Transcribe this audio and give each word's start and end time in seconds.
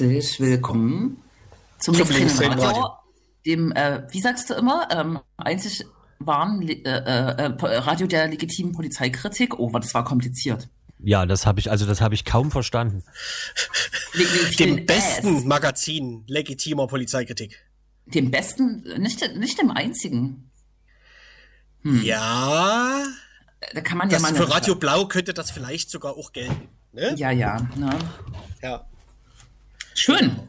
herzlich 0.00 0.40
willkommen 0.40 1.22
zum, 1.78 1.94
Zum 1.94 2.08
linksdrehenden 2.08 2.18
linksdrehenden 2.18 2.60
Radio, 2.60 2.80
Radio. 2.82 2.96
dem, 3.46 3.72
äh, 3.72 4.02
wie 4.10 4.20
sagst 4.20 4.50
du 4.50 4.54
immer, 4.54 4.88
ähm, 4.90 5.18
einzig 5.36 5.84
wahren 6.18 6.62
Le- 6.62 6.74
äh, 6.84 7.46
äh, 7.46 7.52
äh, 7.52 7.76
Radio 7.78 8.06
der 8.06 8.28
legitimen 8.28 8.72
Polizeikritik. 8.72 9.58
Oh, 9.58 9.70
das 9.78 9.92
war 9.94 10.04
kompliziert. 10.04 10.68
Ja, 11.02 11.24
das 11.24 11.46
habe 11.46 11.60
ich, 11.60 11.70
also 11.70 11.86
das 11.86 12.00
habe 12.02 12.14
ich 12.14 12.24
kaum 12.26 12.50
verstanden. 12.50 13.02
Dem 14.58 14.84
besten 14.84 15.36
Äs. 15.38 15.44
Magazin 15.44 16.24
legitimer 16.26 16.86
Polizeikritik. 16.86 17.58
Dem 18.06 18.30
besten, 18.30 18.82
nicht, 18.98 19.36
nicht 19.36 19.58
dem 19.58 19.70
einzigen. 19.70 20.50
Ja, 21.82 23.02
Da 23.72 23.80
kann 23.80 23.96
man 23.96 24.10
ja 24.10 24.18
das 24.18 24.22
mal. 24.22 24.34
für 24.34 24.50
Radio 24.50 24.74
Blau 24.74 25.06
könnte 25.06 25.32
das 25.32 25.50
vielleicht 25.50 25.90
sogar 25.90 26.14
auch 26.18 26.32
gelten. 26.32 26.68
Ne? 26.92 27.14
Ja, 27.16 27.30
ja. 27.30 27.66
Ne? 27.76 27.98
Ja. 28.62 28.86
Schön. 29.94 30.48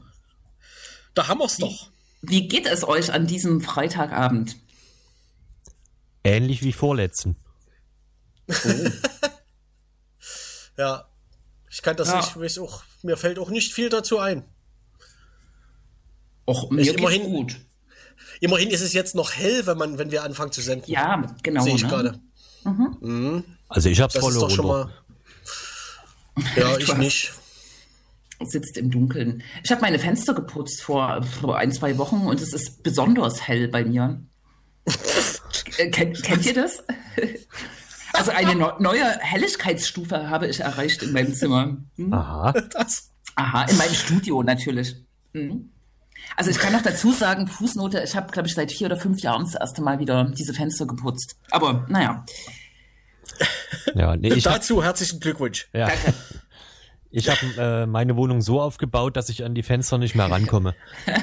Da 1.13 1.27
haben 1.27 1.39
wir's 1.39 1.57
doch. 1.57 1.89
Wie 2.21 2.47
geht 2.47 2.65
es 2.67 2.83
euch 2.83 3.11
an 3.11 3.27
diesem 3.27 3.61
Freitagabend? 3.61 4.55
Ähnlich 6.23 6.61
wie 6.63 6.73
vorletzten. 6.73 7.35
Ja. 10.77 11.05
Ich 11.69 11.81
kann 11.81 11.95
das 11.95 12.09
Ja. 12.09 12.17
nicht, 12.17 12.37
weiß 12.39 12.57
auch, 12.59 12.83
mir 13.03 13.17
fällt 13.17 13.39
auch 13.39 13.49
nicht 13.49 13.73
viel 13.73 13.89
dazu 13.89 14.19
ein. 14.19 14.43
Och, 16.47 16.69
mir 16.71 16.81
Ich 16.81 16.87
geht's 16.87 16.99
immerhin- 16.99 17.23
gut. 17.23 17.55
Immerhin 18.39 18.69
ist 18.71 18.81
es 18.81 18.93
jetzt 18.93 19.13
noch 19.15 19.31
hell, 19.33 19.65
wenn 19.67 19.77
man, 19.77 19.97
wenn 19.97 20.11
wir 20.11 20.23
anfangen 20.23 20.51
zu 20.51 20.61
senden. 20.61 20.89
Ja, 20.89 21.35
genau. 21.43 21.63
Sehe 21.63 21.75
ich 21.75 21.83
ne? 21.83 21.89
gerade. 21.89 22.19
Also 23.69 23.89
ich 23.89 24.01
hab's 24.01 24.15
Das 24.15 24.21
voll 24.23 24.33
ist 24.33 24.41
doch 24.41 24.49
schon 24.49 24.65
runter. 24.65 24.91
mal. 26.35 26.43
Ja, 26.55 26.77
ich 26.79 26.93
nicht. 26.97 27.31
Sitzt 28.45 28.77
im 28.77 28.89
Dunkeln. 28.91 29.43
Ich 29.63 29.71
habe 29.71 29.81
meine 29.81 29.99
Fenster 29.99 30.33
geputzt 30.33 30.81
vor, 30.81 31.23
vor 31.23 31.57
ein, 31.57 31.71
zwei 31.71 31.97
Wochen 31.97 32.21
und 32.27 32.41
es 32.41 32.53
ist 32.53 32.83
besonders 32.83 33.47
hell 33.47 33.67
bei 33.67 33.83
mir. 33.85 34.21
Äh, 35.77 35.89
kennt, 35.89 36.21
kennt 36.23 36.45
ihr 36.45 36.53
das? 36.53 36.83
Also 38.13 38.31
eine 38.31 38.55
neu- 38.55 38.73
neue 38.79 39.05
Helligkeitsstufe 39.19 40.29
habe 40.29 40.45
ich 40.47 40.59
erreicht 40.59 41.01
in 41.01 41.13
meinem 41.13 41.33
Zimmer. 41.33 41.77
Hm? 41.95 42.11
Aha. 42.13 42.51
Das. 42.73 43.09
Aha, 43.35 43.63
in 43.63 43.77
meinem 43.77 43.93
Studio 43.93 44.43
natürlich. 44.43 44.97
Mhm. 45.31 45.71
Also 46.35 46.51
ich 46.51 46.59
kann 46.59 46.73
noch 46.73 46.81
dazu 46.81 47.13
sagen, 47.13 47.47
Fußnote, 47.47 48.01
ich 48.03 48.13
habe, 48.13 48.29
glaube 48.33 48.49
ich, 48.49 48.53
seit 48.53 48.69
vier 48.73 48.87
oder 48.87 48.97
fünf 48.97 49.21
Jahren 49.21 49.45
das 49.45 49.55
erste 49.55 49.81
Mal 49.81 49.99
wieder 49.99 50.25
diese 50.25 50.53
Fenster 50.53 50.85
geputzt. 50.85 51.37
Aber 51.51 51.85
naja, 51.87 52.25
Ja, 53.95 54.17
nee, 54.17 54.29
hab, 54.31 54.55
Dazu 54.55 54.83
herzlichen 54.83 55.21
Glückwunsch. 55.21 55.69
ja, 55.73 55.87
danke. 55.87 56.13
Ich 57.11 57.29
hab 57.29 57.37
äh, 57.57 57.85
meine 57.85 58.15
Wohnung 58.15 58.41
so 58.41 58.61
aufgebaut, 58.61 59.15
dass 59.17 59.29
ich 59.29 59.43
an 59.43 59.53
die 59.55 59.63
Fenster 59.63 59.97
nicht 59.97 60.15
mehr 60.15 60.29
rankomme. 60.29 60.75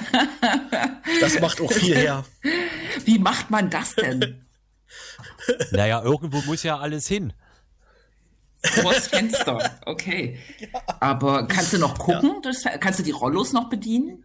Das 1.21 1.41
macht 1.41 1.61
auch 1.61 1.73
viel 1.73 1.97
her. 1.97 2.25
Wie 3.05 3.19
macht 3.19 3.51
man 3.51 3.71
das 3.71 3.97
denn? 3.97 4.45
Naja, 5.73 6.01
irgendwo 6.03 6.41
muss 6.43 6.63
ja 6.63 6.79
alles 6.79 7.09
hin. 7.09 7.33
Vors 8.63 9.09
Fenster, 9.09 9.79
okay. 9.87 10.39
Aber 11.01 11.47
kannst 11.49 11.73
du 11.73 11.79
noch 11.79 11.99
gucken? 11.99 12.41
durchs 12.43 12.63
Fe- 12.63 12.79
Kannst 12.79 12.99
du 13.01 13.03
die 13.03 13.11
Rollos 13.11 13.53
noch 13.53 13.69
bedienen? 13.69 14.25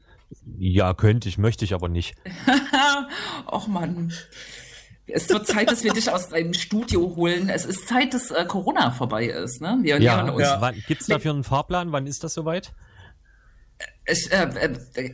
Ja, 0.59 0.93
könnte 0.93 1.29
ich, 1.29 1.37
möchte 1.37 1.65
ich 1.65 1.73
aber 1.73 1.87
nicht. 1.89 2.15
Och 3.47 3.67
Mann. 3.67 4.13
Es 5.07 5.27
wird 5.29 5.47
Zeit, 5.47 5.69
dass 5.69 5.83
wir 5.83 5.93
dich 5.93 6.09
aus 6.09 6.29
deinem 6.29 6.53
Studio 6.53 7.15
holen. 7.15 7.49
Es 7.49 7.65
ist 7.65 7.87
Zeit, 7.87 8.13
dass 8.13 8.31
äh, 8.31 8.45
Corona 8.45 8.91
vorbei 8.91 9.25
ist. 9.25 9.61
Ne? 9.61 9.79
Wir 9.81 10.01
Ja, 10.01 10.23
uns. 10.23 10.41
Ja. 10.41 10.61
Wann, 10.61 10.75
gibt's 10.87 11.07
dafür 11.07 11.33
einen 11.33 11.43
Fahrplan? 11.43 11.91
Wann 11.91 12.07
ist 12.07 12.23
das 12.23 12.33
soweit? 12.33 12.73
Ich, 14.05 14.29
äh, 14.33 14.43
äh, 14.43 15.01
äh, 15.01 15.13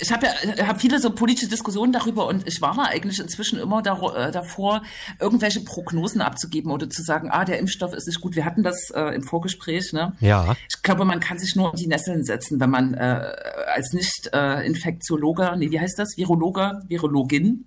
ich 0.00 0.12
habe 0.12 0.26
ja 0.26 0.66
hab 0.66 0.80
viele 0.80 1.00
so 1.00 1.10
politische 1.10 1.48
Diskussionen 1.48 1.92
darüber 1.92 2.26
und 2.26 2.46
ich 2.46 2.60
warne 2.60 2.86
eigentlich 2.86 3.18
inzwischen 3.18 3.58
immer 3.58 3.80
dar 3.80 4.14
äh, 4.14 4.30
davor, 4.30 4.82
irgendwelche 5.18 5.60
Prognosen 5.60 6.20
abzugeben 6.20 6.70
oder 6.70 6.90
zu 6.90 7.02
sagen, 7.02 7.30
ah, 7.30 7.46
der 7.46 7.58
Impfstoff 7.58 7.94
ist 7.94 8.06
nicht 8.06 8.20
gut. 8.20 8.36
Wir 8.36 8.44
hatten 8.44 8.62
das 8.62 8.90
äh, 8.90 9.14
im 9.14 9.22
Vorgespräch. 9.22 9.92
Ne? 9.94 10.12
Ja. 10.20 10.54
Ich 10.68 10.82
glaube, 10.82 11.06
man 11.06 11.20
kann 11.20 11.38
sich 11.38 11.56
nur 11.56 11.72
in 11.72 11.76
die 11.78 11.86
Nesseln 11.86 12.24
setzen, 12.24 12.60
wenn 12.60 12.70
man 12.70 12.92
äh, 12.94 13.32
als 13.74 13.92
Nicht-Infektiologe, 13.94 15.54
nee, 15.56 15.70
wie 15.70 15.80
heißt 15.80 15.98
das? 15.98 16.18
Virologe, 16.18 16.82
Virologin, 16.88 17.64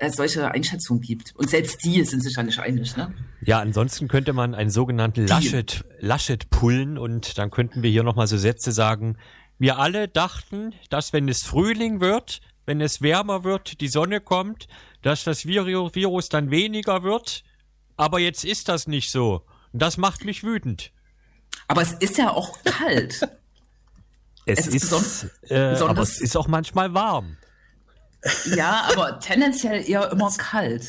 äh, 0.00 0.10
solche 0.10 0.50
Einschätzungen 0.50 1.00
gibt. 1.02 1.34
Und 1.36 1.48
selbst 1.50 1.84
die 1.84 2.02
sind 2.04 2.22
sich 2.22 2.36
ja 2.36 2.42
nicht 2.42 2.58
einig, 2.58 2.96
ne? 2.96 3.14
Ja, 3.42 3.60
ansonsten 3.60 4.08
könnte 4.08 4.32
man 4.32 4.54
einen 4.54 4.70
sogenannten 4.70 5.26
Laschet, 5.26 5.84
Laschet 6.00 6.50
pullen 6.50 6.98
und 6.98 7.38
dann 7.38 7.50
könnten 7.50 7.82
wir 7.82 7.90
hier 7.90 8.02
nochmal 8.02 8.26
so 8.26 8.36
Sätze 8.36 8.72
sagen. 8.72 9.16
Wir 9.58 9.78
alle 9.78 10.08
dachten, 10.08 10.74
dass 10.88 11.12
wenn 11.12 11.28
es 11.28 11.42
Frühling 11.42 12.00
wird, 12.00 12.40
wenn 12.66 12.80
es 12.80 13.02
wärmer 13.02 13.44
wird, 13.44 13.80
die 13.80 13.88
Sonne 13.88 14.20
kommt, 14.20 14.68
dass 15.02 15.24
das 15.24 15.44
Vir- 15.44 15.94
Virus 15.94 16.28
dann 16.28 16.50
weniger 16.50 17.02
wird. 17.02 17.42
Aber 17.96 18.18
jetzt 18.20 18.44
ist 18.44 18.68
das 18.68 18.86
nicht 18.86 19.10
so. 19.10 19.44
Und 19.72 19.82
das 19.82 19.96
macht 19.98 20.24
mich 20.24 20.42
wütend. 20.42 20.92
Aber 21.68 21.82
es 21.82 21.92
ist 21.92 22.16
ja 22.18 22.30
auch 22.30 22.62
kalt. 22.64 23.20
Es, 24.46 24.60
Es 24.60 24.66
ist 24.68 24.92
ist, 24.92 25.26
äh, 25.50 25.76
aber 25.78 26.02
es 26.02 26.20
ist 26.20 26.36
auch 26.36 26.48
manchmal 26.48 26.94
warm. 26.94 27.36
Ja, 28.54 28.88
aber 28.92 29.18
tendenziell 29.20 29.88
eher 29.88 30.10
immer 30.12 30.30
kalt. 30.38 30.84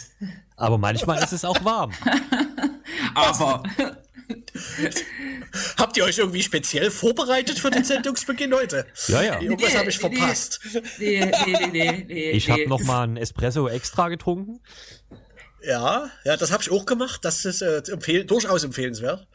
Aber 0.57 0.77
manchmal 0.77 1.23
ist 1.23 1.33
es 1.33 1.43
auch 1.45 1.63
warm. 1.63 1.91
Aber 3.15 3.63
Habt 5.77 5.97
ihr 5.97 6.03
euch 6.05 6.17
irgendwie 6.17 6.41
speziell 6.43 6.91
vorbereitet 6.91 7.59
für 7.59 7.69
den 7.71 7.83
Sendungsbeginn 7.83 8.53
heute? 8.53 8.85
Ja, 9.07 9.21
ja. 9.21 9.41
Irgendwas 9.41 9.73
Nee, 9.73 9.77
habe 9.79 9.89
ich 9.89 9.97
verpasst. 9.97 10.59
nee, 10.99 11.25
nee, 11.25 11.31
nee, 11.45 11.67
nee, 11.71 12.05
nee. 12.07 12.31
Ich 12.31 12.47
nee, 12.47 12.53
habe 12.53 12.69
noch 12.69 12.77
das- 12.77 12.87
mal 12.87 13.03
einen 13.03 13.17
Espresso 13.17 13.67
extra 13.67 14.09
getrunken. 14.09 14.59
Ja, 15.63 16.09
ja, 16.23 16.37
das 16.37 16.51
habe 16.51 16.63
ich 16.63 16.71
auch 16.71 16.85
gemacht. 16.85 17.23
Das 17.23 17.45
ist 17.45 17.61
äh, 17.61 17.81
empfehl 17.91 18.23
durchaus 18.25 18.63
empfehlenswert. 18.63 19.27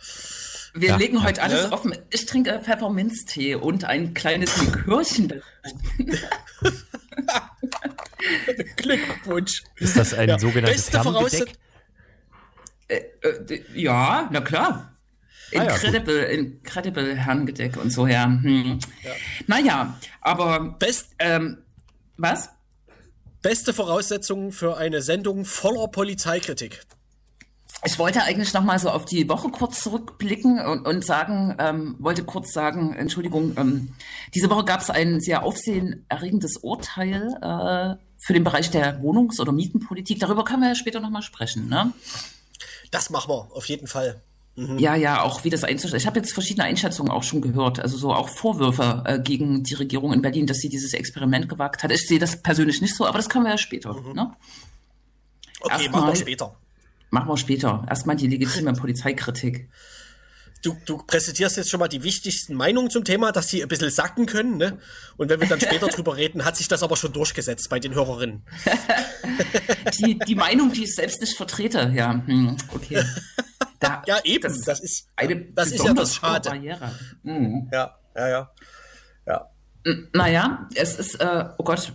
Wir 0.78 0.90
Ja, 0.90 0.96
legen 0.96 1.22
heute 1.24 1.42
alles 1.42 1.64
ne? 1.64 1.72
offen. 1.72 1.96
Ich 2.10 2.26
trinke 2.26 2.60
Pfefferminztee 2.62 3.54
und 3.54 3.84
ein 3.84 4.12
kleines 4.14 4.56
Likörchen. 4.60 5.42
Glückwunsch. 8.76 9.62
Ist 9.76 9.96
das 9.96 10.14
ein 10.14 10.28
Ja, 10.28 10.38
sogenanntes 10.38 10.86
beste 10.90 11.02
Voraussetzung. 11.02 11.48
Herrengedeck? 12.88 13.22
Äh, 13.22 13.44
d- 13.44 13.64
ja, 13.74 14.28
na 14.32 14.40
klar. 14.40 14.92
Ah 15.54 15.56
ja, 15.56 15.62
Incredible, 15.62 16.22
incredible 16.24 17.14
Herrengedeck 17.16 17.76
und 17.76 17.90
so, 17.90 18.06
ja. 18.06 18.24
Hm. 18.26 18.78
Naja, 19.46 19.98
aber 20.20 20.60
Best, 20.78 21.10
ähm, 21.18 21.58
was? 22.16 22.50
beste 23.42 23.72
Voraussetzungen 23.72 24.50
für 24.50 24.76
eine 24.76 25.02
Sendung 25.02 25.44
voller 25.44 25.86
Polizeikritik. 25.88 26.80
Ich 27.84 27.98
wollte 27.98 28.22
eigentlich 28.22 28.52
noch 28.52 28.64
mal 28.64 28.78
so 28.78 28.90
auf 28.90 29.04
die 29.04 29.28
Woche 29.28 29.48
kurz 29.50 29.82
zurückblicken 29.82 30.58
und, 30.60 30.86
und 30.86 31.04
sagen, 31.04 31.54
ähm, 31.58 31.94
wollte 31.98 32.24
kurz 32.24 32.52
sagen, 32.52 32.94
Entschuldigung, 32.94 33.54
ähm, 33.56 33.94
diese 34.34 34.50
Woche 34.50 34.64
gab 34.64 34.80
es 34.80 34.90
ein 34.90 35.20
sehr 35.20 35.44
aufsehenerregendes 35.44 36.56
Urteil 36.58 37.28
äh, 37.42 38.02
für 38.18 38.32
den 38.32 38.44
Bereich 38.44 38.70
der 38.70 39.00
Wohnungs- 39.02 39.38
oder 39.40 39.52
Mietenpolitik. 39.52 40.18
Darüber 40.18 40.44
können 40.44 40.62
wir 40.62 40.68
ja 40.70 40.74
später 40.74 41.00
noch 41.00 41.10
mal 41.10 41.22
sprechen, 41.22 41.68
ne? 41.68 41.92
Das 42.90 43.10
machen 43.10 43.28
wir 43.30 43.48
auf 43.54 43.66
jeden 43.66 43.86
Fall. 43.86 44.22
Ja, 44.78 44.94
ja, 44.94 45.20
auch 45.20 45.44
wie 45.44 45.50
das 45.50 45.64
einzustellen. 45.64 46.00
Ich 46.00 46.06
habe 46.06 46.18
jetzt 46.18 46.32
verschiedene 46.32 46.64
Einschätzungen 46.64 47.12
auch 47.12 47.22
schon 47.24 47.42
gehört, 47.42 47.78
also 47.78 47.98
so 47.98 48.14
auch 48.14 48.30
Vorwürfe 48.30 49.02
äh, 49.04 49.18
gegen 49.20 49.64
die 49.64 49.74
Regierung 49.74 50.14
in 50.14 50.22
Berlin, 50.22 50.46
dass 50.46 50.58
sie 50.58 50.70
dieses 50.70 50.94
Experiment 50.94 51.46
gewagt 51.46 51.82
hat. 51.82 51.92
Ich 51.92 52.08
sehe 52.08 52.18
das 52.18 52.42
persönlich 52.42 52.80
nicht 52.80 52.96
so, 52.96 53.04
aber 53.06 53.18
das 53.18 53.28
können 53.28 53.44
wir 53.44 53.50
ja 53.50 53.58
später. 53.58 53.92
Ne? 54.14 54.32
Okay, 55.60 55.72
Erstmal- 55.74 56.00
machen 56.00 56.12
wir 56.14 56.16
später. 56.16 56.56
Machen 57.10 57.28
wir 57.28 57.36
später. 57.36 57.84
Erstmal 57.88 58.16
die 58.16 58.26
legitime 58.26 58.72
Polizeikritik. 58.74 59.68
Du, 60.62 60.76
du 60.84 60.98
präsentierst 60.98 61.58
jetzt 61.58 61.70
schon 61.70 61.78
mal 61.80 61.88
die 61.88 62.02
wichtigsten 62.02 62.54
Meinungen 62.54 62.90
zum 62.90 63.04
Thema, 63.04 63.30
dass 63.30 63.48
die 63.48 63.62
ein 63.62 63.68
bisschen 63.68 63.90
sacken 63.90 64.26
können, 64.26 64.56
ne? 64.56 64.78
Und 65.16 65.28
wenn 65.28 65.38
wir 65.40 65.46
dann 65.46 65.60
später 65.60 65.86
drüber 65.94 66.16
reden, 66.16 66.44
hat 66.44 66.56
sich 66.56 66.66
das 66.66 66.82
aber 66.82 66.96
schon 66.96 67.12
durchgesetzt 67.12 67.68
bei 67.68 67.78
den 67.78 67.94
Hörerinnen. 67.94 68.42
Die, 69.98 70.18
die 70.18 70.34
Meinung, 70.34 70.72
die 70.72 70.84
ich 70.84 70.94
selbst 70.94 71.20
nicht 71.20 71.36
vertrete, 71.36 71.92
ja, 71.94 72.22
hm, 72.26 72.56
okay. 72.74 73.02
Da, 73.78 74.02
Ja, 74.06 74.18
eben. 74.24 74.42
Das, 74.42 74.60
Das, 74.62 74.80
ist, 74.80 75.08
eine 75.14 75.36
das 75.52 75.70
ist 75.70 75.84
ja 75.84 75.94
das 75.94 76.16
Schade. 76.16 76.50
Barriere. 76.50 76.92
Hm. 77.22 77.68
Ja, 77.72 77.96
ja, 78.16 78.28
ja. 78.28 78.50
Ja. 79.26 79.50
Naja, 80.12 80.68
es 80.74 80.96
ist, 80.96 81.20
äh, 81.20 81.44
oh 81.58 81.64
Gott, 81.64 81.92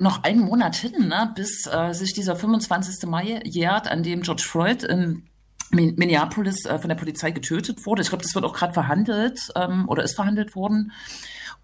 noch 0.00 0.24
einen 0.24 0.40
Monat 0.40 0.76
hin, 0.76 1.08
ne, 1.08 1.32
bis 1.34 1.66
äh, 1.66 1.92
sich 1.92 2.12
dieser 2.12 2.36
25. 2.36 3.08
Mai 3.08 3.40
jährt, 3.44 3.90
an 3.90 4.02
dem 4.02 4.22
George 4.22 4.42
Floyd 4.46 4.82
in 4.82 5.24
Min- 5.70 5.94
Minneapolis 5.96 6.64
äh, 6.64 6.78
von 6.78 6.88
der 6.88 6.96
Polizei 6.96 7.30
getötet 7.30 7.86
wurde. 7.86 8.02
Ich 8.02 8.08
glaube, 8.08 8.24
das 8.24 8.34
wird 8.34 8.44
auch 8.44 8.54
gerade 8.54 8.72
verhandelt 8.72 9.38
ähm, 9.54 9.88
oder 9.88 10.02
ist 10.02 10.16
verhandelt 10.16 10.56
worden. 10.56 10.92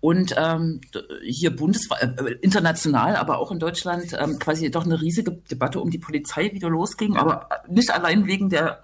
Und 0.00 0.34
ähm, 0.36 0.82
hier 1.24 1.56
bundesweit, 1.56 2.20
äh, 2.20 2.32
international, 2.42 3.16
aber 3.16 3.38
auch 3.38 3.50
in 3.50 3.58
Deutschland 3.58 4.14
ähm, 4.18 4.38
quasi 4.38 4.70
doch 4.70 4.84
eine 4.84 5.00
riesige 5.00 5.32
Debatte 5.32 5.80
um 5.80 5.90
die 5.90 5.98
Polizei 5.98 6.52
wieder 6.52 6.68
losging, 6.68 7.16
aber 7.16 7.48
nicht 7.68 7.90
allein 7.90 8.26
wegen 8.26 8.50
der 8.50 8.80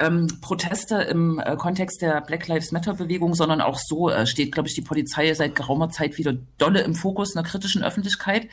ähm, 0.00 0.26
Proteste 0.40 0.96
im 1.02 1.38
äh, 1.38 1.56
Kontext 1.56 2.02
der 2.02 2.20
Black 2.22 2.48
Lives 2.48 2.72
Matter 2.72 2.94
Bewegung, 2.94 3.34
sondern 3.34 3.60
auch 3.60 3.78
so 3.78 4.10
äh, 4.10 4.26
steht, 4.26 4.52
glaube 4.52 4.68
ich, 4.68 4.74
die 4.74 4.82
Polizei 4.82 5.32
seit 5.34 5.54
geraumer 5.54 5.90
Zeit 5.90 6.18
wieder 6.18 6.34
dolle 6.58 6.80
im 6.80 6.94
Fokus 6.94 7.36
einer 7.36 7.46
kritischen 7.46 7.84
Öffentlichkeit. 7.84 8.48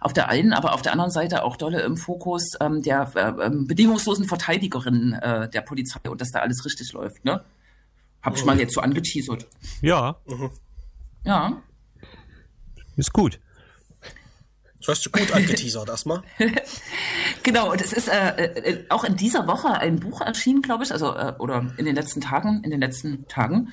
Auf 0.00 0.12
der 0.12 0.28
einen, 0.28 0.52
aber 0.52 0.74
auf 0.74 0.82
der 0.82 0.92
anderen 0.92 1.10
Seite 1.10 1.44
auch 1.44 1.56
dolle 1.56 1.80
im 1.82 1.96
Fokus 1.96 2.52
ähm, 2.60 2.82
der 2.82 3.10
äh, 3.14 3.46
ähm, 3.46 3.66
bedingungslosen 3.66 4.26
Verteidigerinnen 4.26 5.14
äh, 5.14 5.48
der 5.48 5.60
Polizei 5.62 6.00
und 6.10 6.20
dass 6.20 6.30
da 6.30 6.40
alles 6.40 6.64
richtig 6.64 6.92
läuft. 6.92 7.24
Ne? 7.24 7.42
Hab 8.22 8.36
ich 8.36 8.44
mal 8.44 8.58
jetzt 8.58 8.74
so 8.74 8.80
angeteasert. 8.80 9.46
Ja, 9.80 10.16
Ja. 11.24 11.62
ist 12.96 13.12
gut. 13.12 13.38
Das 14.80 14.88
hast 14.88 15.06
du 15.06 15.10
gut 15.10 15.32
angeteasert 15.32 15.88
erstmal. 15.88 16.22
Genau, 17.44 17.70
und 17.70 17.80
es 17.80 17.92
ist 17.92 18.08
äh, 18.08 18.44
äh, 18.44 18.84
auch 18.88 19.04
in 19.04 19.16
dieser 19.16 19.46
Woche 19.46 19.68
ein 19.72 20.00
Buch 20.00 20.20
erschienen, 20.20 20.60
glaube 20.60 20.84
ich, 20.84 20.92
also 20.92 21.14
äh, 21.14 21.32
oder 21.38 21.64
in 21.78 21.84
den 21.84 21.94
letzten 21.94 22.20
Tagen, 22.20 22.62
in 22.62 22.70
den 22.70 22.80
letzten 22.80 23.26
Tagen, 23.28 23.72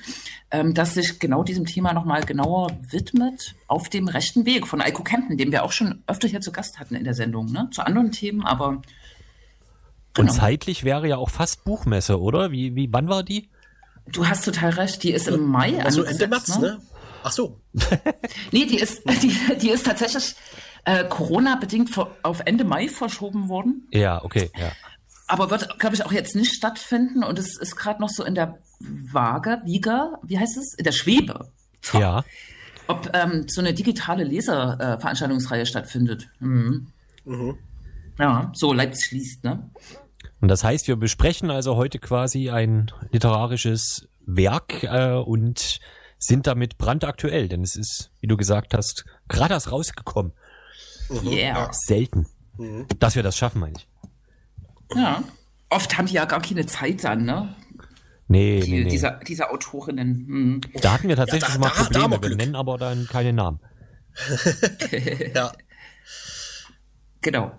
ähm, 0.50 0.72
das 0.72 0.94
sich 0.94 1.18
genau 1.18 1.42
diesem 1.42 1.66
Thema 1.66 1.92
nochmal 1.92 2.24
genauer 2.24 2.70
widmet, 2.90 3.54
auf 3.66 3.88
dem 3.88 4.08
rechten 4.08 4.46
Weg 4.46 4.66
von 4.66 4.80
Eiko 4.80 5.02
Kempten, 5.02 5.36
den 5.36 5.52
wir 5.52 5.64
auch 5.64 5.72
schon 5.72 6.02
öfter 6.06 6.28
hier 6.28 6.40
zu 6.40 6.52
Gast 6.52 6.78
hatten 6.78 6.94
in 6.94 7.04
der 7.04 7.14
Sendung, 7.14 7.50
ne? 7.52 7.68
Zu 7.72 7.82
anderen 7.82 8.12
Themen, 8.12 8.44
aber 8.44 8.68
Und 8.68 8.82
Genau. 10.14 10.32
zeitlich 10.32 10.84
wäre 10.84 11.06
ja 11.08 11.16
auch 11.18 11.30
fast 11.30 11.64
Buchmesse, 11.64 12.20
oder? 12.20 12.50
Wie, 12.52 12.74
wie, 12.74 12.88
wann 12.92 13.08
war 13.08 13.22
die? 13.22 13.50
du 14.12 14.26
hast 14.26 14.44
total 14.44 14.70
recht, 14.70 15.02
die 15.02 15.12
ist 15.12 15.28
im 15.28 15.44
Mai. 15.44 15.82
Also 15.82 16.02
Ende 16.02 16.28
März, 16.28 16.58
ne? 16.58 16.80
Ach 17.22 17.32
so. 17.32 17.60
Nee, 18.52 18.66
die 18.66 18.78
ist, 18.78 19.02
die, 19.22 19.36
die 19.60 19.70
ist 19.70 19.84
tatsächlich 19.84 20.34
äh, 20.86 21.04
Corona-bedingt 21.04 21.90
auf 22.22 22.40
Ende 22.46 22.64
Mai 22.64 22.88
verschoben 22.88 23.48
worden. 23.48 23.86
Ja, 23.92 24.24
okay, 24.24 24.50
ja. 24.56 24.72
Aber 25.26 25.50
wird, 25.50 25.78
glaube 25.78 25.96
ich, 25.96 26.06
auch 26.06 26.12
jetzt 26.12 26.36
nicht 26.36 26.54
stattfinden. 26.54 27.24
Und 27.24 27.38
es 27.38 27.58
ist 27.58 27.76
gerade 27.76 28.00
noch 28.00 28.08
so 28.08 28.24
in 28.24 28.34
der 28.34 28.58
Waage, 29.12 29.60
Wiege, 29.64 30.12
wie 30.22 30.38
heißt 30.38 30.56
es? 30.56 30.74
In 30.74 30.84
der 30.84 30.92
Schwebe. 30.92 31.50
Ja. 31.92 32.24
Ob 32.86 33.10
ähm, 33.12 33.46
so 33.48 33.60
eine 33.60 33.74
digitale 33.74 34.22
Leserveranstaltungsreihe 34.22 35.62
äh, 35.62 35.66
stattfindet. 35.66 36.28
Mhm. 36.38 36.86
Ja, 38.18 38.52
so 38.54 38.72
Leipzig 38.72 39.10
liest, 39.10 39.44
ne? 39.44 39.68
Und 40.40 40.48
das 40.48 40.62
heißt, 40.62 40.86
wir 40.86 40.96
besprechen 40.96 41.50
also 41.50 41.74
heute 41.76 41.98
quasi 41.98 42.50
ein 42.50 42.92
literarisches 43.10 44.08
Werk 44.24 44.84
äh, 44.84 45.14
und 45.14 45.80
sind 46.18 46.46
damit 46.46 46.78
brandaktuell, 46.78 47.48
denn 47.48 47.62
es 47.62 47.74
ist, 47.74 48.10
wie 48.20 48.28
du 48.28 48.36
gesagt 48.36 48.74
hast, 48.74 49.04
gerade 49.28 49.54
erst 49.54 49.72
rausgekommen. 49.72 50.32
Yeah. 51.10 51.68
Selten. 51.72 52.26
Dass 52.98 53.14
wir 53.16 53.22
das 53.22 53.36
schaffen, 53.36 53.60
meine 53.60 53.74
ich. 53.76 53.86
Ja. 54.94 55.22
Oft 55.68 55.98
haben 55.98 56.06
die 56.06 56.14
ja 56.14 56.24
gar 56.24 56.40
keine 56.40 56.64
Zeit 56.66 57.04
dann, 57.04 57.24
ne? 57.24 57.54
Nee, 58.28 58.60
Die, 58.60 58.70
nee, 58.72 58.84
nee. 58.84 58.90
Dieser, 58.90 59.12
dieser 59.26 59.52
Autorinnen. 59.52 60.24
Mhm. 60.26 60.60
da 60.80 60.92
hatten 60.94 61.08
wir 61.08 61.16
tatsächlich 61.16 61.42
Ja, 61.42 61.48
da- 61.48 61.52
schon 61.52 61.60
mal 61.60 61.68
da- 61.68 61.74
da 61.76 61.84
Probleme. 61.84 62.10
wir 62.10 62.10
Wir 62.22 62.28
Glück. 62.28 62.38
nennen 62.38 62.54
aber 62.56 62.78
dann 62.78 63.06
keine 63.06 63.32
Namen. 63.32 63.60
Ja. 65.34 65.52
Genau. 67.20 67.52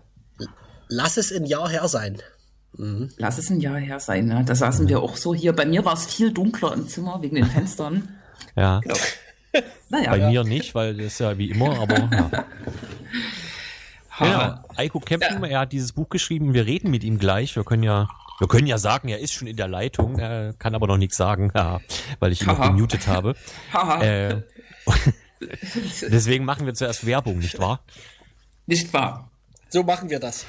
Lass 0.89 1.17
es 1.17 1.31
ein 1.31 1.45
Jahr 1.45 1.69
her 1.69 1.87
sein. 1.87 2.17
Lass 3.17 3.37
es 3.37 3.49
ein 3.49 3.59
Jahr 3.59 3.77
her 3.77 3.99
sein, 3.99 4.25
ne? 4.27 4.43
Da 4.45 4.55
saßen 4.55 4.87
wir 4.87 5.01
auch 5.01 5.17
so 5.17 5.33
hier. 5.33 5.53
Bei 5.53 5.65
mir 5.65 5.83
war 5.83 5.93
es 5.93 6.05
viel 6.05 6.31
dunkler 6.31 6.73
im 6.73 6.87
Zimmer 6.87 7.21
wegen 7.21 7.35
den 7.35 7.45
Fenstern. 7.45 8.07
Ja. 8.55 8.79
Genau. 8.81 8.95
Naja. 9.89 10.11
Bei 10.11 10.29
mir 10.29 10.43
nicht, 10.43 10.75
weil 10.75 10.95
das 10.95 11.05
ist 11.07 11.19
ja 11.19 11.37
wie 11.37 11.49
immer, 11.49 11.79
aber 11.79 11.97
ja. 12.11 12.45
Genau. 14.19 14.55
Eiko 14.75 14.99
Kempten, 14.99 15.43
er 15.43 15.59
hat 15.59 15.71
dieses 15.71 15.91
Buch 15.91 16.09
geschrieben. 16.09 16.53
Wir 16.53 16.65
reden 16.65 16.89
mit 16.89 17.03
ihm 17.03 17.19
gleich. 17.19 17.55
Wir 17.55 17.63
können 17.63 17.83
ja, 17.83 18.09
wir 18.39 18.47
können 18.47 18.67
ja 18.67 18.77
sagen, 18.77 19.09
er 19.09 19.19
ist 19.19 19.33
schon 19.33 19.47
in 19.47 19.55
der 19.57 19.67
Leitung, 19.67 20.17
er 20.17 20.53
kann 20.53 20.73
aber 20.75 20.87
noch 20.87 20.97
nichts 20.97 21.17
sagen, 21.17 21.51
ja, 21.55 21.79
weil 22.19 22.31
ich 22.31 22.41
ihn 22.41 22.47
noch 22.47 22.59
gemutet 22.59 23.07
habe. 23.07 23.35
Äh, 24.01 24.41
deswegen 26.01 26.45
machen 26.45 26.65
wir 26.65 26.73
zuerst 26.73 27.05
Werbung, 27.05 27.39
nicht 27.39 27.59
wahr? 27.59 27.81
Nicht 28.65 28.91
wahr. 28.91 29.29
So 29.69 29.83
machen 29.83 30.09
wir 30.09 30.19
das. 30.19 30.45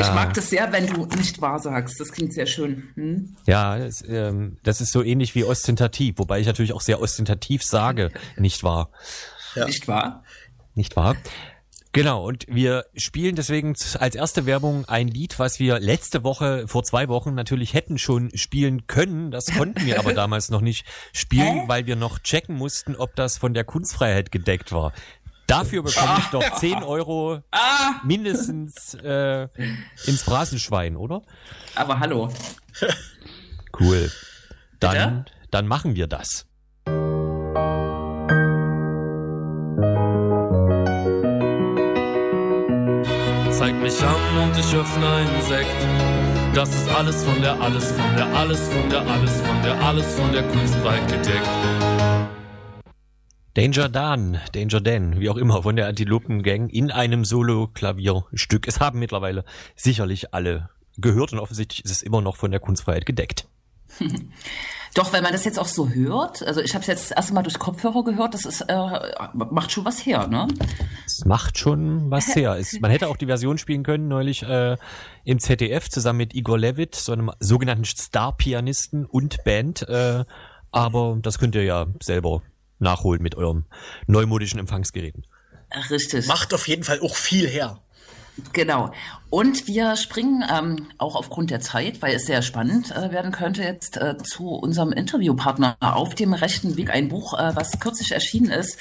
Ich 0.00 0.14
mag 0.14 0.34
das 0.34 0.50
sehr, 0.50 0.70
wenn 0.72 0.86
du 0.86 1.06
nicht 1.06 1.40
wahr 1.40 1.58
sagst. 1.58 2.00
Das 2.00 2.12
klingt 2.12 2.32
sehr 2.32 2.46
schön. 2.46 2.88
Hm? 2.94 3.36
Ja, 3.46 3.78
das, 3.78 4.02
ähm, 4.08 4.58
das 4.62 4.80
ist 4.80 4.92
so 4.92 5.02
ähnlich 5.02 5.34
wie 5.34 5.44
ostentativ, 5.44 6.18
wobei 6.18 6.40
ich 6.40 6.46
natürlich 6.46 6.72
auch 6.72 6.80
sehr 6.80 7.00
ostentativ 7.00 7.62
sage, 7.62 8.10
nicht 8.36 8.62
wahr? 8.62 8.90
Nicht 9.66 9.88
wahr? 9.88 10.24
Nicht 10.74 10.96
wahr? 10.96 11.16
Genau, 11.92 12.26
und 12.26 12.44
wir 12.48 12.84
spielen 12.94 13.34
deswegen 13.34 13.74
als 13.98 14.14
erste 14.14 14.44
Werbung 14.44 14.84
ein 14.84 15.08
Lied, 15.08 15.38
was 15.38 15.58
wir 15.58 15.80
letzte 15.80 16.22
Woche, 16.22 16.68
vor 16.68 16.84
zwei 16.84 17.08
Wochen 17.08 17.34
natürlich 17.34 17.72
hätten 17.72 17.98
schon 17.98 18.30
spielen 18.36 18.86
können. 18.86 19.30
Das 19.30 19.46
konnten 19.46 19.86
wir 19.86 19.98
aber 19.98 20.12
damals 20.14 20.50
noch 20.50 20.60
nicht 20.60 20.86
spielen, 21.12 21.66
weil 21.66 21.86
wir 21.86 21.96
noch 21.96 22.18
checken 22.18 22.56
mussten, 22.56 22.94
ob 22.94 23.16
das 23.16 23.38
von 23.38 23.54
der 23.54 23.64
Kunstfreiheit 23.64 24.30
gedeckt 24.30 24.70
war. 24.70 24.92
Dafür 25.48 25.82
bekomme 25.82 26.18
ich 26.18 26.26
doch 26.26 26.58
10 26.58 26.82
Euro 26.82 27.40
mindestens 28.04 28.92
äh, 29.02 29.48
ins 30.04 30.22
Phrasenschwein, 30.22 30.94
oder? 30.94 31.22
Aber 31.74 31.98
hallo. 31.98 32.30
Cool. 33.80 34.12
Dann, 34.78 35.24
Bitte? 35.24 35.36
dann 35.50 35.66
machen 35.66 35.96
wir 35.96 36.06
das. 36.06 36.44
Zeig 43.50 43.74
mich 43.74 44.02
an 44.02 44.42
und 44.42 44.58
ich 44.58 44.74
öffne 44.74 45.08
einen 45.08 45.42
Sekt. 45.48 45.76
Das 46.54 46.68
ist 46.68 46.88
alles 46.90 47.24
von 47.24 47.40
der, 47.40 47.58
alles 47.60 47.90
von 47.92 48.16
der, 48.16 48.26
alles 48.34 48.68
von 48.68 48.90
der, 48.90 49.00
alles 49.00 49.40
von 49.40 49.62
der, 49.62 49.80
alles 49.82 50.14
von 50.14 50.32
der 50.32 50.42
Kunstwelt 50.42 51.08
gedeckt. 51.08 51.97
Danger 53.58 53.88
Dan, 53.88 54.38
Danger 54.52 54.80
Dan, 54.80 55.18
wie 55.18 55.28
auch 55.28 55.36
immer, 55.36 55.64
von 55.64 55.74
der 55.74 55.88
Antilopen 55.88 56.44
Gang 56.44 56.72
in 56.72 56.92
einem 56.92 57.24
Solo-Klavierstück. 57.24 58.68
Es 58.68 58.78
haben 58.78 59.00
mittlerweile 59.00 59.44
sicherlich 59.74 60.32
alle 60.32 60.68
gehört 60.96 61.32
und 61.32 61.40
offensichtlich 61.40 61.84
ist 61.84 61.90
es 61.90 62.02
immer 62.02 62.20
noch 62.20 62.36
von 62.36 62.52
der 62.52 62.60
Kunstfreiheit 62.60 63.04
gedeckt. 63.04 63.48
Doch, 64.94 65.12
wenn 65.12 65.24
man 65.24 65.32
das 65.32 65.44
jetzt 65.44 65.58
auch 65.58 65.66
so 65.66 65.88
hört, 65.88 66.40
also 66.44 66.60
ich 66.60 66.74
habe 66.74 66.82
es 66.82 66.86
jetzt 66.86 67.10
das 67.10 67.16
erste 67.16 67.34
Mal 67.34 67.42
durch 67.42 67.58
Kopfhörer 67.58 68.04
gehört, 68.04 68.34
das 68.34 68.44
ist, 68.44 68.60
äh, 68.60 69.00
macht 69.34 69.72
schon 69.72 69.84
was 69.84 70.06
her, 70.06 70.28
ne? 70.28 70.46
Es 71.04 71.24
macht 71.24 71.58
schon 71.58 72.12
was 72.12 72.26
her. 72.36 72.54
Es, 72.60 72.78
man 72.78 72.92
hätte 72.92 73.08
auch 73.08 73.16
die 73.16 73.26
Version 73.26 73.58
spielen 73.58 73.82
können, 73.82 74.06
neulich 74.06 74.44
äh, 74.44 74.76
im 75.24 75.40
ZDF 75.40 75.90
zusammen 75.90 76.18
mit 76.18 76.32
Igor 76.32 76.58
Levitt, 76.58 76.94
so 76.94 77.10
einem 77.10 77.32
sogenannten 77.40 77.86
Star-Pianisten 77.86 79.04
und 79.04 79.42
Band. 79.42 79.82
Äh, 79.88 80.24
aber 80.70 81.18
das 81.20 81.40
könnt 81.40 81.56
ihr 81.56 81.64
ja 81.64 81.86
selber 82.00 82.42
nachholen 82.78 83.22
mit 83.22 83.34
eurem 83.34 83.64
neumodischen 84.06 84.58
Empfangsgeräten. 84.58 85.26
Richtig. 85.90 86.26
Macht 86.26 86.54
auf 86.54 86.68
jeden 86.68 86.84
Fall 86.84 87.00
auch 87.00 87.16
viel 87.16 87.48
her. 87.48 87.80
Genau. 88.52 88.92
Und 89.30 89.66
wir 89.66 89.96
springen 89.96 90.42
ähm, 90.50 90.86
auch 90.96 91.14
aufgrund 91.14 91.50
der 91.50 91.60
Zeit, 91.60 92.00
weil 92.00 92.14
es 92.14 92.24
sehr 92.24 92.40
spannend 92.40 92.96
äh, 92.96 93.12
werden 93.12 93.30
könnte, 93.30 93.62
jetzt 93.62 93.98
äh, 93.98 94.16
zu 94.16 94.54
unserem 94.54 94.90
Interviewpartner 94.90 95.76
auf 95.80 96.14
dem 96.14 96.32
rechten 96.32 96.78
Weg. 96.78 96.90
Ein 96.90 97.08
Buch, 97.08 97.34
äh, 97.34 97.54
was 97.54 97.78
kürzlich 97.78 98.12
erschienen 98.12 98.50
ist, 98.50 98.78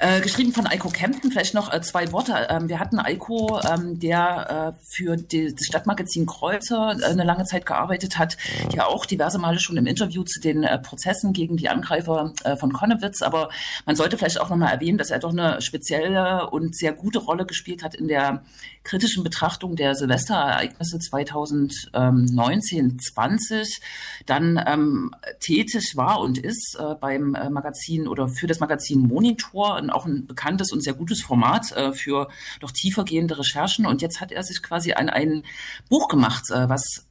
äh, 0.00 0.20
geschrieben 0.20 0.52
von 0.52 0.66
Eiko 0.66 0.90
Kempten. 0.90 1.32
Vielleicht 1.32 1.54
noch 1.54 1.72
äh, 1.72 1.80
zwei 1.80 2.12
Worte. 2.12 2.48
Ähm, 2.50 2.68
wir 2.68 2.80
hatten 2.80 2.98
Eiko, 2.98 3.60
ähm, 3.66 3.98
der 3.98 4.74
äh, 4.78 4.84
für 4.84 5.16
die, 5.16 5.54
das 5.54 5.64
Stadtmagazin 5.64 6.26
Kreuzer 6.26 6.94
äh, 7.00 7.04
eine 7.06 7.24
lange 7.24 7.44
Zeit 7.44 7.64
gearbeitet 7.64 8.18
hat, 8.18 8.36
ja 8.74 8.86
auch 8.86 9.06
diverse 9.06 9.38
Male 9.38 9.58
schon 9.58 9.78
im 9.78 9.86
Interview 9.86 10.22
zu 10.22 10.38
den 10.38 10.64
äh, 10.64 10.78
Prozessen 10.78 11.32
gegen 11.32 11.56
die 11.56 11.70
Angreifer 11.70 12.32
von 12.60 12.72
Konnewitz. 12.72 13.22
Aber 13.22 13.48
man 13.86 13.96
sollte 13.96 14.18
vielleicht 14.18 14.40
auch 14.40 14.50
nochmal 14.50 14.72
erwähnen, 14.72 14.98
dass 14.98 15.10
er 15.10 15.18
doch 15.18 15.30
eine 15.32 15.62
spezielle 15.62 16.50
und 16.50 16.76
sehr 16.76 16.92
gute 16.92 17.18
Rolle 17.18 17.46
gespielt 17.46 17.82
hat 17.82 17.94
in 17.94 18.08
der 18.08 18.42
kritischen 18.84 19.24
Betrachtung 19.24 19.76
der 19.78 19.94
Silvesterereignisse 19.94 20.98
2019, 20.98 22.98
20, 22.98 23.80
dann 24.26 24.62
ähm, 24.66 25.14
tätig 25.40 25.96
war 25.96 26.20
und 26.20 26.38
ist 26.38 26.76
äh, 26.78 26.94
beim 27.00 27.34
äh, 27.34 27.48
Magazin 27.48 28.06
oder 28.06 28.28
für 28.28 28.46
das 28.46 28.60
Magazin 28.60 29.00
Monitor, 29.00 29.76
und 29.76 29.90
auch 29.90 30.06
ein 30.06 30.26
bekanntes 30.26 30.72
und 30.72 30.82
sehr 30.82 30.94
gutes 30.94 31.22
Format 31.22 31.72
äh, 31.72 31.92
für 31.92 32.28
doch 32.60 32.72
tiefergehende 32.72 33.38
Recherchen. 33.38 33.86
Und 33.86 34.02
jetzt 34.02 34.20
hat 34.20 34.32
er 34.32 34.42
sich 34.42 34.62
quasi 34.62 34.92
an 34.92 35.08
ein 35.08 35.44
Buch 35.88 36.08
gemacht, 36.08 36.50
äh, 36.50 36.68
was, 36.68 37.06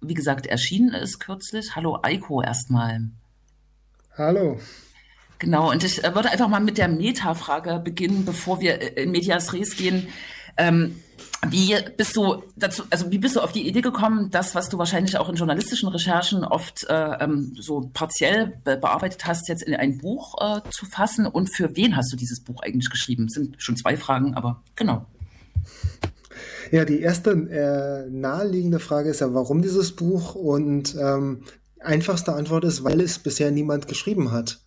wie 0.00 0.14
gesagt, 0.14 0.46
erschienen 0.46 0.94
ist 0.94 1.20
kürzlich. 1.20 1.76
Hallo 1.76 1.98
Eiko 2.02 2.42
erstmal. 2.42 3.02
Hallo. 4.16 4.58
Genau, 5.38 5.70
und 5.70 5.84
ich 5.84 6.02
äh, 6.02 6.14
würde 6.14 6.30
einfach 6.30 6.48
mal 6.48 6.60
mit 6.60 6.78
der 6.78 6.88
Metafrage 6.88 7.78
beginnen, 7.78 8.24
bevor 8.24 8.60
wir 8.60 8.80
äh, 8.80 9.02
in 9.02 9.10
Medias 9.10 9.52
Res 9.52 9.76
gehen. 9.76 10.08
Ähm, 10.56 11.02
wie 11.50 11.76
bist 11.96 12.16
du 12.16 12.42
dazu, 12.56 12.84
also 12.90 13.10
wie 13.10 13.18
bist 13.18 13.36
du 13.36 13.40
auf 13.40 13.52
die 13.52 13.66
Idee 13.66 13.80
gekommen, 13.80 14.30
das, 14.30 14.54
was 14.54 14.68
du 14.68 14.78
wahrscheinlich 14.78 15.16
auch 15.18 15.28
in 15.28 15.36
journalistischen 15.36 15.88
Recherchen 15.88 16.44
oft 16.44 16.84
äh, 16.88 17.24
ähm, 17.24 17.56
so 17.58 17.90
partiell 17.92 18.58
be 18.64 18.76
bearbeitet 18.76 19.26
hast, 19.26 19.48
jetzt 19.48 19.62
in 19.62 19.74
ein 19.74 19.98
Buch 19.98 20.36
äh, 20.40 20.60
zu 20.70 20.86
fassen? 20.86 21.26
Und 21.26 21.54
für 21.54 21.76
wen 21.76 21.96
hast 21.96 22.12
du 22.12 22.16
dieses 22.16 22.40
Buch 22.40 22.62
eigentlich 22.62 22.90
geschrieben? 22.90 23.26
Das 23.26 23.34
sind 23.34 23.56
schon 23.58 23.76
zwei 23.76 23.96
Fragen, 23.96 24.34
aber 24.34 24.62
genau. 24.74 25.06
Ja, 26.70 26.84
die 26.84 27.00
erste 27.00 27.30
äh, 27.30 28.10
naheliegende 28.10 28.78
Frage 28.78 29.10
ist 29.10 29.20
ja, 29.20 29.32
warum 29.32 29.62
dieses 29.62 29.92
Buch? 29.92 30.34
Und 30.34 30.96
ähm, 30.96 31.42
einfachste 31.80 32.34
Antwort 32.34 32.64
ist, 32.64 32.84
weil 32.84 33.00
es 33.00 33.18
bisher 33.18 33.50
niemand 33.50 33.88
geschrieben 33.88 34.32
hat. 34.32 34.60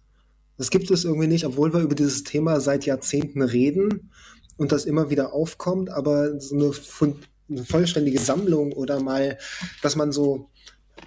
Das 0.58 0.70
gibt 0.72 0.92
es 0.92 1.06
irgendwie 1.06 1.28
nicht, 1.28 1.46
obwohl 1.46 1.74
wir 1.74 1.82
über 1.82 1.96
dieses 1.96 2.24
Thema 2.24 2.60
seit 2.60 2.86
Jahrzehnten 2.86 3.42
reden 3.42 4.12
und 4.60 4.72
das 4.72 4.86
immer 4.86 5.10
wieder 5.10 5.34
aufkommt, 5.34 5.90
aber 5.90 6.40
so 6.40 6.56
eine, 6.56 7.16
eine 7.50 7.64
vollständige 7.64 8.20
Sammlung 8.20 8.74
oder 8.74 9.00
mal, 9.00 9.38
dass 9.82 9.96
man 9.96 10.12
so 10.12 10.50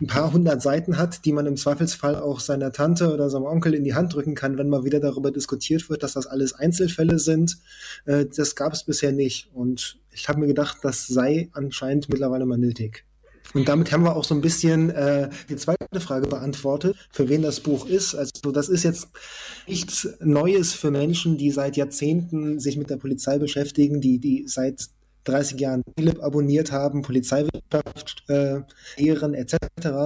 ein 0.01 0.07
paar 0.07 0.33
hundert 0.33 0.63
Seiten 0.63 0.97
hat, 0.97 1.27
die 1.27 1.33
man 1.33 1.45
im 1.45 1.59
Zweifelsfall 1.59 2.17
auch 2.17 2.41
seiner 2.41 2.73
Tante 2.73 3.13
oder 3.13 3.29
seinem 3.29 3.45
Onkel 3.45 3.75
in 3.75 3.85
die 3.85 3.95
Hand 3.95 4.15
drücken 4.15 4.35
kann, 4.35 4.57
wenn 4.57 4.71
mal 4.71 4.85
wieder 4.85 5.01
darüber 5.01 5.31
diskutiert 5.31 5.91
wird, 5.91 6.03
dass 6.03 6.15
das 6.15 6.27
alles 6.27 6.55
Einzelfälle 6.55 7.19
sind. 7.19 7.59
Äh, 8.07 8.25
das 8.25 8.57
gab 8.57 8.73
es 8.73 8.85
bisher 8.85 9.13
nicht. 9.13 9.51
Und 9.53 9.99
ich 10.11 10.29
habe 10.29 10.41
mir 10.41 10.47
gedacht, 10.47 10.79
das 10.81 11.07
sei 11.07 11.51
anscheinend 11.53 12.09
mittlerweile 12.09 12.47
mal 12.47 12.59
nötig. 12.59 13.05
Und 13.55 13.69
damit 13.69 13.93
haben 13.93 14.05
wir 14.05 14.17
auch 14.17 14.25
so 14.25 14.35
ein 14.35 14.41
bisschen 14.41 14.91
äh, 14.91 15.29
die 15.49 15.57
zweite 15.57 16.01
Frage 16.01 16.29
beantwortet, 16.29 16.97
für 17.11 17.29
wen 17.29 17.43
das 17.43 17.61
Buch 17.61 17.87
ist. 17.87 18.15
Also 18.15 18.51
das 18.53 18.69
ist 18.69 18.83
jetzt 18.83 19.09
nichts 19.67 20.09
Neues 20.21 20.73
für 20.73 20.91
Menschen, 20.91 21.37
die 21.37 21.51
seit 21.51 21.77
Jahrzehnten 21.77 22.61
sich 22.61 22.77
mit 22.77 22.91
der 22.91 22.97
Polizei 22.97 23.39
beschäftigen, 23.39 24.01
die, 24.01 24.19
die 24.19 24.45
seit 24.47 24.89
30 25.25 25.61
Jahren 25.61 25.83
Philipp 25.97 26.23
abonniert 26.23 26.73
haben, 26.73 27.03
Polizeiwirtschaft 27.03 28.25
äh, 28.29 28.61
ehren 28.97 29.35
etc., 29.35 29.57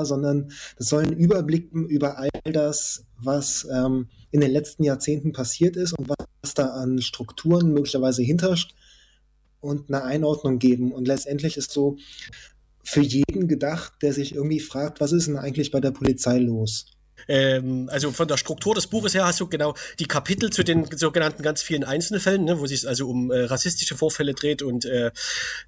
sondern 0.03 0.51
das 0.77 0.89
soll 0.89 1.05
einen 1.05 1.17
Überblick 1.17 1.73
über 1.73 2.19
all 2.19 2.29
das, 2.45 3.05
was 3.19 3.67
ähm, 3.73 4.09
in 4.31 4.41
den 4.41 4.51
letzten 4.51 4.85
Jahrzehnten 4.85 5.33
passiert 5.33 5.77
ist 5.77 5.93
und 5.99 6.09
was 6.09 6.55
da 6.55 6.69
an 6.69 7.01
Strukturen 7.01 7.73
möglicherweise 7.73 8.23
hinterst 8.23 8.75
und 9.61 9.89
eine 9.89 10.05
Einordnung 10.05 10.59
geben. 10.59 10.93
Und 10.93 11.09
letztendlich 11.09 11.57
ist 11.57 11.71
so 11.71 11.97
für 12.87 13.01
jeden 13.01 13.49
gedacht, 13.49 13.95
der 14.01 14.13
sich 14.13 14.35
irgendwie 14.35 14.61
fragt, 14.61 15.01
was 15.01 15.13
ist 15.13 15.27
denn 15.27 15.37
eigentlich 15.37 15.73
bei 15.73 15.81
der 15.81 15.91
Polizei 15.91 16.39
los? 16.39 16.87
Ähm, 17.29 17.89
also 17.91 18.13
von 18.13 18.29
der 18.29 18.37
Struktur 18.37 18.75
des 18.75 18.87
Buches 18.87 19.15
her 19.15 19.27
hast 19.27 19.41
du 19.41 19.49
genau 19.49 19.75
die 19.99 20.07
Kapitel 20.07 20.51
zu 20.51 20.63
den 20.63 20.87
sogenannten 20.97 21.43
ganz 21.43 21.63
vielen 21.63 21.83
Einzelfällen, 21.83 22.45
ne, 22.45 22.61
wo 22.61 22.67
sich 22.67 22.87
also 22.87 23.09
um 23.09 23.33
äh, 23.33 23.41
rassistische 23.41 23.97
Vorfälle 23.97 24.35
dreht 24.35 24.63
und 24.63 24.85
äh, 24.85 25.11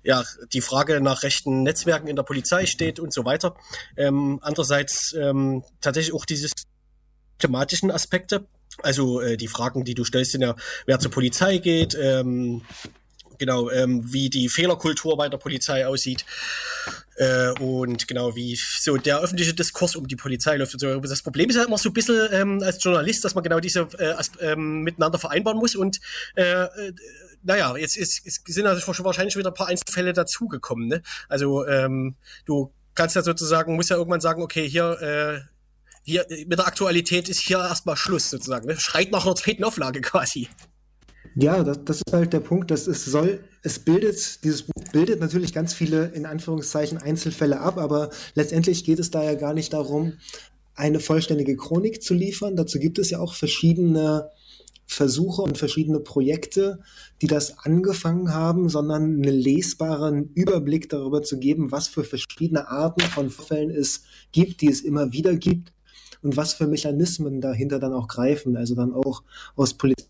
ja 0.05 0.25
die 0.53 0.61
Frage 0.61 1.01
nach 1.01 1.25
rechten 1.25 1.65
Netzwerken 1.65 2.07
in 2.07 2.15
der 2.15 2.23
Polizei 2.23 2.67
steht 2.67 3.01
und 3.01 3.13
so 3.13 3.25
weiter. 3.25 3.57
Ähm, 3.97 4.39
andererseits 4.43 5.13
ähm, 5.19 5.65
tatsächlich 5.81 6.15
auch 6.15 6.25
diese 6.25 6.49
thematischen 7.41 7.91
Aspekte. 7.91 8.47
Also 8.81 9.21
äh, 9.21 9.37
die 9.37 9.49
Fragen, 9.49 9.85
die 9.85 9.95
du 9.95 10.05
stellst, 10.05 10.33
sind 10.33 10.43
ja, 10.43 10.55
wer 10.87 11.01
zur 11.01 11.11
Polizei 11.11 11.59
geht, 11.59 11.97
ähm, 12.01 12.63
genau, 13.39 13.71
ähm, 13.71 14.03
wie 14.13 14.31
die 14.31 14.49
Fehlerkultur 14.49 15.17
bei 15.17 15.29
der 15.29 15.39
Polizei 15.39 15.87
aussieht 15.87 16.25
äh, 17.17 17.51
und 17.61 18.09
genau 18.09 18.35
wie 18.37 18.57
so 18.57 18.97
der 18.97 19.21
öffentliche 19.21 19.55
Diskurs 19.55 19.97
um 19.97 20.07
die 20.09 20.17
Polizei 20.17 20.57
läuft. 20.57 20.79
So. 20.79 21.01
Das 21.01 21.23
Problem 21.23 21.51
ist 21.51 21.57
ja 21.57 21.65
immer 21.65 21.79
so 21.79 21.91
ein 21.91 21.93
bisschen 21.93 22.29
ähm, 22.33 22.63
als 22.63 22.83
Journalist, 22.83 23.25
dass 23.25 23.35
man 23.35 23.45
genau 23.45 23.61
diese 23.61 23.89
äh, 23.99 24.15
ähm, 24.41 24.83
miteinander 24.83 25.19
vereinbaren 25.19 25.59
muss 25.59 25.75
und 25.75 26.01
äh, 26.37 26.65
äh 26.65 26.93
naja, 27.43 27.77
jetzt, 27.77 27.97
jetzt, 27.97 28.25
jetzt 28.25 28.45
sind 28.47 28.67
also 28.67 28.93
schon 28.93 29.05
wahrscheinlich 29.05 29.37
wieder 29.37 29.51
ein 29.51 29.55
paar 29.55 29.69
Einzelfälle 29.69 30.13
dazugekommen. 30.13 30.89
Ne? 30.89 31.03
Also 31.29 31.67
ähm, 31.67 32.17
du 32.45 32.73
kannst 32.95 33.15
ja 33.17 33.23
sozusagen, 33.23 33.77
musst 33.77 33.91
ja 33.91 33.97
irgendwann 33.97 34.21
sagen, 34.21 34.43
okay, 34.43 34.69
hier, 34.69 35.01
äh, 35.01 35.41
hier 36.03 36.27
mit 36.47 36.59
der 36.59 36.67
Aktualität 36.67 37.29
ist 37.29 37.41
hier 37.41 37.59
erstmal 37.59 37.97
Schluss 37.97 38.31
sozusagen. 38.31 38.67
Ne? 38.67 38.79
Schreit 38.79 39.13
nach 39.13 39.25
einer 39.25 39.37
zweiten 39.37 39.63
Auflage 39.65 40.01
quasi. 40.01 40.49
Ja, 41.35 41.63
das, 41.63 41.85
das 41.85 41.99
ist 41.99 42.13
halt 42.13 42.33
der 42.33 42.41
Punkt, 42.41 42.71
dass 42.71 42.87
es 42.87 43.05
soll, 43.05 43.41
es 43.63 43.79
bildet, 43.79 44.43
dieses 44.45 44.63
Buch 44.63 44.85
bildet 44.93 45.21
natürlich 45.21 45.53
ganz 45.53 45.73
viele, 45.73 46.07
in 46.07 46.27
Anführungszeichen, 46.27 46.99
Einzelfälle 46.99 47.61
ab, 47.61 47.79
aber 47.79 48.11
letztendlich 48.35 48.85
geht 48.85 48.99
es 48.99 49.11
da 49.11 49.23
ja 49.23 49.35
gar 49.35 49.55
nicht 49.55 49.73
darum, 49.73 50.15
eine 50.75 51.01
vollständige 51.01 51.57
Chronik 51.57 52.03
zu 52.03 52.15
liefern. 52.15 52.57
Dazu 52.57 52.79
gibt 52.79 52.99
es 52.99 53.11
ja 53.11 53.19
auch 53.19 53.35
verschiedene 53.35 54.31
Versuche 54.87 55.43
und 55.43 55.59
verschiedene 55.59 56.01
Projekte, 56.01 56.81
die 57.21 57.27
das 57.27 57.59
angefangen 57.59 58.33
haben, 58.33 58.69
sondern 58.69 59.03
einen 59.03 59.25
lesbaren 59.25 60.31
Überblick 60.35 60.89
darüber 60.89 61.23
zu 61.23 61.39
geben, 61.39 61.71
was 61.71 61.89
für 61.89 62.05
verschiedene 62.05 62.69
Arten 62.69 63.03
von 63.03 63.29
Vorfällen 63.29 63.71
es 63.71 64.05
gibt, 64.33 64.63
die 64.63 64.69
es 64.69 64.81
immer 64.81 65.13
wieder 65.13 65.37
gibt 65.37 65.73
und 66.23 66.37
was 66.37 66.55
für 66.55 66.67
Mechanismen 66.67 67.41
dahinter 67.41 67.79
dann 67.79 67.93
auch 67.93 68.09
greifen. 68.09 68.57
Also 68.57 68.75
dann 68.75 68.95
auch 68.95 69.23
aus 69.57 69.75
Polizei 69.75 70.07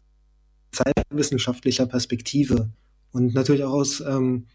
wissenschaftlicher 1.11 1.87
Perspektive 1.87 2.71
und 3.13 3.35
natürlich 3.35 3.65
auch 3.65 3.73
aus 3.73 4.01
ähm, 4.01 4.47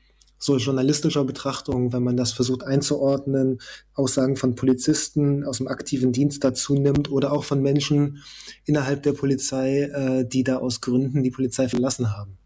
so 0.43 0.57
journalistischer 0.57 1.23
Betrachtung, 1.23 1.93
wenn 1.93 2.03
man 2.03 2.17
das 2.17 2.33
versucht 2.33 2.63
einzuordnen, 2.63 3.61
Aussagen 3.93 4.35
von 4.35 4.55
Polizisten 4.55 5.45
aus 5.45 5.57
dem 5.59 5.69
aktiven 5.69 6.11
Dienst 6.11 6.43
dazu 6.43 6.75
nimmt 6.75 7.09
oder 7.09 7.31
auch 7.31 7.45
von 7.45 7.61
Menschen 7.61 8.21
innerhalb 8.65 9.03
der 9.03 9.13
Polizei, 9.13 9.83
äh, 9.83 10.25
die 10.27 10.43
da 10.43 10.57
aus 10.57 10.81
Gründen 10.81 11.23
die 11.23 11.31
Polizei 11.31 11.69
verlassen 11.69 12.15
haben. 12.15 12.37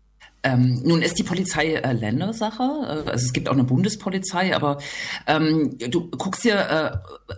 Ähm, 0.48 0.82
nun 0.86 1.02
ist 1.02 1.20
die 1.20 1.24
Polizei 1.24 1.74
äh, 1.74 1.92
Ländersache, 1.92 2.64
äh, 2.64 3.10
also 3.10 3.26
es 3.26 3.34
gibt 3.34 3.50
auch 3.50 3.54
eine 3.54 3.66
Bundespolizei, 3.66 4.56
aber 4.56 4.78
ähm, 5.26 5.78
du 5.78 6.10
guckst 6.10 6.46
dir 6.46 6.56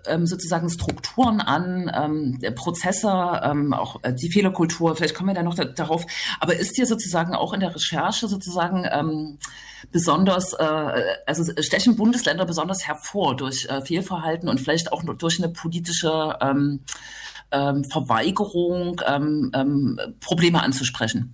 äh, 0.05 0.13
ähm, 0.13 0.27
sozusagen 0.27 0.69
Strukturen 0.69 1.41
an, 1.41 1.91
ähm, 1.91 2.39
Prozesse, 2.53 3.41
ähm, 3.43 3.73
auch 3.73 4.03
äh, 4.03 4.13
die 4.13 4.29
Fehlerkultur, 4.29 4.95
vielleicht 4.95 5.15
kommen 5.15 5.29
wir 5.29 5.33
da 5.33 5.41
noch 5.41 5.55
da, 5.55 5.65
darauf, 5.65 6.05
aber 6.39 6.55
ist 6.55 6.77
dir 6.77 6.85
sozusagen 6.85 7.33
auch 7.33 7.53
in 7.53 7.61
der 7.61 7.73
Recherche 7.73 8.27
sozusagen 8.27 8.85
ähm, 8.91 9.39
besonders, 9.91 10.53
äh, 10.53 11.01
also 11.25 11.51
stechen 11.63 11.95
Bundesländer 11.95 12.45
besonders 12.45 12.85
hervor 12.85 13.35
durch 13.35 13.65
äh, 13.65 13.81
Fehlverhalten 13.81 14.47
und 14.47 14.59
vielleicht 14.59 14.93
auch 14.93 15.03
durch 15.03 15.39
eine 15.39 15.51
politische 15.51 16.37
ähm, 16.41 16.81
ähm, 17.51 17.83
Verweigerung, 17.85 19.01
ähm, 19.07 19.49
ähm, 19.55 19.99
Probleme 20.19 20.61
anzusprechen? 20.61 21.33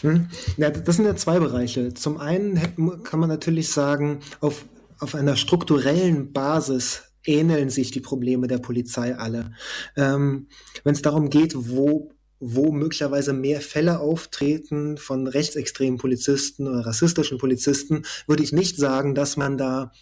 Hm? 0.00 0.28
Ja, 0.56 0.70
das 0.70 0.96
sind 0.96 1.04
ja 1.04 1.16
zwei 1.16 1.38
Bereiche. 1.38 1.94
Zum 1.94 2.18
einen 2.18 3.02
kann 3.04 3.20
man 3.20 3.28
natürlich 3.28 3.70
sagen, 3.70 4.20
auf, 4.40 4.64
auf 4.98 5.14
einer 5.14 5.36
strukturellen 5.36 6.32
Basis 6.32 7.02
ähneln 7.24 7.70
sich 7.70 7.90
die 7.90 8.00
Probleme 8.00 8.46
der 8.46 8.58
Polizei 8.58 9.16
alle. 9.16 9.52
Ähm, 9.96 10.48
Wenn 10.84 10.94
es 10.94 11.02
darum 11.02 11.28
geht, 11.28 11.54
wo, 11.54 12.12
wo 12.38 12.72
möglicherweise 12.72 13.32
mehr 13.32 13.60
Fälle 13.60 14.00
auftreten 14.00 14.96
von 14.96 15.26
rechtsextremen 15.26 15.98
Polizisten 15.98 16.66
oder 16.66 16.86
rassistischen 16.86 17.38
Polizisten, 17.38 18.04
würde 18.26 18.42
ich 18.42 18.52
nicht 18.52 18.78
sagen, 18.78 19.14
dass 19.14 19.36
man 19.36 19.58
da 19.58 19.92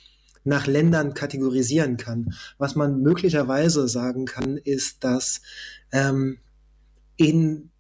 nach 0.45 0.67
Ländern 0.67 1.15
kategorisieren 1.15 1.97
kann. 1.97 2.35
Was 2.57 2.77
man 2.77 3.03
möglicherweise 3.03 3.89
sagen 3.89 4.25
kann, 4.25 4.57
ist, 4.57 5.03
dass 5.05 5.43
ähm, 5.93 6.39
in 7.17 7.71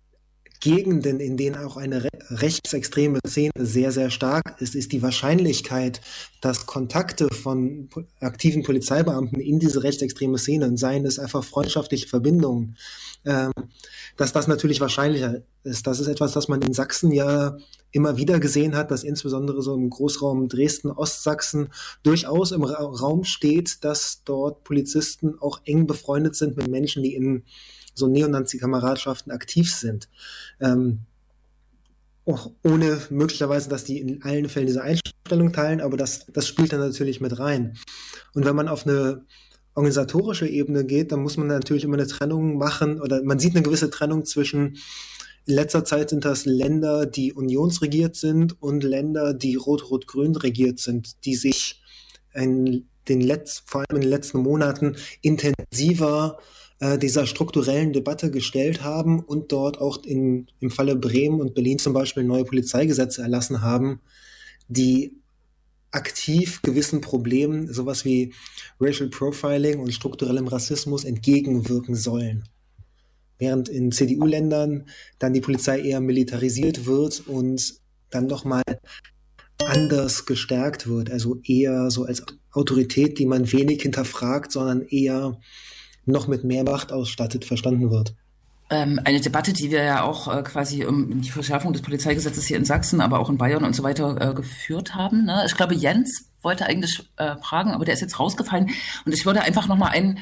Gegenden, 0.61 1.21
in 1.21 1.37
denen 1.37 1.57
auch 1.57 1.77
eine 1.77 2.05
re 2.05 2.09
rechtsextreme 2.31 3.21
Szene 3.27 3.53
sehr, 3.59 3.91
sehr 3.91 4.11
stark 4.11 4.61
ist, 4.61 4.75
ist 4.75 4.93
die 4.93 5.01
Wahrscheinlichkeit, 5.01 6.03
dass 6.43 6.67
Kontakte 6.67 7.29
von 7.29 7.89
aktiven 8.21 8.63
Polizeibeamten 8.63 9.41
in 9.41 9.59
diese 9.59 9.83
rechtsextreme 9.83 10.37
Szene, 10.37 10.77
seien 10.77 11.07
es 11.07 11.19
einfach 11.19 11.43
freundschaftliche 11.43 12.07
Verbindungen, 12.07 12.77
ähm, 13.25 13.53
dass 14.19 14.33
das 14.33 14.47
natürlich 14.47 14.81
wahrscheinlicher 14.81 15.41
ist. 15.65 15.87
Das 15.87 16.01
ist 16.01 16.09
etwas, 16.09 16.33
das 16.33 16.49
man 16.49 16.61
in 16.61 16.75
Sachsen 16.75 17.13
ja 17.13 17.57
immer 17.91 18.19
wieder 18.19 18.39
gesehen 18.39 18.77
hat, 18.77 18.91
dass 18.91 19.05
insbesondere 19.05 19.63
so 19.63 19.75
im 19.75 19.89
Großraum 19.89 20.49
Dresden, 20.49 20.91
Ostsachsen 20.91 21.69
durchaus 22.03 22.53
im 22.53 22.65
Ra 22.65 22.83
Raum 22.83 23.25
steht, 23.25 23.85
dass 23.85 24.23
dort 24.25 24.65
Polizisten 24.65 25.37
auch 25.41 25.61
eng 25.65 25.87
befreundet 25.87 26.37
sind 26.37 26.57
mit 26.57 26.69
Menschen, 26.69 27.03
die 27.03 27.15
in 27.15 27.45
so 27.99 28.07
Neonazi-Kameradschaften 28.07 29.31
aktiv 29.31 29.75
sind. 29.75 30.09
Ähm, 30.61 31.01
auch 32.29 32.51
ohne 32.63 33.01
möglicherweise, 33.11 33.69
dass 33.69 33.85
die 33.85 33.99
in 33.99 34.23
allen 34.23 34.49
Fällen 34.49 34.67
diese 34.67 34.83
Einstellung 34.83 35.53
teilen, 35.53 35.81
aber 35.81 35.97
das, 35.97 36.27
das 36.27 36.47
spielt 36.47 36.73
dann 36.73 36.81
natürlich 36.81 37.21
mit 37.21 37.39
rein. 37.39 37.79
Und 38.35 38.45
wenn 38.45 38.55
man 38.55 38.69
auf 38.69 38.87
eine 38.87 39.25
organisatorische 39.75 40.47
Ebene 40.47 40.85
geht, 40.85 41.13
dann 41.13 41.23
muss 41.23 41.37
man 41.37 41.47
natürlich 41.47 41.85
immer 41.85 41.97
eine 41.97 42.07
Trennung 42.07 42.59
machen 42.59 43.01
oder 43.01 43.23
man 43.23 43.39
sieht 43.39 43.55
eine 43.55 43.63
gewisse 43.63 43.91
Trennung 43.91 44.25
zwischen 44.25 44.77
in 45.47 45.55
letzter 45.55 45.83
Zeit 45.83 46.11
sind 46.11 46.27
das 46.27 46.45
Länder, 46.45 47.07
die 47.07 47.33
unionsregiert 47.33 48.17
sind 48.17 48.61
und 48.61 48.85
Länder, 48.85 49.33
die 49.33 49.55
rot-rot-grün 49.55 50.37
regiert 50.37 50.79
sind, 50.79 51.25
die 51.25 51.37
sich 51.37 51.81
in 52.35 52.87
den 53.09 53.23
Letz-, 53.23 53.63
vor 53.65 53.81
allem 53.81 53.97
in 53.97 54.03
den 54.03 54.11
letzten 54.11 54.41
Monaten 54.41 54.97
intensiver 55.23 56.37
äh, 56.39 56.43
dieser 56.81 57.27
strukturellen 57.27 57.93
Debatte 57.93 58.31
gestellt 58.31 58.85
haben 58.85 59.21
und 59.21 59.51
dort 59.51 59.81
auch 59.81 60.05
in, 60.05 60.47
im 60.61 60.71
Falle 60.71 60.95
Bremen 60.95 61.41
und 61.41 61.55
Berlin 61.55 61.79
zum 61.79 61.93
Beispiel 61.93 62.23
neue 62.23 62.45
Polizeigesetze 62.45 63.23
erlassen 63.23 63.63
haben, 63.63 64.01
die 64.69 65.17
aktiv 65.91 66.63
gewissen 66.63 67.01
Problemen, 67.01 67.73
sowas 67.73 68.05
wie 68.05 68.33
Racial 68.79 69.09
Profiling 69.09 69.81
und 69.81 69.93
strukturellem 69.93 70.47
Rassismus 70.47 71.05
entgegenwirken 71.05 71.95
sollen. 71.95 72.45
Während 73.39 73.69
in 73.69 73.91
CDU-Ländern 73.91 74.87
dann 75.19 75.33
die 75.33 75.41
Polizei 75.41 75.81
eher 75.81 76.01
militarisiert 76.01 76.87
wird 76.87 77.27
und 77.27 77.81
dann 78.11 78.27
nochmal 78.27 78.63
anders 79.65 80.27
gestärkt 80.27 80.89
wird, 80.89 81.11
also 81.11 81.41
eher 81.45 81.91
so 81.91 82.05
als 82.05 82.23
Autorität, 82.53 83.19
die 83.19 83.27
man 83.27 83.51
wenig 83.53 83.83
hinterfragt, 83.83 84.53
sondern 84.53 84.83
eher 84.83 85.41
noch 86.09 86.27
mit 86.27 86.45
mehr 86.45 86.65
Macht 86.65 86.93
ausstattet, 86.93 87.45
verstanden 87.45 87.91
wird. 87.91 88.15
Ähm, 88.71 89.01
eine 89.05 89.21
Debatte, 89.21 89.53
die 89.53 89.71
wir 89.71 89.83
ja 89.83 90.03
auch 90.03 90.29
äh, 90.35 90.43
quasi 90.43 90.85
um 90.85 91.23
die 91.23 91.31
Verschärfung 91.31 91.73
des 91.73 91.81
Polizeigesetzes 91.81 92.47
hier 92.47 92.59
in 92.59 92.67
Sachsen, 92.67 93.01
aber 93.01 93.19
auch 93.19 93.31
in 93.31 93.39
Bayern 93.39 93.65
und 93.65 93.75
so 93.75 93.83
weiter 93.83 94.17
äh, 94.21 94.35
geführt 94.35 94.95
haben. 94.95 95.25
Ne? 95.25 95.43
Ich 95.47 95.57
glaube, 95.57 95.75
Jens 95.75 96.27
wollte 96.43 96.67
eigentlich 96.67 97.03
äh, 97.17 97.37
fragen, 97.37 97.71
aber 97.71 97.85
der 97.85 97.95
ist 97.95 98.01
jetzt 98.01 98.21
rausgefallen. 98.21 98.71
Und 99.07 99.13
ich 99.13 99.25
würde 99.25 99.41
einfach 99.41 99.69
nochmal 99.69 99.93
ein, 99.93 100.19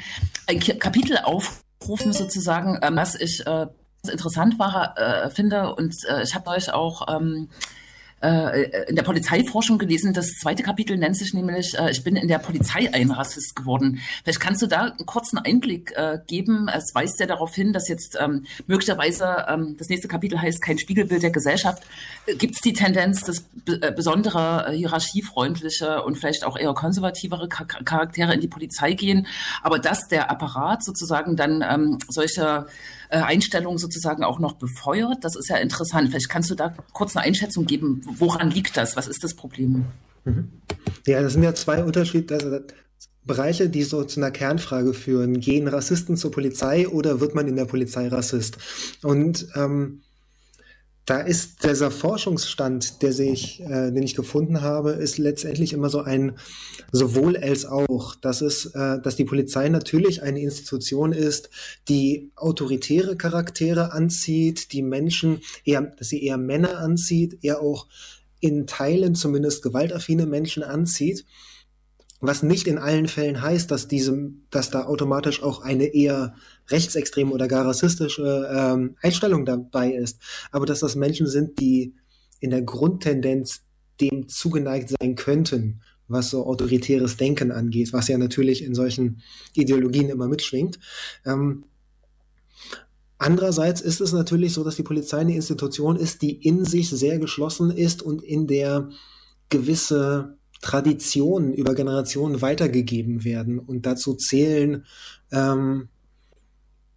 ein 0.47 0.61
Kapitel 0.61 1.19
aufrufen, 1.19 2.13
sozusagen, 2.13 2.79
ähm, 2.83 2.95
was 2.97 3.17
ich 3.17 3.45
äh, 3.47 3.67
interessant 4.11 4.59
war, 4.61 4.97
äh, 4.97 5.31
finde. 5.31 5.75
Und 5.75 5.97
äh, 6.09 6.23
ich 6.23 6.35
habe 6.35 6.51
euch 6.51 6.73
auch 6.73 7.07
ähm, 7.15 7.49
äh, 8.23 8.89
in 8.89 8.97
der 8.97 9.03
Polizeiforschung 9.03 9.79
gelesen. 9.79 10.13
Das 10.15 10.33
zweite 10.41 10.63
Kapitel 10.63 10.97
nennt 10.97 11.17
sich 11.17 11.35
nämlich 11.35 11.79
äh, 11.79 11.91
Ich 11.91 12.03
bin 12.03 12.17
in 12.17 12.29
der 12.29 12.39
Polizei 12.39 12.93
ein 12.93 13.11
Rassist 13.11 13.55
geworden. 13.55 14.01
Vielleicht 14.23 14.41
kannst 14.41 14.63
du 14.63 14.67
da 14.67 14.93
einen 14.97 15.07
kurzen 15.07 15.39
Einblick 15.39 15.93
äh, 15.97 16.19
geben. 16.27 16.69
Es 16.69 16.95
weist 16.95 17.21
ja 17.21 17.27
darauf 17.27 17.55
hin, 17.55 17.73
dass 17.73 17.89
jetzt 17.89 18.17
ähm, 18.21 18.47
möglicherweise 18.67 19.45
ähm, 19.49 19.77
das 19.79 19.89
nächste 19.89 20.09
Kapitel 20.09 20.41
heißt 20.41 20.63
kein 20.63 20.79
Spiegelbild 20.79 21.23
der 21.23 21.31
Gesellschaft. 21.31 21.83
Äh, 22.27 22.37
Gibt 22.37 22.55
es 22.55 22.61
die 22.63 22.73
Tendenz, 22.73 23.23
dass 23.23 23.45
äh, 23.67 23.93
besondere 23.93 24.67
äh, 24.69 24.77
hierarchiefreundliche 24.77 26.03
und 26.03 26.17
vielleicht 26.17 26.45
auch 26.45 26.57
eher 26.59 26.73
konservativere 26.73 27.49
Charaktere 27.49 28.35
in 28.35 28.41
die 28.41 28.49
Polizei 28.49 28.93
gehen, 28.93 29.27
aber 29.63 29.79
dass 29.79 30.09
der 30.09 30.31
Apparat 30.31 30.85
sozusagen 30.85 31.37
dann 31.37 31.63
ähm, 31.69 31.99
solche 32.09 32.67
äh, 33.09 33.19
Einstellungen 33.19 33.79
sozusagen 33.79 34.25
auch 34.25 34.39
noch 34.39 34.55
befeuert. 34.55 35.19
Das 35.23 35.37
ist 35.37 35.49
ja 35.49 35.57
interessant. 35.57 36.11
Vielleicht 36.11 36.29
kannst 36.29 36.51
du 36.51 36.55
da 36.55 36.75
kurz 36.93 37.17
eine 37.17 37.25
Einschätzung 37.25 37.67
geben. 37.67 38.03
Woran 38.05 38.51
liegt 38.51 38.77
das? 38.77 38.97
Was 38.97 39.07
ist 39.09 39.25
das 39.25 39.35
Problem? 39.35 39.87
Mhm. 40.25 40.49
Ja, 41.07 41.23
das 41.23 41.35
sind 41.35 41.43
ja 41.43 41.55
zwei 41.55 41.83
Unterschiede, 41.85 42.35
also 42.35 42.61
Bereiche, 43.25 43.69
die 43.69 43.83
so 43.83 44.05
zu 44.05 44.21
einer 44.21 44.31
Kernfrage 44.31 44.95
führen. 44.95 45.41
Gehen 45.41 45.67
Rassisten 45.69 46.17
zur 46.17 46.31
Polizei 46.31 46.89
oder 46.89 47.21
wird 47.21 47.35
man 47.35 47.49
in 47.49 47.57
der 47.57 47.65
Polizei 47.65 48.09
Rassist? 48.09 48.59
Und 49.03 49.49
ähm, 49.57 50.03
da 51.07 51.21
ist 51.21 51.63
dieser 51.63 51.93
Forschungsstand, 51.93 53.01
der 53.01 53.13
sich, 53.13 53.61
äh, 53.61 53.93
den 53.93 54.03
ich 54.03 54.17
gefunden 54.17 54.61
habe, 54.61 54.91
ist 54.91 55.19
letztendlich 55.19 55.73
immer 55.73 55.89
so 55.89 56.01
ein 56.01 56.37
sowohl 56.91 57.37
als 57.37 57.65
auch. 57.65 58.17
Das 58.17 58.43
ist, 58.43 58.75
äh, 58.75 59.01
dass 59.01 59.15
die 59.15 59.25
Polizei 59.25 59.69
natürlich 59.69 60.25
eine 60.25 60.41
Institution 60.41 61.13
ist, 61.13 61.49
die 61.89 62.33
autoritäre 62.35 63.17
Charaktere 63.17 63.93
anzieht, 63.93 64.73
die 64.73 64.83
Menschen 64.83 65.43
eher, 65.65 65.83
dass 65.83 66.09
sie 66.09 66.25
eher 66.25 66.39
Männer 66.39 66.79
anzieht, 66.79 67.39
eher 67.43 67.63
auch 67.63 67.87
in 68.41 68.67
Teilen 68.67 69.15
zumindest 69.15 69.63
gewaltaffine 69.63 70.27
Menschen 70.27 70.65
anzieht. 70.65 71.25
Was 72.21 72.43
nicht 72.43 72.67
in 72.67 72.79
allen 72.79 73.07
Fällen 73.07 73.43
heißt, 73.43 73.71
dass 73.71 73.87
diese, 73.87 74.33
dass 74.51 74.71
da 74.71 74.87
automatisch 74.87 75.41
auch 75.43 75.63
eine 75.63 75.85
eher 75.85 76.35
rechtsextreme 76.69 77.33
oder 77.33 77.49
gar 77.49 77.67
rassistische 77.67 78.49
ähm, 78.53 78.97
Einstellung 79.03 79.45
dabei 79.45 79.93
ist. 79.93 80.19
Aber 80.51 80.67
dass 80.67 80.81
das 80.81 80.97
Menschen 80.97 81.27
sind, 81.27 81.61
die 81.61 81.95
in 82.41 82.51
der 82.51 82.63
Grundtendenz 82.63 83.63
dem 84.01 84.29
zugeneigt 84.29 84.93
sein 85.01 85.15
könnten, 85.15 85.81
was 86.09 86.31
so 86.31 86.47
autoritäres 86.47 87.17
Denken 87.17 87.51
angeht, 87.51 87.93
was 87.93 88.09
ja 88.09 88.19
natürlich 88.19 88.63
in 88.63 88.75
solchen 88.75 89.23
Ideologien 89.55 90.11
immer 90.11 90.29
mitschwingt. 90.29 90.79
Ähm, 91.25 91.65
Andererseits 93.19 93.81
ist 93.81 94.03
es 94.03 94.13
natürlich 94.13 94.53
so, 94.53 94.63
dass 94.63 94.77
die 94.77 94.83
Polizei 94.83 95.19
eine 95.19 95.35
Institution 95.35 95.97
ist, 95.97 96.21
die 96.21 96.33
in 96.33 96.67
sich 96.67 96.91
sehr 96.91 97.19
geschlossen 97.19 97.71
ist 97.71 98.03
und 98.03 98.23
in 98.23 98.47
der 98.47 98.91
gewisse 99.49 100.37
Traditionen 100.61 101.55
über 101.55 101.75
Generationen 101.75 102.43
weitergegeben 102.43 103.25
werden. 103.25 103.59
Und 103.59 103.87
dazu 103.87 104.15
zählen 104.15 104.85
ähm, 105.33 105.89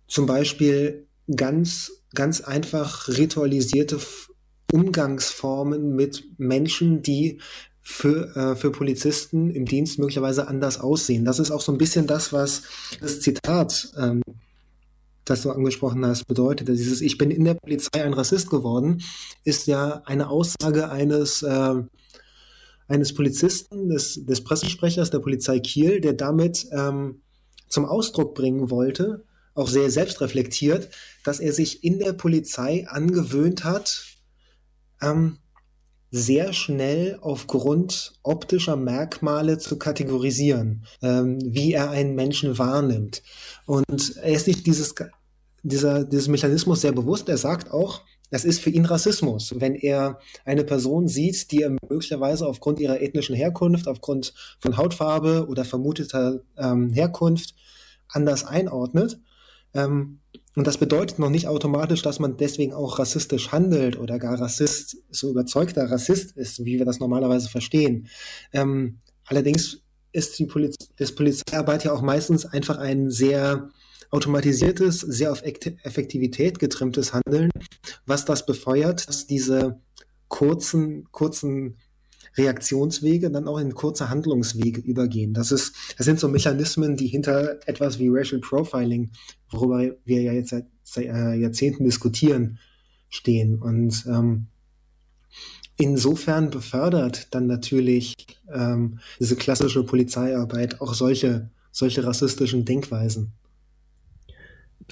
zum 0.10 0.26
Beispiel 0.26 1.08
ganz, 1.34 1.92
ganz 2.14 2.42
einfach 2.42 3.08
ritualisierte 3.08 4.00
Umgangsformen 4.74 5.96
mit 5.96 6.26
Menschen, 6.38 7.02
die 7.02 7.40
für, 7.82 8.36
äh, 8.36 8.56
für 8.56 8.72
Polizisten 8.72 9.50
im 9.50 9.66
Dienst 9.66 9.98
möglicherweise 9.98 10.48
anders 10.48 10.80
aussehen. 10.80 11.26
Das 11.26 11.40
ist 11.40 11.52
auch 11.52 11.62
so 11.62 11.72
ein 11.72 11.78
bisschen 11.78 12.06
das, 12.06 12.34
was 12.34 12.64
das 13.00 13.22
Zitat, 13.22 13.92
ähm, 13.98 14.22
das 15.26 15.44
du 15.44 15.52
angesprochen 15.52 16.06
hast, 16.06 16.26
bedeutet. 16.28 16.68
Dieses 16.68 17.02
Ich 17.02 17.18
bin 17.18 17.32
in 17.32 17.46
der 17.46 17.56
Polizei 17.56 18.04
ein 18.04 18.14
Rassist 18.14 18.50
geworden, 18.50 19.02
ist 19.44 19.68
ja 19.68 20.02
eine 20.06 20.30
Aussage 20.30 20.90
eines, 20.90 21.42
äh, 21.44 21.76
eines 22.88 23.14
Polizisten, 23.14 23.90
des, 23.90 24.26
des 24.26 24.44
Pressesprechers 24.44 25.10
der 25.12 25.20
Polizei 25.20 25.60
Kiel, 25.60 26.02
der 26.02 26.14
damit 26.14 26.68
ähm, 26.72 27.22
zum 27.70 27.86
Ausdruck 27.86 28.34
bringen 28.36 28.70
wollte, 28.72 29.24
auch 29.60 29.68
sehr 29.68 29.90
selbstreflektiert, 29.92 30.90
dass 31.24 31.40
er 31.40 31.54
sich 31.54 31.84
in 31.84 32.00
der 32.00 32.14
Polizei 32.14 32.88
angewöhnt 32.88 33.64
hat, 33.64 34.06
ähm, 35.02 35.38
sehr 36.12 36.54
schnell 36.54 37.20
aufgrund 37.22 38.14
optischer 38.24 38.76
Merkmale 38.76 39.60
zu 39.60 39.78
kategorisieren, 39.78 40.86
ähm, 41.02 41.40
wie 41.44 41.74
er 41.74 41.92
einen 41.92 42.16
Menschen 42.16 42.58
wahrnimmt. 42.58 43.22
Und 43.66 44.18
er 44.18 44.34
ist 44.34 44.48
nicht 44.48 44.66
dieses, 44.66 44.96
dieser, 45.62 46.04
dieses 46.04 46.28
Mechanismus 46.28 46.82
sehr 46.82 46.94
bewusst. 46.94 47.30
Er 47.30 47.38
sagt 47.38 47.72
auch, 47.72 48.02
das 48.32 48.46
ist 48.46 48.60
für 48.60 48.70
ihn 48.70 48.86
Rassismus, 48.86 49.54
wenn 49.58 49.76
er 49.76 50.20
eine 50.46 50.64
Person 50.64 51.08
sieht, 51.08 51.52
die 51.52 51.64
er 51.64 51.76
möglicherweise 51.90 52.48
aufgrund 52.48 52.80
ihrer 52.80 53.02
ethnischen 53.02 53.36
Herkunft, 53.36 53.88
aufgrund 53.88 54.34
von 54.60 54.78
Hautfarbe 54.78 55.48
oder 55.48 55.66
vermuteter 55.66 56.42
ähm, 56.58 56.92
Herkunft 56.92 57.56
anders 58.08 58.46
einordnet 58.46 59.20
ähm, 59.74 60.20
und 60.56 60.68
das 60.68 60.78
bedeutet 60.78 61.20
noch 61.20 61.30
nicht 61.30 61.48
automatisch, 61.48 62.02
dass 62.02 62.20
man 62.20 62.38
deswegen 62.38 62.74
auch 62.74 63.00
rassistisch 63.00 63.52
handelt 63.52 63.98
oder 63.98 64.20
gar 64.20 64.40
Rassist, 64.40 64.98
so 65.10 65.30
überzeugter 65.30 65.90
Rassist 65.90 66.36
ist, 66.36 66.66
wie 66.66 66.78
wir 66.78 66.86
das 66.86 67.00
normalerweise 67.00 67.50
verstehen. 67.50 68.08
Ähm, 68.52 69.00
allerdings 69.26 69.82
ist 70.12 70.40
die 70.40 70.46
Poliz 70.46 70.76
ist 70.98 71.16
Polizeiarbeit 71.16 71.84
ja 71.84 71.94
auch 71.94 72.02
meistens 72.02 72.46
einfach 72.46 72.78
ein 72.78 73.12
sehr 73.12 73.70
automatisiertes, 74.12 75.02
sehr 75.02 75.32
auf 75.32 75.44
Effektivität 75.44 76.58
getrimmtes 76.58 77.14
Handeln, 77.14 77.52
was 78.06 78.26
das 78.26 78.46
befeuert, 78.46 79.08
dass 79.08 79.28
diese 79.28 79.80
kurzen, 80.30 81.08
kurzen 81.12 81.78
Reaktionswege 82.38 83.32
dann 83.32 83.48
auch 83.48 83.58
in 83.60 83.74
kurze 83.74 84.10
Handlungswege 84.10 84.82
übergehen. 84.82 85.34
Das 85.34 85.52
ist, 85.52 85.76
das 85.98 86.06
sind 86.06 86.20
so 86.20 86.28
Mechanismen, 86.28 86.96
die 86.96 87.08
hinter 87.08 87.60
etwas 87.68 88.00
wie 88.00 88.10
Racial 88.10 88.42
Profiling, 88.42 89.12
worüber 89.50 89.96
wir 90.06 90.22
ja 90.22 90.34
jetzt 90.34 90.50
seit, 90.50 90.66
seit 90.84 91.06
äh, 91.06 91.36
Jahrzehnten 91.36 91.84
diskutieren, 91.84 92.60
stehen. 93.10 93.60
Und 93.60 94.06
ähm, 94.08 94.48
insofern 95.78 96.50
befördert 96.50 97.34
dann 97.34 97.48
natürlich 97.48 98.16
ähm, 98.54 99.00
diese 99.20 99.36
klassische 99.36 99.84
Polizeiarbeit 99.84 100.82
auch 100.82 100.94
solche, 100.94 101.50
solche 101.72 102.06
rassistischen 102.06 102.66
Denkweisen. 102.66 103.34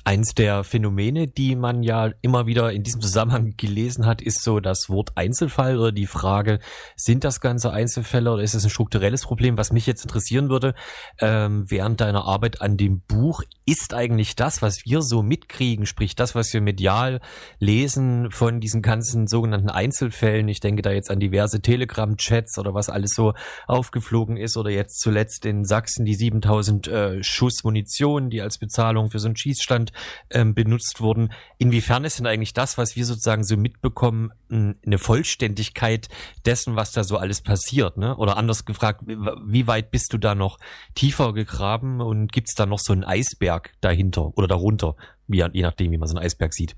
Eins 0.06 0.34
der 0.34 0.64
Phänomene, 0.64 1.28
die 1.28 1.56
man 1.56 1.84
ja 1.84 2.12
immer 2.22 2.46
wieder 2.46 2.72
in 2.72 2.84
diesem 2.84 3.02
Zusammenhang 3.02 3.56
gelesen 3.58 4.06
hat, 4.06 4.22
ist 4.22 4.44
so 4.44 4.60
das 4.60 4.90
Wort 4.90 5.12
Einzelfall 5.16 5.78
oder 5.78 5.92
die 5.92 6.08
Frage, 6.08 6.60
sind 6.96 7.24
das 7.24 7.42
Ganze 7.42 7.72
Einzelfälle 7.72 8.32
oder 8.32 8.44
ist 8.44 8.54
es 8.54 8.64
ein 8.64 8.70
strukturelles 8.70 9.24
Problem? 9.24 9.58
Was 9.58 9.72
mich 9.72 9.86
jetzt 9.86 10.04
interessieren 10.04 10.50
würde, 10.50 10.76
ähm, 11.20 11.66
während 11.70 12.02
deiner 12.02 12.26
Arbeit 12.26 12.62
an 12.62 12.78
dem 12.78 13.02
Buch, 13.02 13.42
ist 13.66 13.94
eigentlich 13.94 14.36
das, 14.36 14.62
was 14.62 14.86
wir 14.86 15.02
so 15.02 15.22
mitkriegen, 15.22 15.86
sprich 15.86 16.16
das, 16.16 16.36
was 16.36 16.54
wir 16.54 16.62
medial 16.62 17.20
lesen 17.60 18.32
von 18.32 18.62
diesen 18.62 18.82
ganzen 18.82 19.28
sogenannten 19.28 19.70
Einzelfällen, 19.70 20.48
ich 20.48 20.62
denke 20.62 20.82
da 20.82 20.92
jetzt 20.92 21.12
an 21.12 21.20
diverse 21.20 21.62
Telegram-Chats 21.62 22.58
oder 22.60 22.74
was 22.74 22.90
alles 22.90 23.12
so 23.12 23.34
aufgeflogen 23.68 24.38
ist 24.38 24.56
oder 24.56 24.70
jetzt 24.70 25.02
zuletzt 25.02 25.46
in 25.46 25.66
Sachsen 25.66 26.06
die 26.06 26.16
7000 26.16 26.88
äh, 26.88 27.24
Schuss 27.24 27.66
Munition, 27.66 28.30
die 28.30 28.42
als 28.42 28.58
Bezahlung 28.58 29.12
für 29.12 29.20
so 29.20 29.28
einen 29.28 29.36
Schießstand 29.36 29.87
ähm, 30.30 30.54
benutzt 30.54 31.02
wurden. 31.02 31.32
Inwiefern 31.58 32.06
ist 32.06 32.20
denn 32.20 32.28
eigentlich 32.28 32.54
das, 32.54 32.78
was 32.78 32.96
wir 32.96 33.06
sozusagen 33.06 33.44
so 33.44 33.58
mitbekommen, 33.58 34.32
eine 34.50 34.98
Vollständigkeit 34.98 36.10
dessen, 36.46 36.76
was 36.76 36.92
da 36.92 37.04
so 37.04 37.18
alles 37.18 37.42
passiert? 37.42 37.98
Ne? 37.98 38.16
Oder 38.18 38.38
anders 38.38 38.66
gefragt, 38.66 39.02
wie 39.06 39.68
weit 39.68 39.92
bist 39.92 40.14
du 40.14 40.18
da 40.18 40.36
noch 40.36 40.60
tiefer 40.96 41.34
gegraben 41.34 42.02
und 42.02 42.32
gibt 42.32 42.50
es 42.50 42.56
da 42.56 42.66
noch 42.66 42.80
so 42.80 42.94
einen 42.94 43.04
Eisberg? 43.04 43.72
Dahinter 43.82 44.38
oder 44.38 44.48
darunter, 44.48 44.96
wie, 45.28 45.44
je 45.52 45.62
nachdem, 45.62 45.92
wie 45.92 45.98
man 45.98 46.08
so 46.08 46.16
einen 46.16 46.26
Eisberg 46.26 46.54
sieht. 46.54 46.76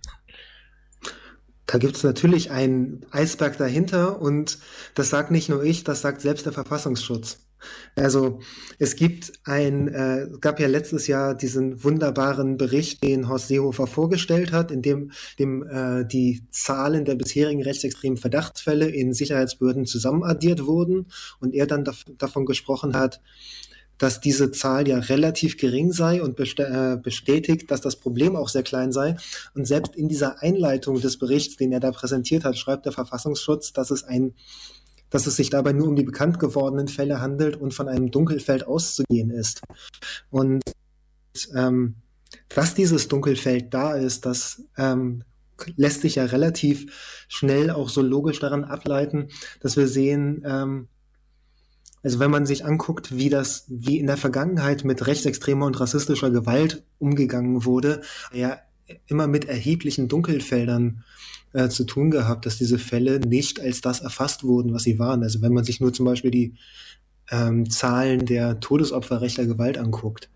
Da 1.66 1.78
gibt 1.78 1.98
es 1.98 2.04
natürlich 2.04 2.50
einen 2.50 3.06
Eisberg 3.12 3.58
dahinter 3.58 4.20
und 4.20 4.58
das 4.96 5.12
sagt 5.12 5.30
nicht 5.30 5.50
nur 5.50 5.64
ich, 5.64 5.84
das 5.84 6.02
sagt 6.02 6.22
selbst 6.22 6.48
der 6.48 6.54
Verfassungsschutz. 6.54 7.49
Also 7.96 8.40
es 8.78 8.96
gibt 8.96 9.34
ein, 9.44 9.88
äh, 9.88 10.28
gab 10.40 10.60
ja 10.60 10.68
letztes 10.68 11.08
Jahr 11.08 11.36
diesen 11.36 11.84
wunderbaren 11.84 12.58
Bericht, 12.58 13.04
den 13.04 13.28
Horst 13.28 13.48
Seehofer 13.48 13.88
vorgestellt 13.88 14.52
hat, 14.52 14.72
in 14.72 14.82
dem, 14.82 15.12
dem 15.38 15.64
äh, 15.64 16.06
die 16.06 16.44
Zahlen 16.52 17.06
der 17.06 17.16
bisherigen 17.16 17.64
rechtsextremen 17.64 18.18
Verdachtsfälle 18.18 18.90
in 18.90 19.14
Sicherheitsbehörden 19.14 19.86
zusammenaddiert 19.86 20.66
wurden 20.66 21.08
und 21.40 21.54
er 21.54 21.68
dann 21.68 21.84
davon 22.18 22.46
gesprochen 22.46 22.96
hat, 22.96 23.22
dass 24.00 24.22
diese 24.22 24.52
Zahl 24.52 24.88
ja 24.88 24.98
relativ 24.98 25.58
gering 25.58 25.92
sei 25.92 26.24
und 26.24 26.40
äh, 26.40 26.98
bestätigt, 26.98 27.70
dass 27.70 27.82
das 27.82 27.98
Problem 27.98 28.36
auch 28.36 28.50
sehr 28.50 28.64
klein 28.64 28.92
sei. 28.92 29.18
Und 29.54 29.68
selbst 29.68 29.96
in 29.96 30.08
dieser 30.08 30.42
Einleitung 30.42 31.00
des 31.02 31.18
Berichts, 31.20 31.58
den 31.58 31.72
er 31.74 31.82
da 31.82 31.92
präsentiert 31.92 32.46
hat, 32.46 32.58
schreibt 32.58 32.86
der 32.86 32.94
Verfassungsschutz, 32.94 33.74
dass 33.74 33.92
es 33.92 34.04
ein 34.06 34.34
dass 35.10 35.28
es 35.28 35.36
sich 35.36 35.50
dabei 35.50 35.74
nur 35.74 35.88
um 35.88 35.96
die 35.96 36.04
bekannt 36.04 36.40
gewordenen 36.40 36.88
Fälle 36.88 37.22
handelt 37.22 37.56
und 37.56 37.74
von 37.74 37.88
einem 37.88 38.12
Dunkelfeld 38.12 38.66
auszugehen 38.68 39.32
ist. 39.32 39.62
Und 40.30 40.62
ähm, 41.56 41.96
dass 42.50 42.76
dieses 42.76 43.08
Dunkelfeld 43.08 43.74
da 43.74 43.94
ist, 43.94 44.26
das 44.26 44.64
ähm, 44.78 45.24
lässt 45.76 46.02
sich 46.02 46.16
ja 46.16 46.26
relativ 46.26 47.26
schnell 47.28 47.70
auch 47.70 47.90
so 47.90 48.02
logisch 48.02 48.40
daran 48.40 48.64
ableiten, 48.64 49.30
dass 49.62 49.78
wir 49.78 49.88
sehen, 49.88 50.44
ähm, 50.46 50.88
also 52.02 52.20
wenn 52.20 52.32
man 52.32 52.46
sich 52.46 52.66
anguckt, 52.66 53.16
wie 53.16 53.30
das, 53.30 53.66
wie 53.68 54.00
in 54.00 54.08
der 54.08 54.18
Vergangenheit 54.18 54.86
mit 54.86 55.06
rechtsextremer 55.06 55.66
und 55.66 55.80
rassistischer 55.80 56.32
Gewalt 56.32 56.84
umgegangen 56.98 57.66
wurde, 57.66 58.02
ja 58.32 58.58
immer 59.08 59.28
mit 59.28 59.46
erheblichen 59.46 60.08
Dunkelfeldern 60.08 61.04
äh, 61.54 61.70
zu 61.70 61.84
tun 61.84 62.12
gehabt, 62.12 62.46
dass 62.46 62.58
diese 62.58 62.78
Fälle 62.78 63.20
nicht 63.20 63.60
als 63.60 63.82
das 63.82 64.02
erfasst 64.02 64.44
wurden, 64.44 64.74
was 64.74 64.84
sie 64.84 65.00
waren. 65.00 65.24
Also 65.24 65.42
wenn 65.42 65.54
man 65.54 65.64
sich 65.64 65.80
nur 65.80 65.94
zum 65.94 66.06
Beispiel 66.06 66.32
die 66.32 66.54
ähm, 67.32 67.70
Zahlen 67.70 68.26
der 68.26 68.60
Todesopfer 68.60 69.22
rechter 69.22 69.46
Gewalt 69.46 69.78
anguckt, 69.78 70.30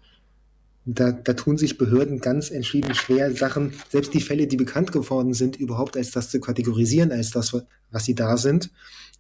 da, 0.85 1.11
da 1.11 1.33
tun 1.33 1.57
sich 1.57 1.77
Behörden 1.77 2.19
ganz 2.19 2.51
entschieden 2.51 2.93
schwer, 2.93 3.33
Sachen, 3.33 3.73
selbst 3.89 4.13
die 4.13 4.21
Fälle, 4.21 4.47
die 4.47 4.57
bekannt 4.57 4.91
geworden 4.91 5.33
sind, 5.33 5.55
überhaupt 5.55 5.95
als 5.95 6.11
das 6.11 6.29
zu 6.29 6.39
kategorisieren, 6.41 7.11
als 7.11 7.31
das, 7.31 7.55
was 7.91 8.05
sie 8.05 8.15
da 8.15 8.35
sind. 8.37 8.69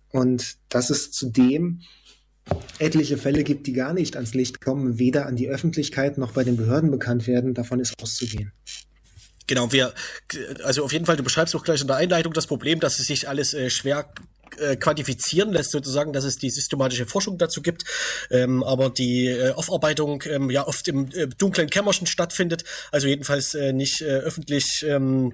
Und 0.09 0.57
das 0.69 0.89
ist 0.89 1.13
zudem 1.13 1.79
etliche 2.79 3.17
Fälle 3.17 3.43
gibt, 3.43 3.67
die 3.67 3.73
gar 3.73 3.93
nicht 3.93 4.15
ans 4.15 4.33
Licht 4.33 4.59
kommen, 4.59 4.99
weder 4.99 5.25
an 5.27 5.37
die 5.37 5.47
Öffentlichkeit 5.47 6.17
noch 6.17 6.33
bei 6.33 6.43
den 6.43 6.57
Behörden 6.57 6.91
bekannt 6.91 7.27
werden, 7.27 7.53
davon 7.53 7.79
ist 7.79 7.93
auszugehen. 8.01 8.51
Genau, 9.47 9.71
wir, 9.71 9.93
also 10.63 10.83
auf 10.83 10.93
jeden 10.93 11.05
Fall, 11.05 11.17
du 11.17 11.23
beschreibst 11.23 11.55
auch 11.55 11.63
gleich 11.63 11.81
in 11.81 11.87
der 11.87 11.97
Einleitung 11.97 12.33
das 12.33 12.47
Problem, 12.47 12.79
dass 12.79 12.99
es 12.99 13.07
sich 13.07 13.27
alles 13.27 13.53
äh, 13.53 13.69
schwer 13.69 14.13
äh, 14.57 14.75
quantifizieren 14.75 15.51
lässt, 15.51 15.71
sozusagen, 15.71 16.13
dass 16.13 16.23
es 16.23 16.37
die 16.37 16.49
systematische 16.49 17.05
Forschung 17.05 17.37
dazu 17.37 17.61
gibt, 17.61 17.83
ähm, 18.29 18.63
aber 18.63 18.89
die 18.89 19.27
äh, 19.27 19.51
Aufarbeitung 19.51 20.23
ähm, 20.27 20.49
ja 20.49 20.67
oft 20.67 20.87
im 20.87 21.11
äh, 21.11 21.27
dunklen 21.27 21.69
Kämmerchen 21.69 22.07
stattfindet, 22.07 22.63
also 22.91 23.07
jedenfalls 23.07 23.53
äh, 23.53 23.73
nicht 23.73 24.01
äh, 24.01 24.05
öffentlich 24.05 24.85
ähm, 24.87 25.33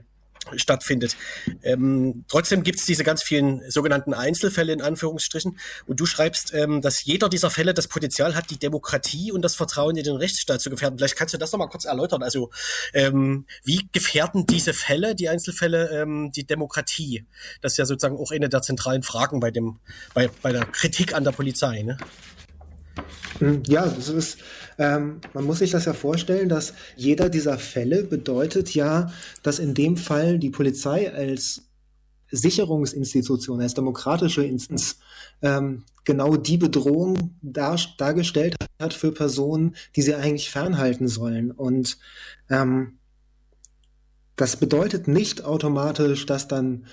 stattfindet. 0.55 1.15
Ähm, 1.63 2.25
trotzdem 2.27 2.63
gibt 2.63 2.79
es 2.79 2.85
diese 2.85 3.03
ganz 3.03 3.23
vielen 3.23 3.69
sogenannten 3.69 4.13
Einzelfälle 4.13 4.73
in 4.73 4.81
Anführungsstrichen. 4.81 5.57
Und 5.85 5.99
du 5.99 6.05
schreibst, 6.05 6.53
ähm, 6.53 6.81
dass 6.81 7.03
jeder 7.03 7.29
dieser 7.29 7.49
Fälle 7.49 7.73
das 7.73 7.87
Potenzial 7.87 8.35
hat, 8.35 8.49
die 8.49 8.57
Demokratie 8.59 9.31
und 9.31 9.41
das 9.41 9.55
Vertrauen 9.55 9.97
in 9.97 10.03
den 10.03 10.15
Rechtsstaat 10.15 10.61
zu 10.61 10.69
gefährden. 10.69 10.97
Vielleicht 10.97 11.15
kannst 11.15 11.33
du 11.33 11.37
das 11.37 11.51
nochmal 11.51 11.69
kurz 11.69 11.85
erläutern. 11.85 12.23
Also 12.23 12.49
ähm, 12.93 13.45
wie 13.63 13.87
gefährden 13.91 14.45
diese 14.45 14.73
Fälle, 14.73 15.15
die 15.15 15.29
Einzelfälle, 15.29 15.89
ähm, 16.01 16.31
die 16.35 16.45
Demokratie? 16.45 17.25
Das 17.61 17.73
ist 17.73 17.77
ja 17.77 17.85
sozusagen 17.85 18.17
auch 18.17 18.31
eine 18.31 18.49
der 18.49 18.61
zentralen 18.61 19.03
Fragen 19.03 19.39
bei 19.39 19.51
dem, 19.51 19.79
bei, 20.13 20.29
bei 20.41 20.51
der 20.51 20.65
Kritik 20.65 21.13
an 21.13 21.23
der 21.23 21.31
Polizei. 21.31 21.83
Ne? 21.83 21.97
Hm, 23.39 23.63
ja, 23.67 23.87
das 23.87 24.09
ist, 24.09 24.37
ähm, 24.77 25.21
man 25.33 25.45
muss 25.45 25.59
sich 25.59 25.71
das 25.71 25.85
ja 25.85 25.93
vorstellen, 25.93 26.49
dass 26.49 26.73
jeder 26.95 27.29
dieser 27.29 27.57
Fälle 27.57 28.03
bedeutet 28.03 28.73
ja, 28.75 29.11
dass 29.43 29.59
in 29.59 29.73
dem 29.73 29.97
Fall 29.97 30.39
die 30.39 30.49
Polizei 30.49 31.11
als 31.13 31.63
Sicherungsinstitution, 32.31 33.61
als 33.61 33.73
demokratische 33.73 34.43
Instanz 34.43 34.99
ähm, 35.41 35.83
genau 36.03 36.35
die 36.35 36.57
Bedrohung 36.57 37.35
dar 37.41 37.79
dargestellt 37.97 38.55
hat 38.79 38.93
für 38.93 39.11
Personen, 39.11 39.75
die 39.95 40.01
sie 40.01 40.15
eigentlich 40.15 40.49
fernhalten 40.49 41.07
sollen. 41.07 41.51
Und 41.51 41.97
ähm, 42.49 42.99
das 44.35 44.57
bedeutet 44.57 45.07
nicht 45.07 45.43
automatisch, 45.43 46.25
dass 46.25 46.47
dann 46.47 46.85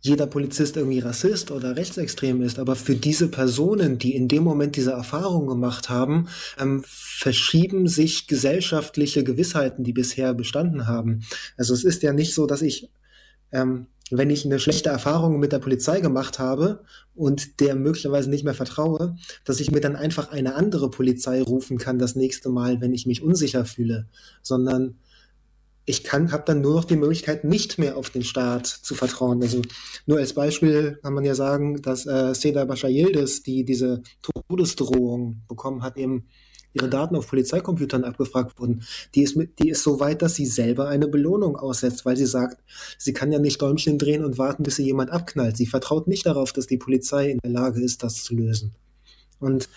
jeder 0.00 0.26
Polizist 0.26 0.76
irgendwie 0.76 1.00
Rassist 1.00 1.50
oder 1.50 1.76
rechtsextrem 1.76 2.42
ist, 2.42 2.58
aber 2.58 2.76
für 2.76 2.94
diese 2.94 3.28
Personen, 3.28 3.98
die 3.98 4.14
in 4.14 4.28
dem 4.28 4.44
Moment 4.44 4.76
diese 4.76 4.92
Erfahrung 4.92 5.46
gemacht 5.46 5.88
haben, 5.88 6.28
ähm, 6.58 6.84
verschieben 6.86 7.88
sich 7.88 8.26
gesellschaftliche 8.28 9.24
Gewissheiten, 9.24 9.84
die 9.84 9.92
bisher 9.92 10.34
bestanden 10.34 10.86
haben. 10.86 11.24
Also 11.56 11.74
es 11.74 11.84
ist 11.84 12.02
ja 12.02 12.12
nicht 12.12 12.34
so, 12.34 12.46
dass 12.46 12.62
ich, 12.62 12.90
ähm, 13.50 13.86
wenn 14.10 14.30
ich 14.30 14.44
eine 14.44 14.60
schlechte 14.60 14.88
Erfahrung 14.88 15.38
mit 15.38 15.52
der 15.52 15.58
Polizei 15.58 16.00
gemacht 16.00 16.38
habe 16.38 16.84
und 17.14 17.60
der 17.60 17.74
möglicherweise 17.74 18.30
nicht 18.30 18.44
mehr 18.44 18.54
vertraue, 18.54 19.16
dass 19.44 19.60
ich 19.60 19.70
mir 19.70 19.80
dann 19.80 19.96
einfach 19.96 20.30
eine 20.30 20.54
andere 20.54 20.90
Polizei 20.90 21.42
rufen 21.42 21.76
kann 21.76 21.98
das 21.98 22.14
nächste 22.14 22.48
Mal, 22.48 22.80
wenn 22.80 22.94
ich 22.94 23.04
mich 23.04 23.22
unsicher 23.22 23.64
fühle, 23.64 24.06
sondern 24.42 24.94
ich 25.88 26.04
kann, 26.04 26.32
habe 26.32 26.44
dann 26.46 26.60
nur 26.60 26.74
noch 26.74 26.84
die 26.84 26.96
Möglichkeit, 26.96 27.44
nicht 27.44 27.78
mehr 27.78 27.96
auf 27.96 28.10
den 28.10 28.22
Staat 28.22 28.66
zu 28.66 28.94
vertrauen. 28.94 29.42
Also 29.42 29.62
nur 30.06 30.18
als 30.18 30.34
Beispiel 30.34 30.98
kann 31.02 31.14
man 31.14 31.24
ja 31.24 31.34
sagen, 31.34 31.80
dass 31.80 32.06
äh, 32.06 32.34
Seda 32.34 32.66
Bashar 32.66 32.90
Yildiz, 32.90 33.42
die 33.42 33.64
diese 33.64 34.02
Todesdrohung 34.48 35.42
bekommen 35.48 35.82
hat, 35.82 35.96
eben 35.96 36.28
ihre 36.74 36.90
Daten 36.90 37.16
auf 37.16 37.28
Polizeicomputern 37.28 38.04
abgefragt 38.04 38.60
wurden, 38.60 38.82
die 39.14 39.22
ist, 39.22 39.36
mit, 39.36 39.58
die 39.58 39.70
ist 39.70 39.82
so 39.82 39.98
weit, 39.98 40.20
dass 40.20 40.34
sie 40.34 40.44
selber 40.44 40.88
eine 40.88 41.08
Belohnung 41.08 41.56
aussetzt, 41.56 42.04
weil 42.04 42.16
sie 42.16 42.26
sagt, 42.26 42.62
sie 42.98 43.14
kann 43.14 43.32
ja 43.32 43.38
nicht 43.38 43.62
Däumchen 43.62 43.98
drehen 43.98 44.24
und 44.24 44.36
warten, 44.36 44.64
bis 44.64 44.76
sie 44.76 44.84
jemand 44.84 45.10
abknallt. 45.10 45.56
Sie 45.56 45.66
vertraut 45.66 46.06
nicht 46.06 46.26
darauf, 46.26 46.52
dass 46.52 46.66
die 46.66 46.76
Polizei 46.76 47.30
in 47.30 47.38
der 47.42 47.50
Lage 47.50 47.80
ist, 47.80 48.02
das 48.02 48.22
zu 48.22 48.34
lösen. 48.34 48.74
Und 49.40 49.68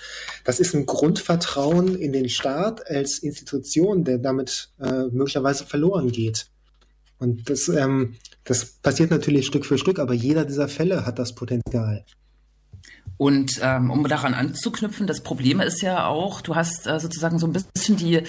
das 0.44 0.60
ist 0.60 0.74
ein 0.74 0.86
Grundvertrauen 0.86 1.96
in 1.96 2.14
den 2.14 2.30
Staat 2.30 2.88
als 2.88 3.20
Institution, 3.20 4.04
der 4.04 4.18
damit 4.18 4.70
äh, 4.80 5.04
möglicherweise 5.12 5.66
verloren 5.66 6.12
geht. 6.12 6.48
Und 7.20 7.50
das, 7.50 7.68
ähm, 7.70 8.16
das 8.44 8.66
passiert 8.66 9.12
natürlich 9.12 9.46
Stück 9.46 9.66
für 9.66 9.78
Stück, 9.78 10.00
aber 10.00 10.14
jeder 10.14 10.46
dieser 10.46 10.68
Fälle 10.68 11.06
hat 11.06 11.20
das 11.20 11.36
Potenzial. 11.36 12.04
Und 13.22 13.60
ähm, 13.62 13.92
um 13.92 14.08
daran 14.08 14.34
anzuknüpfen, 14.34 15.06
das 15.06 15.22
Problem 15.22 15.62
ist 15.62 15.84
ja 15.84 16.08
auch, 16.08 16.42
du 16.42 16.56
hast 16.56 16.88
äh, 16.88 17.00
sozusagen 17.00 17.38
so 17.38 17.46
ein 17.46 17.54
bisschen 17.54 17.96
die 17.96 18.24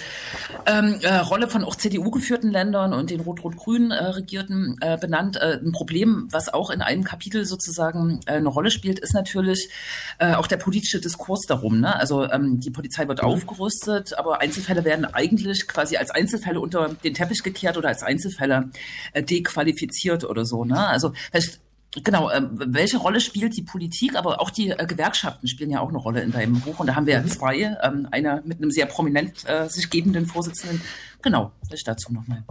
ähm, 0.67 0.99
äh, 1.01 1.15
Rolle 1.15 1.49
von 1.49 1.65
auch 1.65 1.77
CDU-geführten 1.77 2.51
Ländern 2.51 2.93
und 2.93 3.09
den 3.09 3.21
rot-rot-grün 3.21 3.91
äh, 3.91 4.05
regierten 4.05 4.77
äh, 4.83 4.99
benannt. 4.99 5.39
Äh, 5.39 5.61
ein 5.65 5.73
Problem, 5.73 6.29
was 6.31 6.53
auch 6.53 6.69
in 6.69 6.83
einem 6.83 7.05
Kapitel 7.05 7.47
sozusagen 7.47 8.21
äh, 8.27 8.33
eine 8.33 8.51
Rolle 8.51 8.71
spielt, 8.71 8.99
ist 8.99 9.15
natürlich 9.15 9.71
auch 10.19 10.47
der 10.47 10.59
politische 10.59 11.01
Diskurs 11.01 11.47
darum. 11.49 11.81
Ne? 11.81 11.97
Also 11.97 12.31
ähm, 12.31 12.61
die 12.61 12.71
Polizei 12.71 13.09
wird 13.09 13.23
mhm. 13.23 13.29
aufgerüstet, 13.29 14.17
aber 14.19 14.43
Einzelfälle 14.43 14.85
werden 14.85 15.07
eigentlich 15.07 15.67
quasi 15.67 15.97
als 15.97 16.11
Einzelfälle 16.11 16.61
unter 16.61 16.91
den 17.03 17.15
Teppich 17.15 17.43
gekehrt 17.43 17.79
oder 17.79 17.89
als 17.89 18.03
Einzelfälle 18.03 18.69
dequalifiziert 19.17 20.25
oder 20.25 20.45
so. 20.45 20.65
Ne? 20.65 20.87
Also 20.87 21.13
vielleicht 21.31 21.61
Genau, 22.03 22.31
äh, 22.31 22.43
welche 22.53 22.97
Rolle 22.97 23.21
spielt 23.21 23.57
die 23.57 23.63
Politik, 23.63 24.17
aber 24.17 24.41
auch 24.41 24.51
die 24.51 24.71
äh, 24.71 24.87
Gewerkschaften 24.87 25.47
spielen 25.47 25.71
ja 25.71 25.81
auch 25.81 25.91
eine 25.91 25.99
Rolle 25.99 26.23
in 26.23 26.33
deinem 26.33 26.59
Buch. 26.61 26.81
Und 26.81 26.87
da 26.87 26.95
haben 26.95 27.07
wir 27.07 27.21
mhm. 27.21 27.29
zwei, 27.29 27.77
ähm, 27.83 28.09
einer 28.11 28.43
mit 28.47 28.59
einem 28.59 28.71
sehr 28.71 28.87
prominent 28.87 29.47
äh, 29.47 29.69
sich 29.69 29.91
gebenden 29.91 30.25
Vorsitzenden. 30.25 30.81
Genau, 31.21 31.53
das 31.69 31.83
dazu 31.85 32.13
nochmal. 32.13 32.45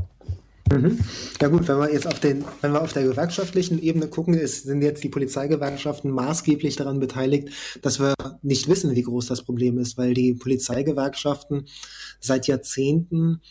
Mhm. 0.71 0.99
Ja 1.41 1.47
gut, 1.47 1.67
wenn 1.67 1.79
wir 1.79 1.91
jetzt 1.91 2.05
auf 2.05 2.19
den, 2.19 2.45
wenn 2.61 2.71
wir 2.71 2.81
auf 2.81 2.93
der 2.93 3.03
gewerkschaftlichen 3.03 3.81
Ebene 3.81 4.07
gucken, 4.07 4.35
ist, 4.35 4.63
sind 4.63 4.83
jetzt 4.83 5.03
die 5.03 5.09
Polizeigewerkschaften 5.09 6.11
maßgeblich 6.11 6.75
daran 6.75 6.99
beteiligt, 6.99 7.49
dass 7.81 7.99
wir 7.99 8.13
nicht 8.43 8.67
wissen, 8.67 8.95
wie 8.95 9.01
groß 9.01 9.25
das 9.25 9.41
Problem 9.41 9.79
ist, 9.79 9.97
weil 9.97 10.13
die 10.13 10.33
Polizeigewerkschaften 10.33 11.65
seit 12.19 12.47
Jahrzehnten 12.47 13.41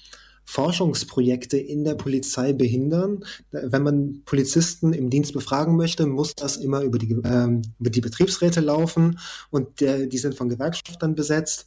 Forschungsprojekte 0.50 1.58
in 1.58 1.84
der 1.84 1.94
Polizei 1.94 2.52
behindern. 2.52 3.24
Wenn 3.52 3.84
man 3.84 4.22
Polizisten 4.24 4.92
im 4.92 5.08
Dienst 5.08 5.32
befragen 5.32 5.76
möchte, 5.76 6.06
muss 6.06 6.34
das 6.34 6.56
immer 6.56 6.82
über 6.82 6.98
die, 6.98 7.12
ähm, 7.24 7.62
über 7.78 7.90
die 7.90 8.00
Betriebsräte 8.00 8.60
laufen 8.60 9.20
und 9.50 9.80
der, 9.80 10.06
die 10.06 10.18
sind 10.18 10.34
von 10.34 10.48
Gewerkschaftern 10.48 11.14
besetzt. 11.14 11.66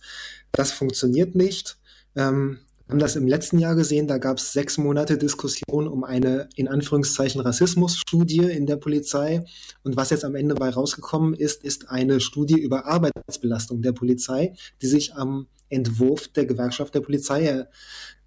Das 0.51 0.73
funktioniert 0.73 1.33
nicht. 1.33 1.77
Ähm, 2.17 2.59
haben 2.89 2.99
das 2.99 3.15
im 3.15 3.25
letzten 3.25 3.57
Jahr 3.57 3.75
gesehen, 3.75 4.07
da 4.07 4.17
gab 4.17 4.37
es 4.37 4.51
sechs 4.51 4.77
Monate 4.77 5.17
Diskussion 5.17 5.87
um 5.87 6.03
eine 6.03 6.49
in 6.55 6.67
Anführungszeichen 6.67 7.39
Rassismusstudie 7.39 8.51
in 8.51 8.65
der 8.65 8.75
Polizei. 8.75 9.45
Und 9.83 9.95
was 9.95 10.09
jetzt 10.09 10.25
am 10.25 10.35
Ende 10.35 10.55
bei 10.55 10.69
rausgekommen 10.69 11.33
ist, 11.33 11.63
ist 11.63 11.89
eine 11.89 12.19
Studie 12.19 12.59
über 12.59 12.85
Arbeitsbelastung 12.85 13.81
der 13.81 13.93
Polizei, 13.93 14.53
die 14.81 14.87
sich 14.87 15.15
am 15.15 15.47
Entwurf 15.69 16.27
der 16.27 16.45
Gewerkschaft 16.45 16.93
der 16.93 17.01
Polizei 17.01 17.65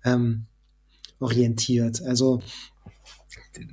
ähm, 0.06 0.46
orientiert. 1.20 2.02
Also 2.02 2.40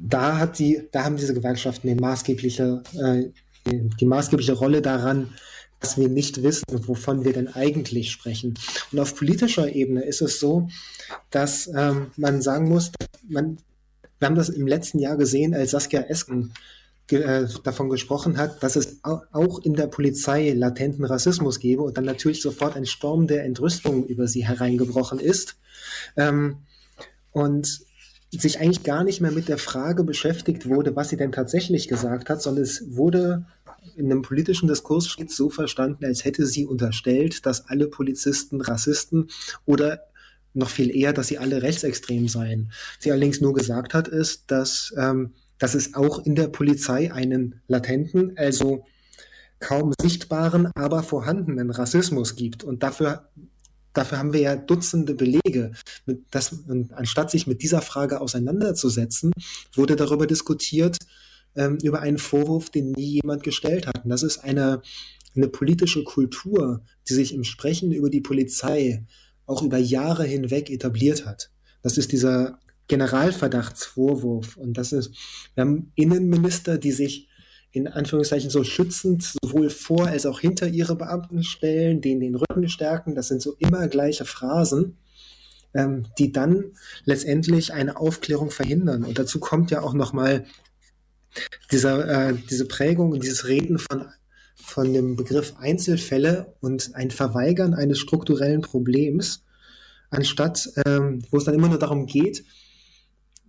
da 0.02 0.38
hat 0.38 0.60
die, 0.60 0.88
da 0.92 1.04
haben 1.04 1.18
diese 1.18 1.34
Gewerkschaften 1.34 1.88
die 1.88 1.96
maßgebliche, 1.96 2.84
äh, 3.00 3.24
die 3.66 4.06
maßgebliche 4.06 4.54
Rolle 4.54 4.82
daran, 4.82 5.34
was 5.80 5.98
wir 5.98 6.08
nicht 6.08 6.42
wissen, 6.44 6.64
wovon 6.88 7.26
wir 7.26 7.34
denn 7.34 7.50
eigentlich 7.50 8.12
sprechen. 8.12 8.54
Und 8.92 9.00
auf 9.00 9.16
politischer 9.16 9.74
Ebene 9.74 10.04
ist 10.04 10.22
es 10.22 10.40
so, 10.40 10.70
dass 11.30 11.68
ähm, 11.68 12.12
man 12.16 12.42
sagen 12.42 12.70
muss, 12.70 12.92
man, 13.28 13.58
wir 14.20 14.28
haben 14.28 14.36
das 14.36 14.50
im 14.50 14.68
letzten 14.68 15.00
Jahr 15.00 15.18
gesehen, 15.18 15.54
als 15.54 15.72
Saskia 15.72 16.02
Esken 16.02 16.54
davon 17.08 17.90
gesprochen 17.90 18.38
hat, 18.38 18.64
dass 18.64 18.76
es 18.76 19.00
auch 19.04 19.60
in 19.60 19.74
der 19.74 19.88
Polizei 19.88 20.54
latenten 20.54 21.04
Rassismus 21.04 21.60
gebe 21.60 21.84
und 21.84 21.98
dann 21.98 22.06
natürlich 22.06 22.42
sofort 22.42 22.76
ein 22.76 22.86
Sturm 22.86 23.28
der 23.28 23.44
Entrüstung 23.44 24.06
über 24.08 24.28
sie 24.28 24.48
hereingebrochen 24.48 25.20
ist. 25.20 25.58
Ähm, 26.16 26.58
und 27.32 27.82
sich 28.32 28.60
eigentlich 28.60 28.84
gar 28.84 29.04
nicht 29.04 29.22
mehr 29.22 29.32
mit 29.32 29.48
der 29.48 29.58
Frage 29.58 30.04
beschäftigt 30.04 30.68
wurde, 30.68 30.96
was 30.96 31.10
sie 31.10 31.18
denn 31.18 31.32
tatsächlich 31.32 31.88
gesagt 31.88 32.30
hat, 32.30 32.42
sondern 32.42 32.64
es 32.64 32.96
wurde 32.96 33.46
in 33.96 34.06
einem 34.06 34.22
politischen 34.22 34.68
Diskurs 34.68 35.16
so 35.28 35.50
verstanden, 35.50 36.06
als 36.06 36.26
hätte 36.26 36.46
sie 36.46 36.66
unterstellt, 36.66 37.46
dass 37.46 37.68
alle 37.68 37.88
Polizisten 37.88 38.62
Rassisten 38.62 39.30
oder 39.66 40.02
noch 40.54 40.70
viel 40.70 40.96
eher, 40.96 41.14
dass 41.14 41.28
sie 41.28 41.38
alle 41.38 41.62
rechtsextrem 41.62 42.28
seien. 42.28 42.72
Sie 43.00 43.12
allerdings 43.12 43.42
nur 43.42 43.54
gesagt 43.54 43.94
hat, 43.94 44.08
ist, 44.08 44.44
dass, 44.48 44.94
ähm, 44.98 45.34
dass 45.64 45.76
es 45.76 45.94
auch 45.94 46.26
in 46.26 46.36
der 46.36 46.50
Polizei 46.50 47.14
einen 47.14 47.62
latenten, 47.70 48.38
also 48.38 48.84
kaum 49.60 49.94
sichtbaren, 49.98 50.70
aber 50.76 51.04
vorhandenen 51.04 51.70
Rassismus 51.70 52.36
gibt. 52.36 52.66
Und 52.66 52.84
dafür 52.84 53.30
dafür 53.94 54.18
haben 54.18 54.34
wir 54.34 54.42
ja 54.42 54.58
Dutzende 54.58 55.16
Belege. 55.16 55.72
Das, 56.32 56.54
anstatt 56.92 57.32
sich 57.32 57.48
mit 57.48 57.62
dieser 57.62 57.82
Frage 57.82 58.20
auseinanderzusetzen, 58.20 59.32
wurde 59.74 59.96
darüber 59.96 60.28
diskutiert, 60.28 60.98
ähm, 61.56 61.78
über 61.82 62.02
einen 62.02 62.18
Vorwurf, 62.18 62.70
den 62.70 62.92
nie 62.92 63.22
jemand 63.22 63.44
gestellt 63.44 63.88
hat. 63.88 64.04
Und 64.04 64.10
das 64.10 64.24
ist 64.24 64.40
eine, 64.40 64.82
eine 65.34 65.48
politische 65.48 66.04
Kultur, 66.04 66.82
die 67.08 67.14
sich 67.14 67.34
im 67.34 67.46
Sprechen 67.46 67.94
über 67.94 68.10
die 68.10 68.20
Polizei 68.20 69.06
auch 69.46 69.64
über 69.64 69.78
Jahre 69.78 70.26
hinweg 70.26 70.70
etabliert 70.70 71.26
hat. 71.26 71.52
Das 71.84 71.98
ist 71.98 72.12
dieser 72.12 72.60
Generalverdachtsvorwurf. 72.88 74.58
Und 74.58 74.78
das 74.78 74.92
ist, 74.92 75.12
wir 75.56 75.62
haben 75.62 75.92
Innenminister, 75.96 76.78
die 76.78 76.92
sich 76.92 77.30
in 77.72 77.88
Anführungszeichen 77.88 78.52
so 78.52 78.64
schützend 78.64 79.24
sowohl 79.44 79.70
vor 79.72 80.08
als 80.08 80.28
auch 80.28 80.40
hinter 80.40 80.68
ihre 80.68 80.96
Beamten 80.96 81.44
stellen, 81.44 82.02
denen 82.02 82.22
den 82.22 82.36
Rücken 82.36 82.70
stärken. 82.70 83.16
Das 83.16 83.28
sind 83.28 83.42
so 83.42 83.56
immer 83.58 83.88
gleiche 83.88 84.26
Phrasen, 84.26 84.98
ähm, 85.74 86.06
die 86.20 86.32
dann 86.32 86.74
letztendlich 87.04 87.74
eine 87.74 87.98
Aufklärung 87.98 88.52
verhindern. 88.52 89.04
Und 89.04 89.18
dazu 89.18 89.40
kommt 89.40 89.72
ja 89.72 89.82
auch 89.82 89.96
nochmal 89.96 90.46
dieser, 91.72 92.30
äh, 92.30 92.36
diese 92.50 92.68
Prägung 92.68 93.12
und 93.12 93.24
dieses 93.24 93.48
Reden 93.48 93.80
von, 93.80 94.06
von 94.56 94.94
dem 94.94 95.16
Begriff 95.16 95.56
Einzelfälle 95.58 96.54
und 96.60 96.94
ein 96.94 97.10
Verweigern 97.10 97.74
eines 97.74 97.98
strukturellen 97.98 98.62
Problems, 98.62 99.44
anstatt, 100.12 100.70
ähm, 100.86 101.24
wo 101.32 101.38
es 101.38 101.46
dann 101.46 101.56
immer 101.56 101.70
nur 101.70 101.80
darum 101.80 102.06
geht, 102.06 102.44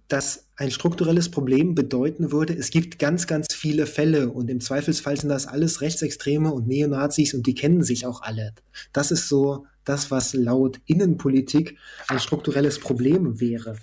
dass 0.09 0.47
ein 0.57 0.71
strukturelles 0.71 1.31
Problem 1.31 1.75
bedeuten 1.75 2.31
würde, 2.31 2.55
es 2.55 2.71
gibt 2.71 2.99
ganz, 2.99 3.27
ganz 3.27 3.55
viele 3.55 3.87
Fälle 3.87 4.31
und 4.31 4.51
im 4.51 4.61
Zweifelsfall 4.61 5.19
sind 5.19 5.31
das 5.31 5.47
alles 5.47 5.81
Rechtsextreme 5.81 6.53
und 6.53 6.69
Neonazis 6.69 7.35
und 7.35 7.47
die 7.47 7.55
kennen 7.55 7.83
sich 7.83 8.07
auch 8.07 8.23
alle. 8.23 8.53
Das 8.93 9.11
ist 9.11 9.29
so 9.29 9.67
das, 9.85 10.11
was 10.11 10.35
laut 10.35 10.81
Innenpolitik 10.87 11.77
ein 12.09 12.21
strukturelles 12.21 12.79
Problem 12.79 13.41
wäre. 13.41 13.77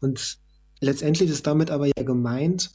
Und 0.00 0.38
letztendlich 0.80 1.30
ist 1.30 1.46
damit 1.46 1.70
aber 1.70 1.86
ja 1.86 2.02
gemeint, 2.02 2.70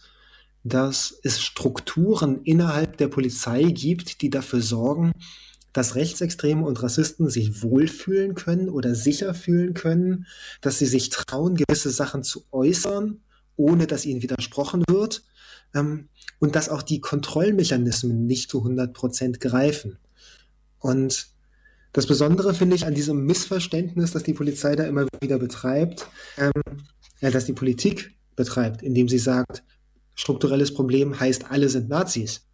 dass 0.64 1.20
es 1.24 1.42
Strukturen 1.42 2.42
innerhalb 2.44 2.98
der 2.98 3.08
Polizei 3.08 3.64
gibt, 3.64 4.22
die 4.22 4.30
dafür 4.30 4.62
sorgen, 4.62 5.14
dass 5.78 5.94
Rechtsextreme 5.94 6.66
und 6.66 6.82
Rassisten 6.82 7.30
sich 7.30 7.62
wohlfühlen 7.62 8.34
können 8.34 8.68
oder 8.68 8.96
sicher 8.96 9.36
fühlen 9.36 9.76
können, 9.76 10.26
dass 10.60 10.80
sie 10.80 10.88
sich 10.88 11.10
trauen, 11.10 11.54
gewisse 11.56 11.92
Sachen 11.92 12.24
zu 12.24 12.46
äußern, 12.52 13.20
ohne 13.58 13.86
dass 13.86 14.04
ihnen 14.04 14.24
widersprochen 14.24 14.84
wird 14.90 15.24
ähm, 15.76 16.10
und 16.40 16.56
dass 16.56 16.70
auch 16.70 16.82
die 16.82 17.00
Kontrollmechanismen 17.00 18.26
nicht 18.26 18.50
zu 18.50 18.58
100 18.58 18.92
Prozent 18.92 19.40
greifen. 19.40 20.00
Und 20.80 21.28
das 21.94 22.08
Besondere 22.08 22.56
finde 22.56 22.76
ich 22.76 22.88
an 22.88 22.96
diesem 22.96 23.28
Missverständnis, 23.28 24.14
das 24.14 24.24
die 24.24 24.34
Polizei 24.34 24.76
da 24.76 24.84
immer 24.86 25.06
wieder 25.22 25.38
betreibt, 25.38 26.08
ähm, 26.40 26.64
ja, 27.22 27.30
dass 27.30 27.46
die 27.46 27.54
Politik 27.54 28.16
betreibt, 28.36 28.82
indem 28.82 29.10
sie 29.10 29.20
sagt, 29.20 29.64
strukturelles 30.16 30.74
Problem 30.74 31.20
heißt, 31.20 31.52
alle 31.52 31.70
sind 31.70 31.88
Nazis, 31.88 32.48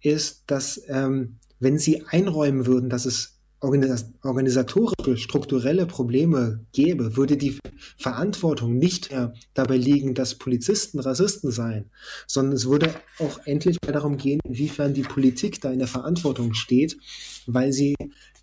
ist, 0.00 0.42
dass 0.48 0.82
ähm, 0.88 1.38
wenn 1.60 1.78
sie 1.78 2.04
einräumen 2.06 2.66
würden, 2.66 2.90
dass 2.90 3.06
es 3.06 3.38
organisatorische, 3.60 5.16
strukturelle 5.16 5.86
Probleme 5.86 6.64
gäbe, 6.72 7.16
würde 7.16 7.36
die 7.36 7.58
Verantwortung 7.96 8.78
nicht 8.78 9.10
mehr 9.10 9.34
dabei 9.54 9.76
liegen, 9.76 10.14
dass 10.14 10.36
Polizisten 10.36 11.00
Rassisten 11.00 11.50
seien, 11.50 11.90
sondern 12.28 12.54
es 12.54 12.68
würde 12.68 12.94
auch 13.18 13.40
endlich 13.46 13.78
mal 13.84 13.92
darum 13.92 14.16
gehen, 14.16 14.40
inwiefern 14.44 14.94
die 14.94 15.02
Politik 15.02 15.60
da 15.60 15.72
in 15.72 15.80
der 15.80 15.88
Verantwortung 15.88 16.54
steht, 16.54 16.98
weil 17.46 17.72
sie 17.72 17.96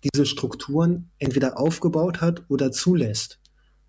diese 0.04 0.26
Strukturen 0.26 1.10
entweder 1.18 1.58
aufgebaut 1.58 2.20
hat 2.20 2.44
oder 2.48 2.70
zulässt. 2.70 3.40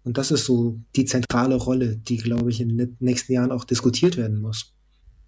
Und 0.03 0.17
das 0.17 0.31
ist 0.31 0.45
so 0.45 0.79
die 0.95 1.03
zentrale 1.03 1.55
Rolle, 1.55 1.97
die, 1.97 2.17
glaube 2.17 2.49
ich, 2.49 2.61
in 2.61 2.77
den 2.77 2.95
nächsten 2.99 3.33
Jahren 3.33 3.51
auch 3.51 3.65
diskutiert 3.65 4.15
werden 4.15 4.39
muss. 4.39 4.76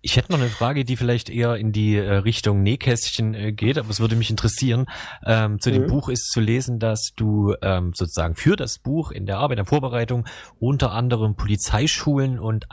Ich 0.02 0.16
hätte 0.16 0.32
noch 0.32 0.40
eine 0.40 0.50
Frage, 0.50 0.86
die 0.86 0.96
vielleicht 0.96 1.30
eher 1.30 1.58
in 1.58 1.74
die 1.74 1.96
äh, 1.96 2.10
Richtung 2.14 2.64
Nähkästchen 2.64 3.34
äh, 3.34 3.52
geht, 3.52 3.78
aber 3.78 3.90
es 3.90 4.00
würde 4.00 4.16
mich 4.16 4.30
interessieren. 4.30 4.86
Ähm, 5.26 5.60
zu 5.60 5.70
mhm. 5.70 5.74
dem 5.74 5.88
Buch 5.88 6.08
ist 6.08 6.32
zu 6.32 6.40
lesen, 6.40 6.80
dass 6.80 7.12
du 7.18 7.54
ähm, 7.62 7.92
sozusagen 7.94 8.36
für 8.36 8.56
das 8.56 8.80
Buch 8.80 9.12
in 9.12 9.26
der 9.26 9.40
Arbeit, 9.40 9.58
der 9.58 9.66
Vorbereitung 9.66 10.26
unter 10.58 10.94
anderem 10.94 11.36
Polizeischulen 11.36 12.40
und 12.40 12.72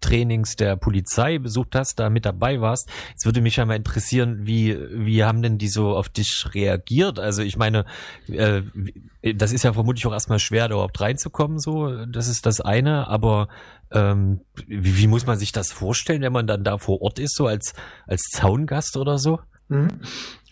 Einsatztrainings 0.00 0.56
der 0.56 0.76
Polizei 0.76 1.38
besucht 1.38 1.74
hast, 1.74 1.98
da 1.98 2.10
mit 2.10 2.24
dabei 2.24 2.60
warst. 2.60 2.88
Jetzt 3.10 3.24
würde 3.24 3.40
mich 3.40 3.56
ja 3.56 3.64
mal 3.64 3.76
interessieren, 3.76 4.46
wie, 4.46 4.76
wie 4.92 5.24
haben 5.24 5.42
denn 5.42 5.58
die 5.58 5.68
so 5.68 5.96
auf 5.96 6.08
dich 6.08 6.46
reagiert? 6.54 7.18
Also 7.18 7.42
ich 7.42 7.56
meine, 7.56 7.84
äh, 8.28 8.62
das 9.34 9.52
ist 9.52 9.64
ja 9.64 9.72
vermutlich 9.72 10.06
auch 10.06 10.12
erstmal 10.12 10.38
schwer, 10.38 10.68
da 10.68 10.74
überhaupt 10.74 11.00
reinzukommen, 11.00 11.58
so. 11.58 12.04
Das 12.06 12.28
ist 12.28 12.46
das 12.46 12.60
eine, 12.60 13.08
aber 13.08 13.48
ähm, 13.92 14.40
wie, 14.66 14.98
wie 14.98 15.06
muss 15.06 15.26
man 15.26 15.38
sich 15.38 15.52
das 15.52 15.72
vorstellen, 15.72 16.22
wenn 16.22 16.32
man 16.32 16.46
dann 16.46 16.64
da 16.64 16.78
vor 16.78 17.02
Ort 17.02 17.18
ist, 17.18 17.36
so 17.36 17.46
als, 17.46 17.74
als 18.06 18.22
Zaungast 18.30 18.96
oder 18.96 19.18
so? 19.18 19.40
Mhm. 19.68 19.88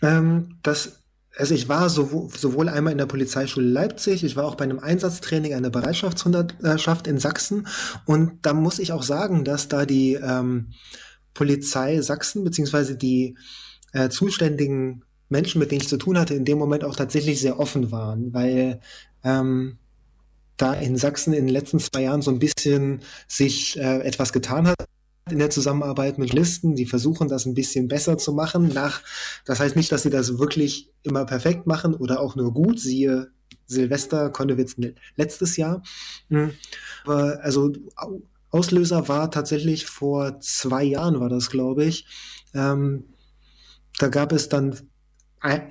Ähm, 0.01 0.59
das, 0.63 0.98
also 1.39 1.55
ich 1.55 1.69
war 1.69 1.89
sowohl, 1.89 2.29
sowohl 2.29 2.67
einmal 2.67 2.91
in 2.91 2.97
der 2.97 3.05
Polizeischule 3.05 3.65
Leipzig, 3.65 4.25
ich 4.25 4.35
war 4.35 4.45
auch 4.45 4.55
bei 4.55 4.65
einem 4.65 4.79
Einsatztraining 4.79 5.53
einer 5.53 5.69
Bereitschaftshundertschaft 5.69 7.07
in 7.07 7.17
Sachsen. 7.17 7.67
Und 8.05 8.39
da 8.41 8.53
muss 8.53 8.77
ich 8.77 8.91
auch 8.91 9.03
sagen, 9.03 9.45
dass 9.45 9.69
da 9.69 9.85
die 9.85 10.15
ähm, 10.15 10.73
Polizei 11.33 12.01
Sachsen 12.01 12.43
beziehungsweise 12.43 12.97
die 12.97 13.37
äh, 13.93 14.09
zuständigen 14.09 15.03
Menschen, 15.29 15.59
mit 15.59 15.71
denen 15.71 15.81
ich 15.81 15.87
zu 15.87 15.97
tun 15.97 16.19
hatte, 16.19 16.33
in 16.33 16.43
dem 16.43 16.57
Moment 16.57 16.83
auch 16.83 16.95
tatsächlich 16.95 17.39
sehr 17.39 17.57
offen 17.57 17.91
waren, 17.91 18.33
weil 18.33 18.81
ähm, 19.23 19.77
da 20.57 20.73
in 20.73 20.97
Sachsen 20.97 21.31
in 21.31 21.45
den 21.45 21.53
letzten 21.53 21.79
zwei 21.79 22.01
Jahren 22.01 22.21
so 22.21 22.31
ein 22.31 22.39
bisschen 22.39 22.99
sich 23.29 23.79
äh, 23.79 23.99
etwas 24.01 24.33
getan 24.33 24.67
hat 24.67 24.89
in 25.31 25.39
der 25.39 25.49
Zusammenarbeit 25.49 26.17
mit 26.17 26.33
Listen. 26.33 26.75
Die 26.75 26.85
versuchen 26.85 27.27
das 27.27 27.45
ein 27.45 27.53
bisschen 27.53 27.87
besser 27.87 28.17
zu 28.17 28.33
machen. 28.33 28.69
Nach, 28.73 29.01
das 29.45 29.59
heißt 29.59 29.75
nicht, 29.75 29.91
dass 29.91 30.03
sie 30.03 30.09
das 30.09 30.37
wirklich 30.39 30.89
immer 31.03 31.25
perfekt 31.25 31.67
machen 31.67 31.93
oder 31.93 32.19
auch 32.19 32.35
nur 32.35 32.53
gut. 32.53 32.79
Siehe 32.79 33.31
Silvester 33.65 34.29
Konnewitz 34.29 34.75
letztes 35.15 35.57
Jahr. 35.57 35.83
Mhm. 36.29 36.51
Aber 37.05 37.39
also 37.43 37.71
Auslöser 38.51 39.07
war 39.07 39.29
tatsächlich 39.31 39.85
vor 39.85 40.39
zwei 40.39 40.83
Jahren 40.83 41.19
war 41.19 41.29
das, 41.29 41.49
glaube 41.49 41.85
ich. 41.85 42.05
Ähm, 42.53 43.05
da 43.99 44.07
gab 44.07 44.31
es 44.31 44.49
dann 44.49 44.75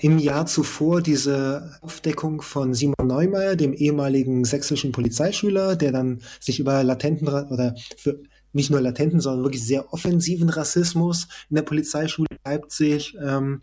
im 0.01 0.19
Jahr 0.19 0.47
zuvor 0.47 1.03
diese 1.03 1.77
Aufdeckung 1.83 2.41
von 2.41 2.73
Simon 2.73 3.07
Neumeier, 3.07 3.55
dem 3.55 3.75
ehemaligen 3.75 4.45
sächsischen 4.45 4.93
Polizeischüler, 4.93 5.77
der 5.77 5.93
dann 5.93 6.23
sich 6.41 6.59
über 6.59 6.83
latenten 6.83 7.29
oder 7.29 7.75
für 7.97 8.23
nicht 8.53 8.71
nur 8.71 8.81
latenten, 8.81 9.21
sondern 9.21 9.45
wirklich 9.45 9.65
sehr 9.65 9.93
offensiven 9.93 10.49
Rassismus 10.49 11.29
in 11.51 11.57
der 11.57 11.63
Polizeischule 11.63 12.29
Leipzig 12.45 13.17
ähm, 13.21 13.61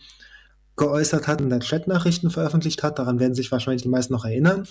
geäußert 0.77 1.27
hat 1.27 1.41
und 1.41 1.49
dann 1.49 1.61
Chatnachrichten 1.61 2.29
veröffentlicht 2.29 2.83
hat. 2.83 2.99
Daran 2.99 3.19
werden 3.19 3.33
sich 3.33 3.51
wahrscheinlich 3.51 3.83
die 3.83 3.89
meisten 3.89 4.13
noch 4.13 4.25
erinnern. 4.25 4.67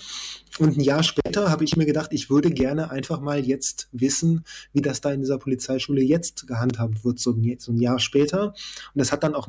Und 0.59 0.77
ein 0.77 0.81
Jahr 0.81 1.03
später 1.03 1.51
habe 1.51 1.65
ich 1.65 1.77
mir 1.77 1.87
gedacht, 1.87 2.13
ich 2.13 2.29
würde 2.31 2.51
gerne 2.51 2.91
einfach 2.91 3.21
mal 3.21 3.45
jetzt 3.45 3.89
wissen, 3.93 4.45
wie 4.73 4.83
das 4.83 5.01
da 5.01 5.13
in 5.13 5.21
dieser 5.21 5.39
Polizeischule 5.39 6.03
jetzt 6.03 6.47
gehandhabt 6.47 7.05
wird, 7.05 7.19
so 7.19 7.31
ein, 7.31 7.57
so 7.59 7.73
ein 7.73 7.79
Jahr 7.79 7.99
später. 7.99 8.49
Und 8.49 8.55
das 8.95 9.13
hat 9.13 9.25
dann 9.25 9.35
auch, 9.35 9.49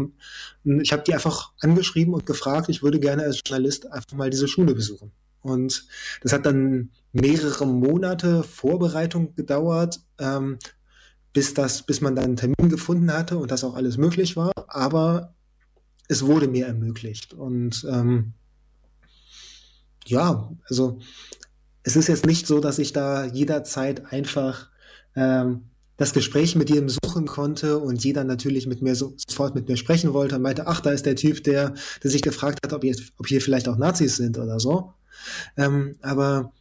ich 0.63 0.93
habe 0.93 1.03
die 1.05 1.13
einfach 1.13 1.51
angeschrieben 1.59 2.13
und 2.13 2.25
gefragt, 2.25 2.69
ich 2.69 2.81
würde 2.81 2.99
gerne 2.99 3.23
als 3.23 3.41
Journalist 3.45 3.91
einfach 3.91 4.13
mal 4.13 4.29
diese 4.29 4.47
Schule 4.47 4.73
besuchen. 4.73 5.11
Und 5.45 5.87
das 6.21 6.33
hat 6.33 6.45
dann 6.45 6.89
mehrere 7.13 7.67
Monate 7.67 8.43
Vorbereitung 8.43 9.35
gedauert, 9.35 10.01
ähm, 10.19 10.57
bis 11.33 11.53
das, 11.53 11.83
bis 11.83 12.01
man 12.01 12.15
dann 12.15 12.25
einen 12.25 12.35
Termin 12.35 12.69
gefunden 12.69 13.13
hatte 13.13 13.37
und 13.37 13.51
das 13.51 13.63
auch 13.63 13.75
alles 13.75 13.97
möglich 13.97 14.35
war. 14.35 14.51
Aber 14.67 15.35
es 16.07 16.25
wurde 16.25 16.47
mir 16.47 16.65
ermöglicht. 16.65 17.33
Und 17.33 17.85
ähm, 17.89 18.33
ja, 20.05 20.51
also 20.67 20.99
es 21.83 21.95
ist 21.95 22.07
jetzt 22.07 22.25
nicht 22.25 22.47
so, 22.47 22.59
dass 22.59 22.79
ich 22.79 22.91
da 22.91 23.25
jederzeit 23.25 24.11
einfach 24.11 24.69
ähm, 25.15 25.65
das 25.97 26.13
Gespräch 26.13 26.55
mit 26.55 26.69
jedem 26.69 26.89
suchen 26.89 27.27
konnte 27.27 27.77
und 27.77 28.03
jeder 28.03 28.23
natürlich 28.23 28.65
mit 28.65 28.81
mir 28.81 28.95
so, 28.95 29.13
sofort 29.27 29.53
mit 29.53 29.69
mir 29.69 29.77
sprechen 29.77 30.11
wollte 30.11 30.35
und 30.35 30.41
meinte, 30.41 30.67
ach, 30.67 30.81
da 30.81 30.89
ist 30.89 31.05
der 31.05 31.15
Typ, 31.15 31.43
der, 31.43 31.75
der 32.03 32.11
sich 32.11 32.23
gefragt 32.23 32.59
hat, 32.65 32.73
ob 32.73 32.83
hier, 32.83 32.95
ob 33.17 33.27
hier 33.27 33.41
vielleicht 33.41 33.69
auch 33.69 33.77
Nazis 33.77 34.17
sind 34.17 34.37
oder 34.37 34.59
so. 34.59 34.93
Ähm, 35.57 35.95
aber 36.01 36.51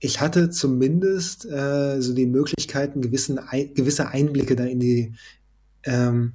ich 0.00 0.20
hatte 0.20 0.50
zumindest 0.50 1.44
äh, 1.44 2.00
so 2.00 2.12
die 2.12 2.26
Möglichkeiten, 2.26 3.00
gewissen, 3.00 3.38
ein, 3.38 3.72
gewisse 3.74 4.08
Einblicke 4.08 4.56
da 4.56 4.64
in 4.64 4.80
die 4.80 5.14
ähm, 5.84 6.34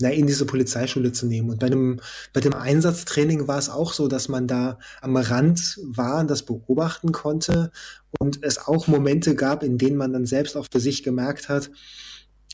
na, 0.00 0.10
in 0.10 0.26
diese 0.26 0.44
Polizeischule 0.44 1.12
zu 1.12 1.26
nehmen. 1.26 1.50
Und 1.50 1.60
bei 1.60 1.68
dem, 1.68 2.00
bei 2.32 2.40
dem 2.40 2.52
Einsatztraining 2.52 3.46
war 3.46 3.58
es 3.58 3.68
auch 3.68 3.92
so, 3.92 4.08
dass 4.08 4.28
man 4.28 4.46
da 4.46 4.78
am 5.00 5.16
Rand 5.16 5.78
war 5.84 6.20
und 6.20 6.30
das 6.30 6.42
beobachten 6.42 7.12
konnte 7.12 7.70
und 8.18 8.42
es 8.42 8.58
auch 8.58 8.88
Momente 8.88 9.34
gab, 9.36 9.62
in 9.62 9.78
denen 9.78 9.96
man 9.96 10.12
dann 10.12 10.26
selbst 10.26 10.56
auch 10.56 10.66
für 10.70 10.80
sich 10.80 11.02
gemerkt 11.04 11.48
hat, 11.48 11.70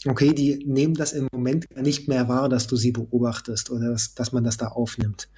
okay, 0.06 0.34
die 0.34 0.64
nehmen 0.66 0.94
das 0.94 1.12
im 1.12 1.28
Moment 1.32 1.64
nicht 1.76 2.08
mehr 2.08 2.28
wahr, 2.28 2.48
dass 2.48 2.66
du 2.66 2.76
sie 2.76 2.92
beobachtest 2.92 3.70
oder 3.70 3.90
dass, 3.90 4.14
dass 4.14 4.32
man 4.32 4.44
das 4.44 4.56
da 4.56 4.68
aufnimmt 4.68 5.28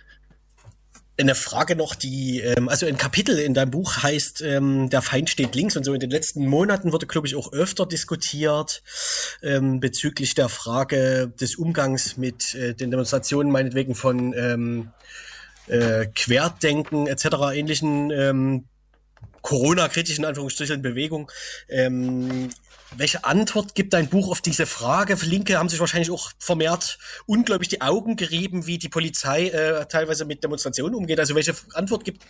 eine 1.18 1.35
Frage 1.35 1.77
noch, 1.77 1.94
die, 1.94 2.40
ähm, 2.40 2.68
also 2.68 2.87
ein 2.87 2.96
Kapitel 2.96 3.38
in 3.38 3.55
deinem 3.55 3.70
Buch 3.70 4.03
heißt, 4.03 4.42
ähm, 4.42 4.88
der 4.88 5.03
Feind 5.03 5.29
steht 5.29 5.55
links 5.55 5.77
und 5.77 5.85
so 5.85 5.92
in 5.92 6.01
den 6.01 6.11
letzten 6.11 6.46
Monaten 6.46 6.92
wurde, 6.92 7.07
glaube 7.07 7.27
ich, 7.27 7.37
auch 7.37 7.53
öfter 7.53 7.87
diskutiert 7.87 8.83
ähm, 9.42 9.81
bezüglich 9.81 10.35
der 10.35 10.48
Frage 10.48 11.33
des 11.40 11.57
Umgangs 11.57 12.16
mit 12.16 12.55
äh, 12.55 12.75
den 12.75 12.90
Demonstrationen, 12.90 13.53
meinetwegen 13.53 13.94
von 13.94 14.33
ähm, 14.33 14.90
äh, 15.68 16.07
Querdenken 16.07 17.07
etc. 17.07 17.27
ähnlichen 17.55 18.11
ähm, 18.11 18.64
Corona-kritischen 19.42 20.25
Anführungsstrichen 20.25 20.83
Bewegung. 20.83 21.31
Ähm, 21.68 22.51
welche 22.96 23.24
Antwort 23.24 23.74
gibt 23.74 23.92
dein 23.94 24.09
Buch 24.09 24.31
auf 24.31 24.40
diese 24.40 24.66
Frage? 24.66 25.16
Linke 25.22 25.59
haben 25.59 25.68
sich 25.68 25.81
wahrscheinlich 25.81 26.11
auch 26.11 26.31
vermehrt 26.38 26.98
unglaublich 27.26 27.68
die 27.68 27.81
Augen 27.81 28.16
gerieben, 28.16 28.66
wie 28.66 28.78
die 28.78 28.88
Polizei 28.88 29.48
äh, 29.48 29.87
teilweise 29.87 30.24
mit 30.24 30.44
Demonstrationen 30.44 30.94
umgeht. 30.94 31.18
Also 31.18 31.35
welche 31.35 31.55
Antwort 31.74 32.05
gibt 32.05 32.22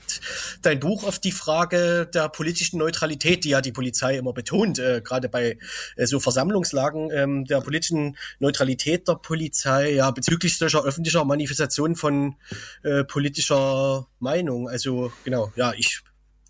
dein 0.63 0.81
Buch 0.81 1.05
auf 1.05 1.19
die 1.19 1.33
Frage 1.33 2.09
der 2.13 2.29
politischen 2.29 2.79
Neutralität, 2.79 3.45
die 3.45 3.51
ja 3.51 3.61
die 3.61 3.73
Polizei 3.73 4.17
immer 4.17 4.33
betont, 4.33 4.79
äh, 4.79 5.01
gerade 5.03 5.29
bei 5.29 5.59
äh, 5.97 6.07
so 6.07 6.21
Versammlungslagen 6.21 7.11
ähm, 7.11 7.45
der 7.45 7.61
politischen 7.61 8.17
Neutralität 8.39 9.09
der 9.09 9.15
Polizei, 9.15 9.93
ja 9.93 10.11
bezüglich 10.11 10.59
solcher 10.59 10.85
öffentlicher 10.85 11.25
Manifestationen 11.25 11.97
von 11.97 12.37
äh, 12.83 13.05
politischer 13.05 14.07
Meinung. 14.19 14.69
Also 14.69 15.13
genau, 15.25 15.53
ja, 15.57 15.73
ich 15.77 16.03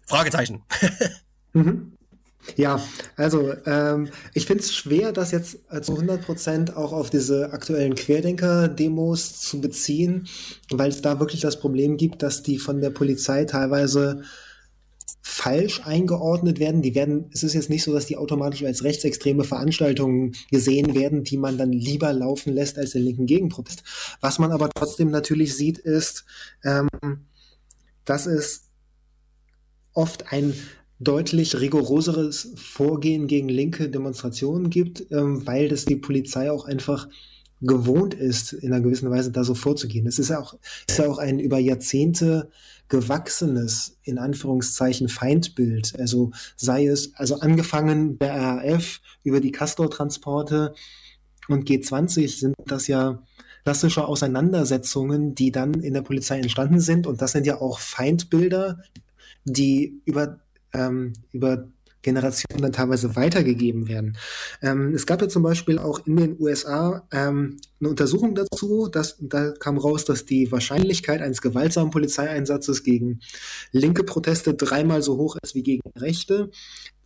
Fragezeichen. 0.06 0.62
mhm. 1.52 1.96
Ja, 2.56 2.82
also 3.16 3.54
ähm, 3.66 4.08
ich 4.34 4.46
finde 4.46 4.62
es 4.62 4.74
schwer, 4.74 5.12
das 5.12 5.30
jetzt 5.30 5.58
zu 5.82 5.94
100% 5.94 6.74
auch 6.74 6.92
auf 6.92 7.08
diese 7.08 7.52
aktuellen 7.52 7.94
Querdenker-Demos 7.94 9.40
zu 9.40 9.60
beziehen, 9.60 10.26
weil 10.70 10.90
es 10.90 11.02
da 11.02 11.20
wirklich 11.20 11.40
das 11.40 11.60
Problem 11.60 11.96
gibt, 11.96 12.22
dass 12.22 12.42
die 12.42 12.58
von 12.58 12.80
der 12.80 12.90
Polizei 12.90 13.44
teilweise 13.44 14.22
falsch 15.22 15.80
eingeordnet 15.84 16.58
werden. 16.58 16.82
Die 16.82 16.94
werden, 16.94 17.30
es 17.32 17.42
ist 17.42 17.54
jetzt 17.54 17.70
nicht 17.70 17.84
so, 17.84 17.92
dass 17.92 18.06
die 18.06 18.16
automatisch 18.16 18.64
als 18.64 18.82
rechtsextreme 18.82 19.44
Veranstaltungen 19.44 20.34
gesehen 20.50 20.94
werden, 20.94 21.22
die 21.22 21.36
man 21.36 21.56
dann 21.56 21.72
lieber 21.72 22.12
laufen 22.12 22.52
lässt 22.52 22.76
als 22.76 22.90
den 22.90 23.02
linken 23.02 23.26
Gegenprotest. 23.26 23.84
Was 24.20 24.38
man 24.38 24.50
aber 24.50 24.68
trotzdem 24.68 25.10
natürlich 25.10 25.56
sieht, 25.56 25.78
ist, 25.78 26.24
ähm, 26.64 26.88
dass 28.04 28.26
es 28.26 28.68
oft 29.94 30.32
ein 30.32 30.54
deutlich 31.02 31.58
rigoroseres 31.60 32.52
Vorgehen 32.56 33.26
gegen 33.26 33.48
linke 33.48 33.88
Demonstrationen 33.88 34.70
gibt, 34.70 35.10
ähm, 35.10 35.46
weil 35.46 35.68
das 35.68 35.84
die 35.84 35.96
Polizei 35.96 36.50
auch 36.50 36.64
einfach 36.64 37.08
gewohnt 37.60 38.14
ist, 38.14 38.52
in 38.52 38.72
einer 38.72 38.82
gewissen 38.82 39.10
Weise 39.10 39.30
da 39.30 39.44
so 39.44 39.54
vorzugehen. 39.54 40.04
Das 40.04 40.18
ist 40.18 40.30
ja 40.30 40.40
auch, 40.40 40.54
ist 40.88 40.98
ja 40.98 41.08
auch 41.08 41.18
ein 41.18 41.38
über 41.38 41.58
Jahrzehnte 41.58 42.50
gewachsenes, 42.88 43.96
in 44.02 44.18
Anführungszeichen, 44.18 45.08
Feindbild. 45.08 45.98
Also 45.98 46.32
sei 46.56 46.86
es, 46.86 47.14
also 47.14 47.40
angefangen 47.40 48.18
der 48.18 48.34
RAF 48.34 49.00
über 49.22 49.40
die 49.40 49.52
Castor-Transporte 49.52 50.74
und 51.48 51.68
G20 51.68 52.38
sind 52.38 52.54
das 52.66 52.88
ja 52.88 53.22
klassische 53.64 54.06
Auseinandersetzungen, 54.06 55.34
die 55.34 55.52
dann 55.52 55.74
in 55.74 55.94
der 55.94 56.02
Polizei 56.02 56.38
entstanden 56.38 56.80
sind. 56.80 57.06
Und 57.06 57.22
das 57.22 57.32
sind 57.32 57.46
ja 57.46 57.60
auch 57.60 57.78
Feindbilder, 57.78 58.82
die 59.44 60.00
über 60.04 60.40
ähm, 60.72 61.12
über 61.32 61.68
Generationen 62.02 62.62
dann 62.62 62.72
teilweise 62.72 63.16
weitergegeben 63.16 63.88
werden. 63.88 64.18
Ähm, 64.60 64.94
es 64.94 65.06
gab 65.06 65.22
ja 65.22 65.28
zum 65.28 65.42
Beispiel 65.42 65.78
auch 65.78 66.04
in 66.06 66.16
den 66.16 66.36
USA 66.40 67.06
ähm, 67.12 67.58
eine 67.80 67.90
Untersuchung 67.90 68.34
dazu, 68.34 68.88
dass 68.88 69.16
da 69.20 69.52
kam 69.52 69.78
raus, 69.78 70.04
dass 70.04 70.26
die 70.26 70.50
Wahrscheinlichkeit 70.52 71.22
eines 71.22 71.40
gewaltsamen 71.40 71.90
Polizeieinsatzes 71.90 72.82
gegen 72.82 73.20
linke 73.70 74.02
Proteste 74.04 74.54
dreimal 74.54 75.02
so 75.02 75.16
hoch 75.16 75.36
ist 75.42 75.54
wie 75.54 75.62
gegen 75.62 75.82
rechte. 75.96 76.50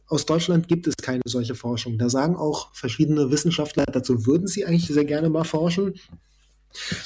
Aus 0.09 0.25
Deutschland 0.25 0.69
gibt 0.69 0.87
es 0.87 0.95
keine 0.97 1.23
solche 1.27 1.55
Forschung. 1.55 1.99
Da 1.99 2.09
sagen 2.09 2.37
auch 2.37 2.75
verschiedene 2.75 3.31
Wissenschaftler, 3.31 3.85
dazu 3.87 4.25
würden 4.27 4.47
sie 4.47 4.65
eigentlich 4.65 4.87
sehr 4.87 5.05
gerne 5.05 5.29
mal 5.29 5.45
forschen. 5.45 5.95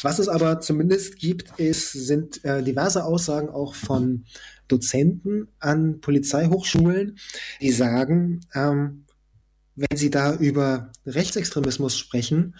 Was 0.02 0.18
es 0.18 0.28
aber 0.28 0.60
zumindest 0.60 1.18
gibt, 1.18 1.58
ist, 1.58 1.92
sind 1.92 2.44
äh, 2.44 2.62
diverse 2.62 3.04
Aussagen 3.04 3.48
auch 3.48 3.74
von 3.74 4.24
Dozenten 4.70 5.48
an 5.58 6.00
Polizeihochschulen, 6.00 7.18
die 7.60 7.72
sagen, 7.72 8.40
ähm, 8.54 9.06
wenn 9.76 9.96
sie 9.96 10.10
da 10.10 10.34
über 10.34 10.92
Rechtsextremismus 11.06 11.96
sprechen, 11.96 12.56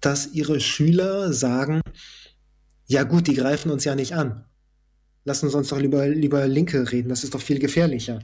dass 0.00 0.32
ihre 0.32 0.60
Schüler 0.60 1.32
sagen, 1.32 1.80
ja 2.86 3.02
gut, 3.02 3.26
die 3.26 3.34
greifen 3.34 3.70
uns 3.70 3.84
ja 3.84 3.94
nicht 3.94 4.14
an. 4.14 4.44
Lassen 5.26 5.50
Sie 5.50 5.58
uns 5.58 5.68
doch 5.68 5.80
lieber, 5.80 6.08
lieber 6.08 6.46
Linke 6.46 6.92
reden, 6.92 7.08
das 7.08 7.24
ist 7.24 7.34
doch 7.34 7.42
viel 7.42 7.58
gefährlicher. 7.58 8.20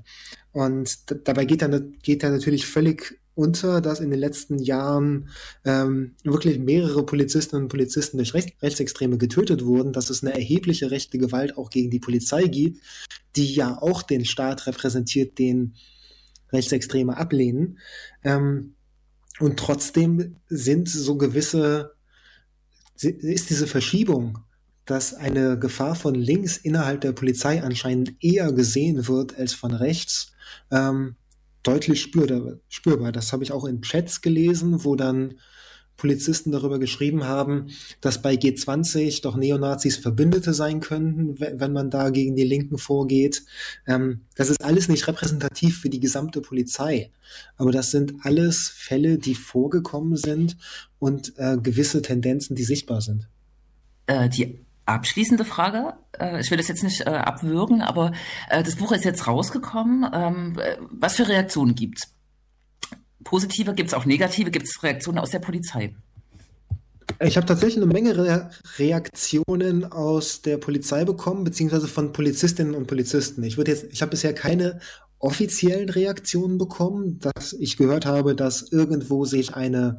Und 0.52 0.98
dabei 1.26 1.44
geht 1.46 1.60
dann, 1.60 1.96
geht 2.00 2.22
dann 2.22 2.30
natürlich 2.30 2.64
völlig 2.64 3.18
unter, 3.34 3.80
dass 3.80 3.98
in 3.98 4.10
den 4.10 4.20
letzten 4.20 4.60
Jahren 4.60 5.28
ähm, 5.64 6.14
wirklich 6.22 6.60
mehrere 6.60 7.04
Polizistinnen 7.04 7.64
und 7.64 7.70
Polizisten 7.70 8.18
durch 8.18 8.34
Recht, 8.34 8.62
Rechtsextreme 8.62 9.18
getötet 9.18 9.64
wurden, 9.64 9.92
dass 9.92 10.10
es 10.10 10.22
eine 10.22 10.32
erhebliche 10.32 10.92
rechte 10.92 11.18
Gewalt 11.18 11.58
auch 11.58 11.70
gegen 11.70 11.90
die 11.90 11.98
Polizei 11.98 12.44
gibt, 12.44 12.80
die 13.34 13.52
ja 13.52 13.82
auch 13.82 14.04
den 14.04 14.24
Staat 14.24 14.68
repräsentiert, 14.68 15.40
den 15.40 15.74
Rechtsextreme 16.52 17.16
ablehnen. 17.16 17.80
Ähm, 18.22 18.74
und 19.40 19.58
trotzdem 19.58 20.36
sind 20.46 20.88
so 20.88 21.16
gewisse, 21.16 21.94
ist 22.94 23.50
diese 23.50 23.66
Verschiebung, 23.66 24.38
dass 24.92 25.14
eine 25.14 25.58
Gefahr 25.58 25.94
von 25.94 26.14
links 26.14 26.58
innerhalb 26.58 27.00
der 27.00 27.12
Polizei 27.12 27.62
anscheinend 27.62 28.12
eher 28.22 28.52
gesehen 28.52 29.08
wird 29.08 29.38
als 29.38 29.54
von 29.54 29.72
rechts, 29.72 30.34
ähm, 30.70 31.16
deutlich 31.62 32.02
spürbar. 32.02 33.10
Das 33.10 33.32
habe 33.32 33.42
ich 33.42 33.52
auch 33.52 33.64
in 33.64 33.80
Chats 33.80 34.20
gelesen, 34.20 34.84
wo 34.84 34.94
dann 34.94 35.36
Polizisten 35.96 36.52
darüber 36.52 36.78
geschrieben 36.78 37.24
haben, 37.24 37.68
dass 38.02 38.20
bei 38.20 38.34
G20 38.34 39.22
doch 39.22 39.34
Neonazis 39.34 39.96
Verbündete 39.96 40.52
sein 40.52 40.80
könnten, 40.80 41.40
wenn 41.40 41.72
man 41.72 41.88
da 41.88 42.10
gegen 42.10 42.36
die 42.36 42.44
Linken 42.44 42.76
vorgeht. 42.76 43.44
Ähm, 43.86 44.26
das 44.34 44.50
ist 44.50 44.62
alles 44.62 44.88
nicht 44.88 45.08
repräsentativ 45.08 45.78
für 45.78 45.88
die 45.88 46.00
gesamte 46.00 46.42
Polizei. 46.42 47.12
Aber 47.56 47.72
das 47.72 47.90
sind 47.90 48.12
alles 48.24 48.68
Fälle, 48.68 49.16
die 49.16 49.34
vorgekommen 49.34 50.18
sind 50.18 50.58
und 50.98 51.32
äh, 51.38 51.56
gewisse 51.56 52.02
Tendenzen, 52.02 52.56
die 52.56 52.64
sichtbar 52.64 53.00
sind. 53.00 53.30
Äh, 54.06 54.28
die 54.28 54.66
abschließende 54.86 55.44
Frage. 55.44 55.94
Äh, 56.18 56.40
ich 56.40 56.50
will 56.50 56.58
das 56.58 56.68
jetzt 56.68 56.82
nicht 56.82 57.02
äh, 57.02 57.10
abwürgen, 57.10 57.82
aber 57.82 58.12
äh, 58.50 58.62
das 58.62 58.76
Buch 58.76 58.92
ist 58.92 59.04
jetzt 59.04 59.26
rausgekommen. 59.26 60.08
Ähm, 60.12 60.58
was 60.90 61.16
für 61.16 61.28
Reaktionen 61.28 61.74
gibt 61.74 61.98
es? 61.98 62.10
Positive, 63.24 63.74
gibt 63.74 63.88
es 63.88 63.94
auch 63.94 64.04
negative? 64.04 64.50
Gibt 64.50 64.66
es 64.66 64.82
Reaktionen 64.82 65.18
aus 65.18 65.30
der 65.30 65.38
Polizei? 65.38 65.94
Ich 67.20 67.36
habe 67.36 67.46
tatsächlich 67.46 67.82
eine 67.82 67.92
Menge 67.92 68.16
Re 68.16 68.50
Reaktionen 68.78 69.84
aus 69.84 70.42
der 70.42 70.56
Polizei 70.56 71.04
bekommen, 71.04 71.44
beziehungsweise 71.44 71.86
von 71.86 72.12
Polizistinnen 72.12 72.74
und 72.74 72.86
Polizisten. 72.86 73.42
Ich 73.44 73.58
ich 73.58 74.02
habe 74.02 74.10
bisher 74.10 74.34
keine 74.34 74.80
offiziellen 75.18 75.88
Reaktionen 75.88 76.58
bekommen, 76.58 77.20
dass 77.20 77.52
ich 77.52 77.76
gehört 77.76 78.06
habe, 78.06 78.34
dass 78.34 78.62
irgendwo 78.72 79.24
sich 79.24 79.54
eine 79.54 79.98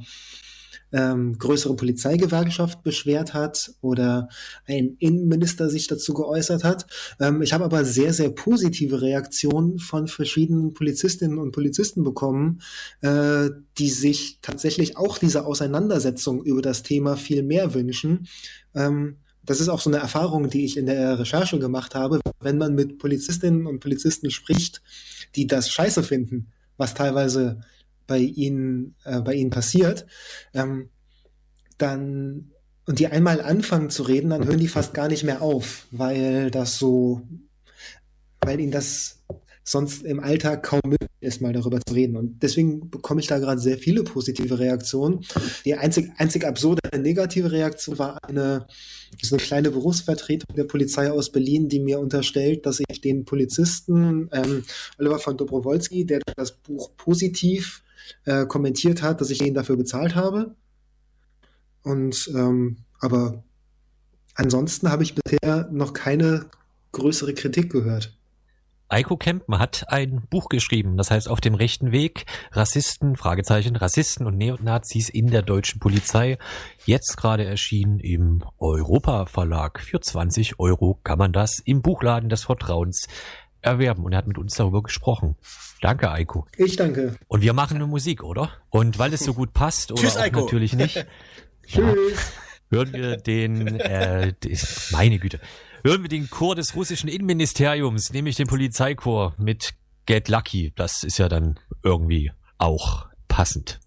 ähm, 0.94 1.38
größere 1.38 1.76
Polizeigewerkschaft 1.76 2.84
beschwert 2.84 3.34
hat 3.34 3.74
oder 3.82 4.30
ein 4.66 4.96
Innenminister 5.00 5.70
sich 5.70 5.88
dazu 5.88 6.14
geäußert 6.14 6.64
hat. 6.64 6.86
Ähm, 7.20 7.42
ich 7.42 7.52
habe 7.52 7.66
aber 7.66 7.84
sehr, 7.84 8.14
sehr 8.14 8.30
positive 8.30 9.02
Reaktionen 9.02 9.80
von 9.80 10.08
verschiedenen 10.08 10.74
Polizistinnen 10.74 11.40
und 11.40 11.52
Polizisten 11.52 12.04
bekommen, 12.04 12.62
äh, 13.02 13.50
die 13.78 13.90
sich 13.90 14.38
tatsächlich 14.42 14.96
auch 14.96 15.18
diese 15.18 15.46
Auseinandersetzung 15.46 16.44
über 16.44 16.62
das 16.62 16.84
Thema 16.84 17.18
viel 17.18 17.44
mehr 17.44 17.74
wünschen. 17.74 18.28
Ähm, 18.76 19.18
das 19.46 19.60
ist 19.60 19.68
auch 19.68 19.82
so 19.82 19.90
eine 19.90 20.00
Erfahrung, 20.00 20.50
die 20.50 20.64
ich 20.64 20.78
in 20.78 20.86
der 20.86 21.20
Recherche 21.20 21.60
gemacht 21.60 21.96
habe. 21.96 22.22
Wenn 22.40 22.58
man 22.58 22.76
mit 22.76 22.98
Polizistinnen 22.98 23.68
und 23.68 23.82
Polizisten 23.82 24.32
spricht, 24.32 24.82
die 25.36 25.48
das 25.48 25.70
scheiße 25.70 26.04
finden, 26.04 26.48
was 26.78 26.94
teilweise 26.94 27.62
bei 28.08 28.20
ihnen, 28.20 28.96
äh, 29.04 29.22
bei 29.22 29.34
ihnen 29.34 29.50
passiert, 29.50 30.06
ähm, 30.54 30.90
dann 31.78 32.52
und 32.86 33.00
die 33.00 33.08
einmal 33.08 33.42
anfangen 33.42 33.90
zu 33.90 34.04
reden, 34.04 34.30
dann 34.30 34.46
hören 34.46 34.60
die 34.60 34.68
fast 34.68 34.94
gar 34.94 35.08
nicht 35.08 35.24
mehr 35.24 35.42
auf, 35.42 35.88
weil 35.92 36.52
das 36.52 36.78
so, 36.78 37.22
weil 38.42 38.60
ihnen 38.60 38.72
das 38.72 39.24
sonst 39.64 40.04
im 40.04 40.20
Alltag 40.20 40.64
kaum 40.64 40.82
möglich 40.84 41.10
ist, 41.22 41.42
mal 41.42 41.54
darüber 41.54 41.80
zu 41.80 41.94
reden. 41.94 42.18
Und 42.18 42.44
deswegen 42.44 42.90
bekomme 42.90 43.22
ich 43.22 43.28
da 43.28 43.40
gerade 43.40 43.62
sehr 43.62 43.78
viele 43.78 44.04
positive 44.04 44.60
Reaktionen. 44.60 45.26
Die 45.64 45.76
einzig, 45.76 46.12
einzig 46.18 46.46
absurde 46.46 46.82
negative 46.98 47.52
Reaktion 47.52 47.98
war 47.98 48.18
eine, 48.28 48.68
so 49.22 49.36
eine 49.36 49.44
kleine 49.44 49.72
Berufsvertretung 49.72 50.54
der 50.56 50.66
Polizei 50.66 51.10
aus 51.10 51.32
Berlin, 51.32 51.70
die 51.70 51.80
mir 51.80 52.00
unterstellt, 52.00 52.66
dass 52.66 52.82
ich 52.86 53.00
den 53.00 53.24
Polizisten 53.24 54.30
ähm, 54.34 54.64
Oliver 55.00 55.20
von 55.20 55.38
Dobrowolski, 55.38 56.06
der 56.06 56.20
das 56.36 56.52
Buch 56.52 56.92
positiv 56.98 57.84
äh, 58.26 58.46
kommentiert 58.46 59.02
hat, 59.02 59.22
dass 59.22 59.30
ich 59.30 59.42
ihn 59.42 59.54
dafür 59.54 59.78
bezahlt 59.78 60.16
habe. 60.16 60.56
Und 61.84 62.32
ähm, 62.34 62.78
aber 63.00 63.44
ansonsten 64.36 64.90
habe 64.90 65.04
ich 65.04 65.16
bisher 65.16 65.70
noch 65.72 65.94
keine 65.94 66.46
größere 66.94 67.34
Kritik 67.34 67.72
gehört. 67.72 68.18
Eiko 68.94 69.18
Kempen 69.18 69.58
hat 69.58 69.86
ein 69.88 70.22
Buch 70.30 70.50
geschrieben, 70.50 70.98
das 70.98 71.10
heißt 71.10 71.28
Auf 71.28 71.42
dem 71.42 71.56
rechten 71.56 71.92
Weg, 71.92 72.26
Rassisten, 72.52 73.16
Fragezeichen, 73.16 73.76
Rassisten 73.76 74.28
und 74.28 74.38
Neonazis 74.38 75.10
in 75.10 75.32
der 75.32 75.42
deutschen 75.42 75.80
Polizei. 75.80 76.38
Jetzt 76.86 77.18
gerade 77.18 77.44
erschienen 77.44 78.00
im 78.00 78.44
Europa 78.60 79.26
Verlag. 79.26 79.80
Für 79.80 80.00
20 80.00 80.60
Euro 80.60 81.00
kann 81.04 81.18
man 81.18 81.34
das 81.34 81.60
im 81.66 81.82
Buchladen 81.82 82.30
des 82.30 82.44
Vertrauens 82.44 83.08
erwerben. 83.64 84.04
Und 84.06 84.12
er 84.14 84.18
hat 84.20 84.28
mit 84.28 84.38
uns 84.38 84.56
darüber 84.56 84.84
gesprochen. 84.84 85.36
Danke, 85.82 86.12
Eiko. 86.12 86.46
Ich 86.58 86.76
danke. 86.76 87.16
Und 87.28 87.42
wir 87.42 87.54
machen 87.54 87.76
eine 87.78 87.88
Musik, 87.88 88.24
oder? 88.24 88.52
Und 88.70 89.00
weil 89.00 89.14
es 89.14 89.22
so 89.24 89.34
gut 89.34 89.54
passt, 89.54 89.92
oder 89.92 90.02
Tschüss, 90.02 90.18
auch 90.18 90.22
Eiko. 90.22 90.42
natürlich 90.42 90.74
nicht, 90.74 91.06
Tschüss. 91.68 92.32
hören 92.70 92.94
wir 92.94 93.18
den, 93.18 93.80
äh, 93.80 94.34
die- 94.44 94.58
meine 94.92 95.20
Güte, 95.20 95.40
hören 95.84 96.02
wir 96.02 96.10
den 96.10 96.30
Chor 96.30 96.56
des 96.56 96.76
russischen 96.76 97.10
Innenministeriums, 97.10 98.14
nämlich 98.14 98.36
den 98.38 98.48
Polizeichor 98.48 99.34
mit 99.38 99.74
Get 100.06 100.28
Lucky. 100.30 100.72
Das 100.76 101.04
ist 101.04 101.18
ja 101.18 101.28
dann 101.30 101.60
irgendwie 101.84 102.32
auch 102.58 103.08
passend. 103.28 103.80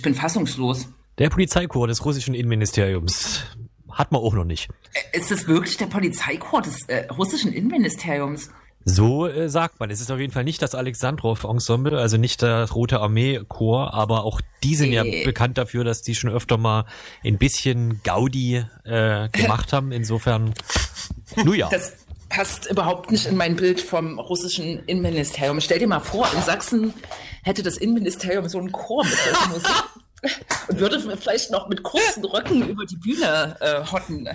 Ich 0.00 0.02
bin 0.02 0.14
fassungslos. 0.14 0.88
Der 1.18 1.28
Polizeichor 1.28 1.86
des 1.86 2.06
russischen 2.06 2.32
Innenministeriums 2.32 3.44
hat 3.90 4.12
man 4.12 4.22
auch 4.22 4.32
noch 4.32 4.46
nicht. 4.46 4.70
Ist 5.12 5.30
das 5.30 5.46
wirklich 5.46 5.76
der 5.76 5.88
Polizeikorps 5.88 6.70
des 6.70 6.88
äh, 6.88 7.06
russischen 7.08 7.52
Innenministeriums? 7.52 8.48
So 8.86 9.26
äh, 9.26 9.50
sagt 9.50 9.78
man. 9.78 9.90
Es 9.90 10.00
ist 10.00 10.10
auf 10.10 10.18
jeden 10.18 10.32
Fall 10.32 10.44
nicht 10.44 10.62
das 10.62 10.74
Alexandrov-Ensemble, 10.74 11.98
also 11.98 12.16
nicht 12.16 12.40
das 12.40 12.74
Rote 12.74 12.98
Armee-Chor, 13.00 13.92
aber 13.92 14.24
auch 14.24 14.40
die 14.64 14.74
sind 14.74 14.90
ja 14.92 15.02
bekannt 15.02 15.58
dafür, 15.58 15.84
dass 15.84 16.00
die 16.00 16.14
schon 16.14 16.30
öfter 16.30 16.56
mal 16.56 16.86
ein 17.22 17.36
bisschen 17.36 18.00
Gaudi 18.02 18.64
äh, 18.84 19.28
gemacht 19.28 19.74
haben. 19.74 19.92
Insofern, 19.92 20.54
nun 21.36 21.56
ja. 21.56 21.68
Das 21.68 21.99
passt 22.30 22.70
überhaupt 22.70 23.10
nicht 23.10 23.26
in 23.26 23.36
mein 23.36 23.56
Bild 23.56 23.80
vom 23.80 24.18
russischen 24.18 24.82
Innenministerium. 24.86 25.60
Stell 25.60 25.80
dir 25.80 25.88
mal 25.88 26.00
vor, 26.00 26.26
in 26.34 26.40
Sachsen 26.42 26.94
hätte 27.42 27.62
das 27.62 27.76
Innenministerium 27.76 28.48
so 28.48 28.58
einen 28.58 28.72
Chor 28.72 29.04
mit 29.04 29.12
solcher 29.12 29.48
Musik 29.48 29.84
und 30.68 30.80
würde 30.80 31.00
vielleicht 31.16 31.50
noch 31.50 31.68
mit 31.68 31.82
kurzen 31.82 32.24
Röcken 32.24 32.68
über 32.68 32.86
die 32.86 32.96
Bühne 32.96 33.56
äh, 33.60 33.84
hotten. 33.84 34.28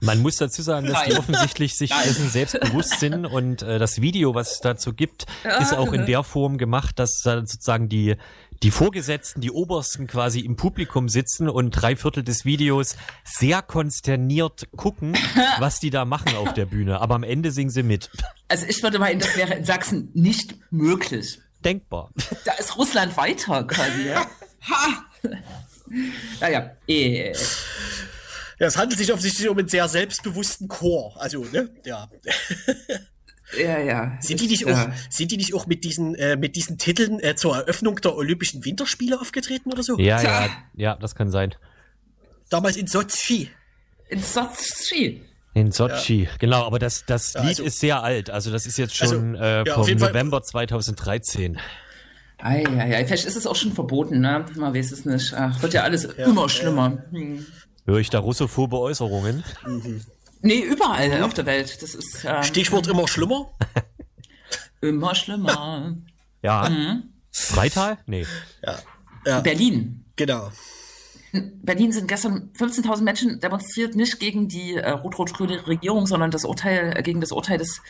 Man 0.00 0.20
muss 0.20 0.36
dazu 0.36 0.62
sagen, 0.62 0.86
dass 0.86 1.04
die 1.04 1.10
Nein. 1.10 1.18
offensichtlich 1.18 1.76
sich 1.76 1.90
Nein. 1.90 2.02
dessen 2.04 2.28
selbst 2.28 2.60
bewusst 2.60 3.00
sind 3.00 3.24
und 3.24 3.62
äh, 3.62 3.78
das 3.78 4.00
Video, 4.00 4.34
was 4.34 4.52
es 4.52 4.60
dazu 4.60 4.92
gibt, 4.92 5.26
ist 5.60 5.74
auch 5.74 5.92
in 5.92 6.06
der 6.06 6.22
Form 6.22 6.58
gemacht, 6.58 6.98
dass 6.98 7.20
da 7.24 7.40
sozusagen 7.40 7.88
die 7.88 8.16
die 8.62 8.70
Vorgesetzten, 8.70 9.40
die 9.40 9.50
Obersten 9.50 10.06
quasi 10.06 10.40
im 10.40 10.56
Publikum 10.56 11.08
sitzen 11.08 11.48
und 11.48 11.70
drei 11.70 11.96
Viertel 11.96 12.22
des 12.22 12.44
Videos 12.44 12.96
sehr 13.24 13.60
konsterniert 13.62 14.68
gucken, 14.76 15.16
was 15.58 15.80
die 15.80 15.90
da 15.90 16.04
machen 16.04 16.36
auf 16.36 16.54
der 16.54 16.66
Bühne. 16.66 17.00
Aber 17.00 17.16
am 17.16 17.24
Ende 17.24 17.50
singen 17.50 17.70
sie 17.70 17.82
mit. 17.82 18.10
Also 18.48 18.66
ich 18.66 18.82
würde 18.82 18.98
meinen, 18.98 19.20
das 19.20 19.36
wäre 19.36 19.54
in 19.54 19.64
Sachsen 19.64 20.10
nicht 20.14 20.54
möglich. 20.70 21.40
Denkbar. 21.64 22.10
Da 22.44 22.52
ist 22.54 22.76
Russland 22.76 23.16
weiter 23.16 23.64
quasi. 23.64 24.08
Ja? 24.08 24.26
Ha! 24.68 25.04
Naja, 26.40 26.76
eh. 26.86 27.32
Ja, 28.58 28.66
es 28.66 28.76
handelt 28.76 28.98
sich 28.98 29.12
offensichtlich 29.12 29.48
um 29.48 29.58
einen 29.58 29.68
sehr 29.68 29.88
selbstbewussten 29.88 30.68
Chor. 30.68 31.20
Also, 31.20 31.44
ne? 31.44 31.68
Ja. 31.84 32.08
Ja, 33.58 33.78
ja. 33.78 34.18
Sind 34.20 34.40
die 34.40 34.46
nicht 34.46 34.62
Ist, 34.62 34.72
auch, 34.72 34.88
äh, 34.88 34.92
sind 35.10 35.30
die 35.30 35.36
nicht 35.36 35.54
auch 35.54 35.66
mit 35.66 35.84
diesen, 35.84 36.14
äh, 36.14 36.36
mit 36.36 36.56
diesen 36.56 36.78
Titeln 36.78 37.20
äh, 37.20 37.34
zur 37.36 37.56
Eröffnung 37.56 37.96
der 38.00 38.16
Olympischen 38.16 38.64
Winterspiele 38.64 39.20
aufgetreten 39.20 39.70
oder 39.72 39.82
so? 39.82 39.98
Ja, 39.98 40.22
ja, 40.22 40.48
ja, 40.74 40.96
das 40.96 41.14
kann 41.14 41.30
sein. 41.30 41.54
Damals 42.50 42.76
in 42.76 42.86
Sochi. 42.86 43.50
in 44.08 44.20
Sochi. 44.20 45.22
In 45.54 45.70
Sochi, 45.70 46.28
genau, 46.38 46.64
aber 46.64 46.78
das, 46.78 47.04
das 47.06 47.34
Ja, 47.34 47.40
Lied 47.42 47.50
also- 47.50 47.64
ist 47.64 47.80
sehr 47.80 48.02
alt, 48.02 48.30
also 48.30 48.50
das 48.50 48.64
ist 48.66 48.78
jetzt 48.78 49.00
Also, 49.02 49.16
schon 49.16 49.34
äh, 49.34 49.64
ja, 49.66 49.74
vom 49.74 49.86
November 49.90 50.42
2013. 50.42 51.58
Ei, 52.38 52.64
ei, 52.66 52.96
ei. 52.96 53.04
Vielleicht 53.06 53.26
ist 53.26 53.36
es 53.36 53.46
auch 53.46 53.54
schon 53.54 53.72
verboten, 53.72 54.20
ne? 54.20 54.44
Man 54.56 54.74
weiß 54.74 54.90
es 54.92 55.04
nicht. 55.04 55.32
Ach, 55.34 55.62
wird 55.62 55.74
ja 55.74 55.82
alles 55.82 56.04
immer 56.04 56.48
schlimmer. 56.48 56.98
Hm. 57.12 57.46
Höre 57.84 57.98
ich 57.98 58.10
da 58.10 58.18
russophobe 58.18 58.78
Äußerungen? 58.80 59.44
Nee, 60.42 60.60
überall 60.60 61.22
auf 61.22 61.34
der 61.34 61.46
Welt. 61.46 61.82
Das 61.82 61.94
ist 61.94 62.24
äh, 62.24 62.42
Stichwort 62.42 62.88
immer 62.88 63.06
schlimmer. 63.08 63.50
immer 64.80 65.14
schlimmer. 65.14 65.96
Ja. 66.44 66.68
Mhm. 66.68 67.04
Freital? 67.30 67.98
Nee. 68.06 68.26
Ja. 68.66 68.76
Ja, 69.24 69.38
Berlin. 69.38 70.04
genau. 70.16 70.50
In 71.30 71.62
Berlin 71.62 71.92
sind 71.92 72.08
gestern 72.08 72.50
15.000 72.58 73.02
Menschen 73.02 73.38
demonstriert, 73.38 73.94
nicht 73.94 74.18
gegen 74.18 74.48
die 74.48 74.74
äh, 74.74 74.90
rot-rot-grüne 74.90 75.68
Regierung, 75.68 76.06
sondern 76.06 76.32
das 76.32 76.44
Urteil, 76.44 76.94
äh, 76.96 77.02
gegen 77.04 77.20
das 77.20 77.30
Urteil 77.30 77.58
des 77.58 77.80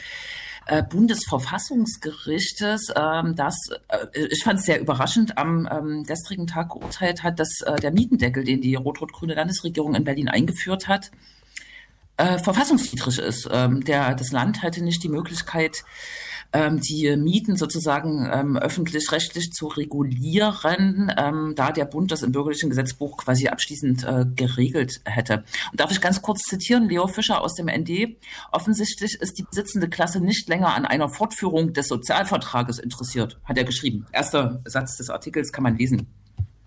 äh, 0.67 0.83
Bundesverfassungsgerichtes, 0.83 2.93
ähm, 2.95 3.35
das, 3.35 3.57
äh, 3.89 4.27
ich 4.31 4.45
fand 4.45 4.61
es 4.61 4.67
sehr 4.67 4.81
überraschend, 4.81 5.39
am 5.39 5.67
ähm, 5.73 6.05
gestrigen 6.05 6.47
Tag 6.47 6.69
geurteilt 6.71 7.23
hat, 7.23 7.41
dass 7.41 7.63
äh, 7.63 7.77
der 7.77 7.91
Mietendeckel, 7.91 8.45
den 8.45 8.61
die 8.61 8.75
rot-rot-grüne 8.75 9.35
Landesregierung 9.35 9.95
in 9.95 10.05
Berlin 10.05 10.29
eingeführt 10.29 10.87
hat, 10.87 11.11
äh, 12.17 12.39
verfassungswidrig 12.39 13.19
ist. 13.19 13.49
Ähm, 13.51 13.85
der, 13.85 14.15
das 14.15 14.33
Land 14.33 14.63
hatte 14.63 14.83
nicht 14.83 15.03
die 15.03 15.09
Möglichkeit, 15.09 15.85
ähm, 16.53 16.81
die 16.81 17.17
Mieten 17.17 17.57
sozusagen 17.57 18.29
ähm, 18.33 18.57
öffentlich-rechtlich 18.57 19.53
zu 19.53 19.69
regulieren, 19.69 21.13
ähm, 21.17 21.55
da 21.57 21.73
der 21.73 21.87
Bund 21.87 22.13
das 22.13 22.23
im 22.23 22.33
bürgerlichen 22.33 22.71
Gesetzbuch 22.71 23.17
quasi 23.17 23.49
abschließend 23.49 24.05
äh, 24.05 24.27
geregelt 24.37 25.01
hätte. 25.05 25.45
Und 25.71 25.81
darf 25.81 25.91
ich 25.91 26.01
ganz 26.01 26.23
kurz 26.23 26.43
zitieren, 26.43 26.89
Leo 26.89 27.07
Fischer 27.07 27.41
aus 27.41 27.55
dem 27.55 27.67
ND. 27.67 28.17
Offensichtlich 28.51 29.15
ist 29.21 29.39
die 29.39 29.45
besitzende 29.45 29.89
Klasse 29.89 30.21
nicht 30.21 30.49
länger 30.49 30.75
an 30.75 30.85
einer 30.85 31.09
Fortführung 31.09 31.73
des 31.73 31.89
Sozialvertrages 31.89 32.79
interessiert, 32.79 33.41
hat 33.45 33.57
er 33.57 33.65
geschrieben. 33.65 34.07
Erster 34.13 34.61
Satz 34.67 34.97
des 34.97 35.11
Artikels 35.11 35.53
kann 35.53 35.63
man 35.63 35.77
lesen. 35.77 36.07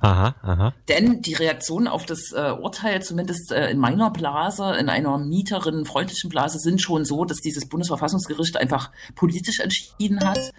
Aha, 0.06 0.36
aha. 0.42 0.74
Denn 0.88 1.22
die 1.22 1.34
Reaktionen 1.34 1.88
auf 1.88 2.06
das 2.06 2.32
äh, 2.32 2.52
Urteil, 2.52 3.02
zumindest 3.02 3.52
äh, 3.52 3.70
in 3.72 3.80
meiner 3.80 4.12
Blase, 4.12 4.76
in 4.80 4.90
einer 4.90 5.18
mieterinnenfreundlichen 5.18 6.30
Blase, 6.30 6.60
sind 6.60 6.82
schon 6.82 7.06
so, 7.06 7.26
dass 7.26 7.40
dieses 7.40 7.68
Bundesverfassungsgericht 7.68 8.58
einfach 8.58 8.92
politisch 9.16 9.60
entschieden 9.60 10.20
hat. 10.22 10.52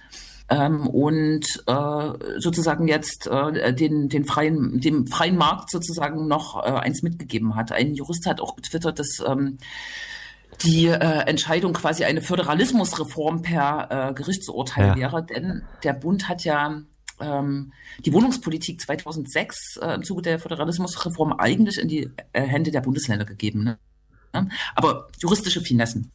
Ähm, 0.49 0.87
und 0.87 1.45
äh, 1.67 2.39
sozusagen 2.39 2.87
jetzt 2.87 3.27
äh, 3.27 3.75
den, 3.75 4.09
den 4.09 4.25
freien, 4.25 4.81
dem 4.81 5.07
freien 5.09 5.37
Markt 5.37 5.71
sozusagen 5.71 6.29
noch 6.29 6.65
äh, 6.65 6.71
eins 6.71 7.03
mitgegeben 7.03 7.57
hat. 7.57 7.73
Ein 7.73 7.95
Jurist 7.95 8.27
hat 8.27 8.41
auch 8.41 8.55
getwittert, 8.55 9.01
dass 9.01 9.19
ähm, 9.27 9.59
die 10.65 10.87
äh, 10.87 11.27
Entscheidung 11.27 11.73
quasi 11.73 12.05
eine 12.05 12.23
Föderalismusreform 12.23 13.43
per 13.43 13.89
äh, 13.91 14.15
Gerichtsurteil 14.15 14.89
Ja. 14.89 14.97
wäre, 14.97 15.25
denn 15.25 15.63
der 15.83 15.93
Bund 15.95 16.29
hat 16.29 16.45
ja 16.45 16.81
ähm, 17.21 17.73
die 18.05 18.13
Wohnungspolitik 18.13 18.81
2006 18.81 19.79
äh, 19.83 19.95
im 19.95 20.03
Zuge 20.03 20.23
der 20.23 20.39
Föderalismusreform 20.39 21.33
eigentlich 21.35 21.79
in 21.79 21.89
die 21.89 22.11
äh, 22.33 22.43
Hände 22.43 22.71
der 22.71 22.81
Bundesländer 22.81 23.25
gegeben. 23.25 23.65
Ne? 23.65 23.79
Aber 24.75 25.09
juristische 25.19 25.61
Finessen. 25.61 26.11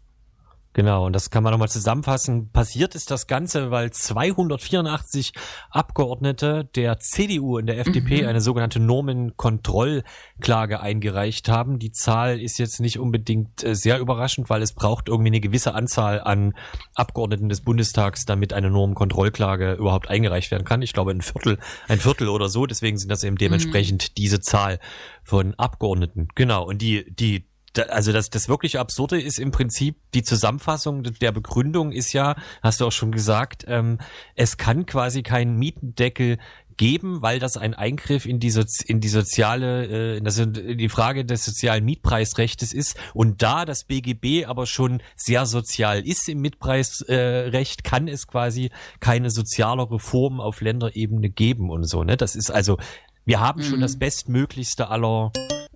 Genau, 0.73 1.05
und 1.05 1.13
das 1.13 1.29
kann 1.29 1.43
man 1.43 1.51
nochmal 1.51 1.67
zusammenfassen. 1.67 2.49
Passiert 2.49 2.95
ist 2.95 3.11
das 3.11 3.27
Ganze, 3.27 3.71
weil 3.71 3.91
284 3.91 5.33
Abgeordnete 5.69 6.69
der 6.75 6.99
CDU 6.99 7.57
und 7.57 7.65
der 7.65 7.79
FDP 7.79 8.21
mhm. 8.21 8.29
eine 8.29 8.39
sogenannte 8.39 8.79
Normenkontrollklage 8.79 10.79
eingereicht 10.79 11.49
haben. 11.49 11.77
Die 11.77 11.91
Zahl 11.91 12.39
ist 12.39 12.57
jetzt 12.57 12.79
nicht 12.79 12.99
unbedingt 12.99 13.65
äh, 13.65 13.75
sehr 13.75 13.99
überraschend, 13.99 14.49
weil 14.49 14.61
es 14.61 14.71
braucht 14.71 15.09
irgendwie 15.09 15.29
eine 15.29 15.41
gewisse 15.41 15.75
Anzahl 15.75 16.21
an 16.21 16.53
Abgeordneten 16.95 17.49
des 17.49 17.61
Bundestags, 17.61 18.23
damit 18.23 18.53
eine 18.53 18.71
Normenkontrollklage 18.71 19.73
überhaupt 19.73 20.09
eingereicht 20.09 20.51
werden 20.51 20.63
kann. 20.63 20.81
Ich 20.81 20.93
glaube 20.93 21.11
ein 21.11 21.21
Viertel, 21.21 21.59
ein 21.89 21.99
Viertel 21.99 22.29
oder 22.29 22.47
so. 22.47 22.65
Deswegen 22.65 22.97
sind 22.97 23.09
das 23.09 23.25
eben 23.25 23.37
dementsprechend 23.37 24.11
mhm. 24.11 24.13
diese 24.17 24.39
Zahl 24.39 24.79
von 25.23 25.53
Abgeordneten. 25.55 26.29
Genau. 26.33 26.65
Und 26.65 26.81
die, 26.81 27.13
die 27.13 27.50
also 27.89 28.11
das, 28.11 28.29
das 28.29 28.49
wirklich 28.49 28.79
Absurde 28.79 29.21
ist 29.21 29.39
im 29.39 29.51
Prinzip 29.51 29.95
die 30.13 30.23
Zusammenfassung 30.23 31.03
der 31.03 31.31
Begründung 31.31 31.91
ist 31.91 32.13
ja, 32.13 32.35
hast 32.61 32.81
du 32.81 32.87
auch 32.87 32.91
schon 32.91 33.11
gesagt, 33.11 33.65
ähm, 33.67 33.99
es 34.35 34.57
kann 34.57 34.85
quasi 34.85 35.23
keinen 35.23 35.57
Mietendeckel 35.57 36.37
geben, 36.77 37.21
weil 37.21 37.39
das 37.39 37.57
ein 37.57 37.73
Eingriff 37.73 38.25
in 38.25 38.39
die, 38.39 38.49
Sozi 38.49 38.85
in 38.87 39.01
die 39.01 39.07
soziale, 39.07 39.85
äh, 39.85 40.17
in, 40.17 40.23
das, 40.23 40.39
in 40.39 40.79
die 40.79 40.89
Frage 40.89 41.25
des 41.25 41.45
sozialen 41.45 41.85
Mietpreisrechts 41.85 42.73
ist. 42.73 42.97
Und 43.13 43.43
da 43.43 43.65
das 43.65 43.83
BGB 43.83 44.47
aber 44.47 44.65
schon 44.65 45.01
sehr 45.15 45.45
sozial 45.45 46.05
ist 46.05 46.27
im 46.27 46.41
Mietpreisrecht, 46.41 47.79
äh, 47.81 47.83
kann 47.83 48.07
es 48.07 48.25
quasi 48.25 48.71
keine 48.99 49.29
soziale 49.29 49.89
Reform 49.91 50.41
auf 50.41 50.61
Länderebene 50.61 51.29
geben 51.29 51.69
und 51.69 51.83
so. 51.83 52.03
Ne? 52.03 52.17
Das 52.17 52.35
ist 52.35 52.49
also, 52.49 52.77
wir 53.25 53.39
haben 53.39 53.61
mhm. 53.61 53.65
schon 53.65 53.81
das 53.81 53.99
bestmöglichste 53.99 54.89
aller 54.89 55.31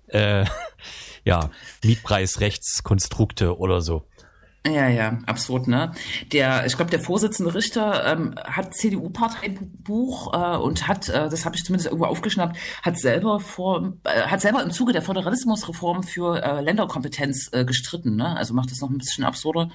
äh, 0.08 0.44
ja, 1.24 1.50
Mietpreisrechtskonstrukte 1.82 3.58
oder 3.58 3.80
so. 3.80 4.06
Ja, 4.66 4.88
ja, 4.88 5.18
absurd, 5.26 5.68
ne? 5.68 5.92
Der, 6.32 6.66
ich 6.66 6.74
glaube, 6.74 6.90
der 6.90 6.98
Vorsitzende 6.98 7.54
Richter 7.54 8.04
ähm, 8.04 8.34
hat 8.44 8.74
CDU-Parteibuch 8.74 10.32
äh, 10.34 10.56
und 10.56 10.88
hat, 10.88 11.08
äh, 11.08 11.28
das 11.28 11.44
habe 11.44 11.54
ich 11.54 11.64
zumindest 11.64 11.86
irgendwo 11.86 12.06
aufgeschnappt, 12.06 12.56
hat 12.82 12.98
selber 12.98 13.38
vor, 13.38 13.92
äh, 14.04 14.22
hat 14.22 14.40
selber 14.40 14.62
im 14.62 14.72
Zuge 14.72 14.92
der 14.92 15.02
Föderalismusreform 15.02 16.02
für 16.02 16.42
äh, 16.42 16.60
Länderkompetenz 16.62 17.50
äh, 17.52 17.64
gestritten, 17.64 18.16
ne? 18.16 18.36
Also 18.36 18.54
macht 18.54 18.72
das 18.72 18.80
noch 18.80 18.90
ein 18.90 18.98
bisschen 18.98 19.24
absurder. 19.24 19.70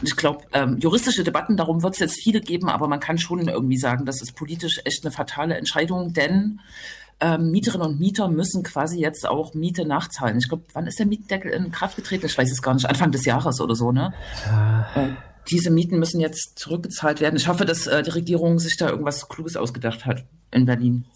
Und 0.00 0.06
ich 0.06 0.16
glaube, 0.16 0.44
ähm, 0.52 0.76
juristische 0.78 1.24
Debatten 1.24 1.56
darum 1.56 1.82
wird 1.82 1.94
es 1.94 2.00
jetzt 2.00 2.20
viele 2.22 2.40
geben, 2.40 2.68
aber 2.68 2.86
man 2.86 3.00
kann 3.00 3.16
schon 3.16 3.48
irgendwie 3.48 3.78
sagen, 3.78 4.04
das 4.04 4.20
ist 4.20 4.36
politisch 4.36 4.80
echt 4.84 5.04
eine 5.04 5.12
fatale 5.12 5.56
Entscheidung, 5.56 6.12
denn 6.12 6.60
ähm, 7.20 7.50
Mieterinnen 7.50 7.86
und 7.86 7.98
Mieter 7.98 8.28
müssen 8.28 8.62
quasi 8.62 9.00
jetzt 9.00 9.26
auch 9.26 9.54
Miete 9.54 9.84
nachzahlen. 9.84 10.38
Ich 10.38 10.48
glaube, 10.48 10.64
wann 10.72 10.86
ist 10.86 10.98
der 10.98 11.06
Mietendeckel 11.06 11.50
in 11.50 11.72
Kraft 11.72 11.96
getreten? 11.96 12.26
Ich 12.26 12.38
weiß 12.38 12.50
es 12.50 12.62
gar 12.62 12.74
nicht. 12.74 12.86
Anfang 12.86 13.10
des 13.10 13.24
Jahres 13.24 13.60
oder 13.60 13.74
so, 13.74 13.92
ne? 13.92 14.12
Ja. 14.46 14.88
Äh, 14.94 15.08
diese 15.50 15.70
Mieten 15.70 15.98
müssen 15.98 16.20
jetzt 16.20 16.58
zurückgezahlt 16.58 17.20
werden. 17.20 17.36
Ich 17.36 17.48
hoffe, 17.48 17.64
dass 17.64 17.86
äh, 17.86 18.02
die 18.02 18.10
Regierung 18.10 18.58
sich 18.58 18.76
da 18.76 18.88
irgendwas 18.88 19.28
Kluges 19.28 19.56
ausgedacht 19.56 20.06
hat 20.06 20.24
in 20.50 20.66
Berlin. 20.66 21.06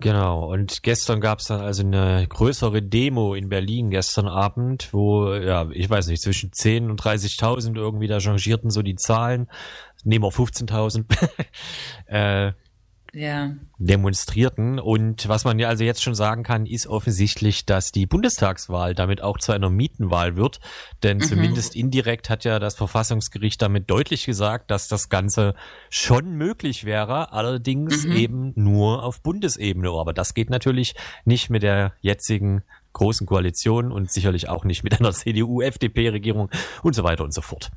Genau, 0.00 0.52
und 0.52 0.84
gestern 0.84 1.20
gab 1.20 1.40
es 1.40 1.46
dann 1.46 1.60
also 1.60 1.82
eine 1.82 2.24
größere 2.28 2.82
Demo 2.82 3.34
in 3.34 3.48
Berlin 3.48 3.90
gestern 3.90 4.28
Abend, 4.28 4.90
wo, 4.92 5.34
ja, 5.34 5.68
ich 5.72 5.90
weiß 5.90 6.06
nicht, 6.06 6.22
zwischen 6.22 6.52
10 6.52 6.88
und 6.88 7.02
30.000 7.02 7.74
irgendwie 7.74 8.06
da 8.06 8.20
changierten 8.20 8.70
so 8.70 8.82
die 8.82 8.94
Zahlen. 8.94 9.48
Nehmen 10.04 10.24
wir 10.24 10.30
15.000. 10.30 11.04
äh, 12.06 12.52
ja. 13.18 13.54
demonstrierten. 13.78 14.78
Und 14.78 15.28
was 15.28 15.44
man 15.44 15.58
ja 15.58 15.68
also 15.68 15.84
jetzt 15.84 16.02
schon 16.02 16.14
sagen 16.14 16.42
kann, 16.42 16.66
ist 16.66 16.86
offensichtlich, 16.86 17.66
dass 17.66 17.90
die 17.90 18.06
Bundestagswahl 18.06 18.94
damit 18.94 19.22
auch 19.22 19.38
zu 19.38 19.52
einer 19.52 19.70
Mietenwahl 19.70 20.36
wird. 20.36 20.60
Denn 21.02 21.18
mhm. 21.18 21.22
zumindest 21.22 21.76
indirekt 21.76 22.30
hat 22.30 22.44
ja 22.44 22.58
das 22.58 22.76
Verfassungsgericht 22.76 23.60
damit 23.60 23.90
deutlich 23.90 24.24
gesagt, 24.24 24.70
dass 24.70 24.88
das 24.88 25.08
Ganze 25.08 25.54
schon 25.90 26.32
möglich 26.34 26.84
wäre, 26.84 27.32
allerdings 27.32 28.04
mhm. 28.04 28.12
eben 28.12 28.52
nur 28.54 29.02
auf 29.02 29.20
Bundesebene. 29.20 29.90
Aber 29.90 30.12
das 30.12 30.34
geht 30.34 30.50
natürlich 30.50 30.94
nicht 31.24 31.50
mit 31.50 31.62
der 31.62 31.92
jetzigen 32.00 32.62
großen 32.92 33.26
Koalition 33.26 33.92
und 33.92 34.10
sicherlich 34.10 34.48
auch 34.48 34.64
nicht 34.64 34.84
mit 34.84 34.98
einer 34.98 35.12
CDU-FDP-Regierung 35.12 36.50
und 36.82 36.94
so 36.94 37.04
weiter 37.04 37.24
und 37.24 37.34
so 37.34 37.40
fort. 37.40 37.70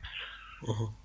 Mhm. 0.62 1.01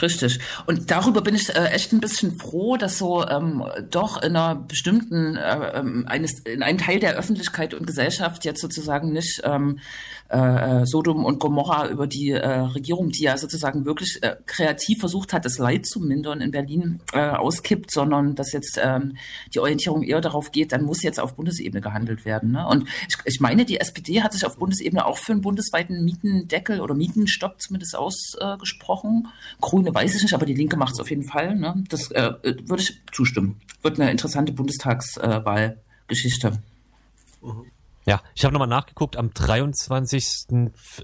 Richtig. 0.00 0.38
Und 0.66 0.90
darüber 0.90 1.22
bin 1.22 1.34
ich 1.34 1.48
äh, 1.48 1.66
echt 1.70 1.92
ein 1.92 2.00
bisschen 2.00 2.38
froh, 2.38 2.76
dass 2.76 2.98
so 2.98 3.26
ähm, 3.26 3.64
doch 3.90 4.22
in 4.22 4.36
einer 4.36 4.54
bestimmten, 4.54 5.36
äh, 5.36 5.78
ähm, 5.78 6.06
eines, 6.08 6.40
in 6.40 6.62
einem 6.62 6.78
Teil 6.78 7.00
der 7.00 7.14
Öffentlichkeit 7.14 7.74
und 7.74 7.86
Gesellschaft 7.86 8.44
jetzt 8.44 8.60
sozusagen 8.60 9.12
nicht 9.12 9.40
ähm, 9.44 9.80
äh, 10.28 10.84
Sodom 10.84 11.24
und 11.24 11.40
Gomorra 11.40 11.88
über 11.88 12.06
die 12.06 12.30
äh, 12.30 12.46
Regierung, 12.46 13.10
die 13.10 13.22
ja 13.22 13.36
sozusagen 13.38 13.84
wirklich 13.84 14.22
äh, 14.22 14.36
kreativ 14.46 15.00
versucht 15.00 15.32
hat, 15.32 15.44
das 15.44 15.58
Leid 15.58 15.86
zu 15.86 16.00
mindern 16.00 16.40
in 16.40 16.50
Berlin 16.50 17.00
äh, 17.12 17.30
auskippt, 17.30 17.90
sondern 17.90 18.34
dass 18.34 18.52
jetzt 18.52 18.78
ähm, 18.82 19.16
die 19.54 19.60
Orientierung 19.60 20.02
eher 20.02 20.20
darauf 20.20 20.52
geht, 20.52 20.72
dann 20.72 20.84
muss 20.84 21.02
jetzt 21.02 21.18
auf 21.18 21.36
Bundesebene 21.36 21.80
gehandelt 21.80 22.24
werden. 22.24 22.52
Ne? 22.52 22.66
Und 22.66 22.88
ich, 23.08 23.16
ich 23.24 23.40
meine, 23.40 23.64
die 23.64 23.80
SPD 23.80 24.22
hat 24.22 24.32
sich 24.32 24.44
auf 24.44 24.58
Bundesebene 24.58 25.06
auch 25.06 25.18
für 25.18 25.32
einen 25.32 25.40
bundesweiten 25.40 26.04
Mietendeckel 26.04 26.80
oder 26.80 26.94
Mietenstopp 26.94 27.60
zumindest 27.60 27.96
ausgesprochen. 27.96 29.28
Grüne 29.60 29.94
weiß 29.94 30.14
ich 30.14 30.22
nicht, 30.22 30.34
aber 30.34 30.46
die 30.46 30.54
Linke 30.54 30.76
macht 30.76 30.94
es 30.94 31.00
auf 31.00 31.10
jeden 31.10 31.24
Fall. 31.24 31.56
Ne? 31.56 31.84
Das 31.88 32.10
äh, 32.10 32.32
würde 32.42 32.82
ich 32.82 33.00
zustimmen. 33.12 33.60
Wird 33.82 33.98
eine 33.98 34.10
interessante 34.10 34.52
Bundestagswahlgeschichte. 34.52 36.48
Äh, 36.48 37.46
mhm. 37.46 37.64
Ja, 38.08 38.22
ich 38.34 38.42
habe 38.42 38.54
nochmal 38.54 38.68
nachgeguckt, 38.68 39.18
am 39.18 39.34
23. 39.34 40.46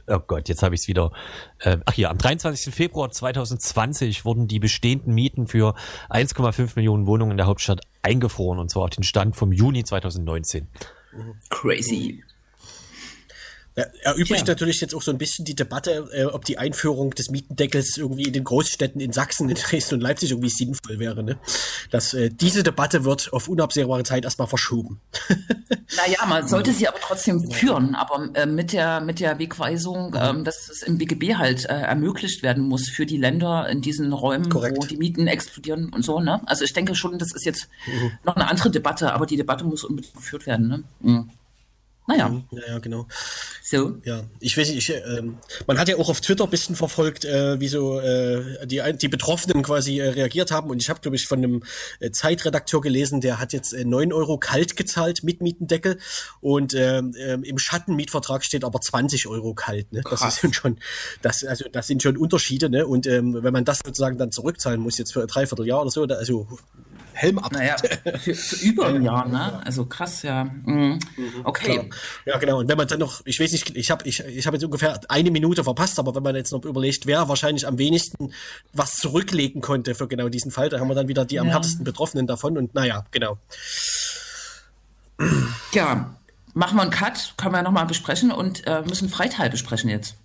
Oh 0.07 0.19
Gott, 0.21 0.49
jetzt 0.49 0.63
habe 0.63 0.75
ich 0.75 0.81
es 0.81 0.89
wieder. 0.89 1.13
Äh, 1.59 1.77
ach 1.85 1.93
ja, 1.99 2.09
am 2.09 2.17
23. 2.17 2.75
Februar 2.75 3.11
2020 3.11 4.25
wurden 4.25 4.49
die 4.49 4.59
bestehenden 4.59 5.13
Mieten 5.13 5.47
für 5.47 5.75
1,5 6.09 6.77
Millionen 6.77 7.07
Wohnungen 7.07 7.33
in 7.33 7.37
der 7.37 7.45
Hauptstadt 7.45 7.83
eingefroren 8.01 8.59
und 8.59 8.71
zwar 8.71 8.85
auf 8.85 8.91
den 8.91 9.05
Stand 9.05 9.37
vom 9.37 9.53
Juni 9.53 9.85
2019. 9.85 10.67
Crazy. 11.51 12.25
Ja, 13.77 13.85
erübrigt 14.03 14.47
ja. 14.47 14.53
natürlich 14.53 14.81
jetzt 14.81 14.95
auch 14.95 15.03
so 15.03 15.11
ein 15.11 15.19
bisschen 15.19 15.45
die 15.45 15.57
Debatte, 15.57 16.09
äh, 16.13 16.25
ob 16.27 16.45
die 16.45 16.59
Einführung 16.59 17.11
des 17.11 17.31
Mietendeckels 17.31 17.97
irgendwie 17.97 18.23
in 18.23 18.33
den 18.33 18.45
Großstädten 18.45 19.01
in 19.01 19.13
Sachsen, 19.13 19.49
in 19.49 19.57
Dresden 19.63 19.97
und 19.97 20.01
Leipzig 20.01 20.31
irgendwie 20.31 20.51
sinnvoll 20.51 21.01
wäre. 21.01 21.25
Ne? 21.25 21.39
Dass 21.91 22.15
äh, 22.15 22.31
diese 22.31 22.63
Debatte 22.63 23.05
wird 23.05 23.33
auf 23.33 23.49
unabsehbare 23.49 24.05
Zeit 24.05 24.25
erstmal 24.25 24.49
verschoben. 24.49 25.01
Naja, 25.97 26.27
man 26.27 26.49
sollte 26.49 26.73
sie 26.73 26.89
aber 26.89 26.99
trotzdem 27.01 27.51
führen, 27.51 27.95
aber 27.95 28.29
äh, 28.35 28.47
mit 28.47 28.73
der 28.73 29.01
mit 29.01 29.21
der 29.21 29.39
Wegweisung, 29.39 30.17
ähm, 30.19 30.43
dass 30.43 30.69
es 30.69 30.83
im 30.83 30.99
BGB 30.99 31.37
halt 31.37 31.67
äh, 31.67 31.83
ermöglicht 31.83 32.43
werden 32.43 32.65
muss 32.65 32.89
für 32.89 33.07
die 33.07 33.17
Länder 33.17 33.69
in 33.69 33.81
diesen 33.81 34.13
Räumen, 34.13 34.49
Korrekt. 34.49 34.77
wo 34.77 34.87
die 34.87 34.97
Mieten 34.97 35.29
explodieren 35.29 35.91
und 35.91 36.05
so. 36.05 36.21
Ne? 36.21 36.41
Also 36.47 36.65
ich 36.65 36.73
denke 36.73 36.95
schon, 36.95 37.19
das 37.19 37.33
ist 37.33 37.45
jetzt 37.45 37.69
mhm. 37.87 38.13
noch 38.25 38.35
eine 38.35 38.49
andere 38.49 38.71
Debatte, 38.71 39.13
aber 39.13 39.27
die 39.27 39.37
Debatte 39.37 39.65
muss 39.65 39.85
unbedingt 39.85 40.15
geführt 40.15 40.47
werden. 40.47 40.69
Ne? 40.69 40.83
Mhm. 41.01 41.31
Naja. 42.07 42.29
Mhm. 42.29 42.45
Ja, 42.51 42.61
ja, 42.69 42.79
genau. 42.79 43.07
So. 43.63 43.97
Ja, 44.05 44.25
ich 44.39 44.59
weiß 44.59 44.69
nicht, 44.69 44.91
ich, 44.91 44.95
äh, 44.95 45.23
man 45.67 45.79
hat 45.79 45.89
ja 45.89 45.97
auch 45.97 46.11
auf 46.11 46.21
Twitter 46.21 46.45
ein 46.45 46.51
bisschen 46.51 46.77
verfolgt, 46.77 47.25
äh, 47.25 47.59
wie 47.61 47.69
so 47.69 47.99
äh, 47.99 48.67
die, 48.67 48.83
die 49.01 49.09
Betroffenen 49.09 49.63
quasi 49.63 50.01
äh, 50.01 50.11
reagiert 50.11 50.51
haben. 50.51 50.69
Und 50.69 50.83
ich 50.83 50.91
habe, 50.91 51.01
glaube 51.01 51.17
ich, 51.17 51.27
von 51.27 51.39
einem 51.39 51.63
äh, 52.01 52.11
Zeitredakteur 52.11 52.83
gelesen, 52.83 53.23
der 53.23 53.39
hat 53.39 53.55
jetzt 53.55 53.73
äh, 53.73 53.87
9 53.87 54.13
Euro 54.13 54.37
kalt 54.37 54.77
gezahlt 54.77 55.25
mit 55.25 55.41
Mietendeckel. 55.41 55.99
Und 56.41 56.75
äh, 56.75 56.99
äh, 56.99 57.41
im 57.43 57.59
Schattenmietvertrag 57.59 58.45
steht 58.45 58.65
aber 58.65 58.83
20 58.83 59.27
Euro 59.27 59.55
kalt. 59.55 59.91
Ne? 59.93 60.03
Das 60.09 60.37
sind 60.37 60.55
schon, 60.55 60.79
das, 61.23 61.43
also 61.43 61.65
das 61.73 61.87
sind 61.87 62.03
schon 62.03 62.19
Unterschiede, 62.19 62.69
ne? 62.69 62.87
Und 62.87 63.07
ähm, 63.07 63.43
wenn 63.43 63.53
man 63.53 63.65
das 63.65 63.79
sozusagen 63.85 64.19
dann 64.19 64.31
zurückzahlen 64.31 64.81
muss, 64.81 64.99
jetzt 64.99 65.15
für 65.15 65.23
ein 65.23 65.27
Dreivierteljahr 65.27 65.81
oder 65.81 65.91
so, 65.91 66.05
da, 66.05 66.17
also 66.17 66.49
Helm 67.15 67.39
ab. 67.39 67.53
Naja, 67.53 67.77
für, 68.19 68.35
für 68.35 68.65
über 68.65 68.87
ein 68.87 69.03
Jahr, 69.03 69.29
ne? 69.29 69.65
Also 69.65 69.87
krass, 69.87 70.23
ja. 70.23 70.45
Mhm. 70.45 70.99
Okay. 71.45 71.75
Klar. 71.75 71.87
Ja, 72.27 72.39
genau. 72.39 72.59
Und 72.59 72.69
wenn 72.69 72.77
man 72.77 72.89
dann 72.89 72.99
noch, 72.99 73.23
ich 73.25 73.39
weiß 73.41 73.53
nicht, 73.53 73.77
ich 73.77 73.91
habe 73.91 74.07
ich, 74.07 74.21
ich 74.21 74.47
hab 74.47 74.53
jetzt 74.55 74.65
ungefähr 74.65 75.01
eine 75.09 75.31
Minute 75.31 75.65
verpasst, 75.65 75.99
aber 75.99 76.15
wenn 76.15 76.23
man 76.23 76.35
jetzt 76.35 76.53
noch 76.53 76.65
überlegt, 76.65 77.07
wer 77.07 77.29
wahrscheinlich 77.29 77.67
am 77.67 77.79
wenigsten 77.79 78.33
was 78.73 78.97
zurücklegen 78.97 79.61
konnte 79.61 79.95
für 79.95 80.09
genau 80.09 80.29
diesen 80.29 80.51
Fall, 80.51 80.69
da 80.69 80.81
haben 80.81 80.89
wir 80.89 80.95
dann 80.95 81.09
wieder 81.09 81.25
die 81.25 81.41
am 81.41 81.47
ja. 81.47 81.55
härtesten 81.55 81.85
Betroffenen 81.85 82.27
davon. 82.27 82.59
Und 82.59 82.75
naja, 82.75 83.05
genau. 83.11 83.39
Ja, 85.73 86.17
machen 86.55 86.77
wir 86.77 86.83
einen 86.83 86.91
Cut, 86.91 87.35
können 87.37 87.55
wir 87.55 87.63
nochmal 87.63 87.87
besprechen 87.87 88.33
und 88.33 88.67
äh, 88.67 88.83
müssen 88.83 89.09
Freital 89.09 89.51
besprechen 89.51 89.89
jetzt. 89.91 90.17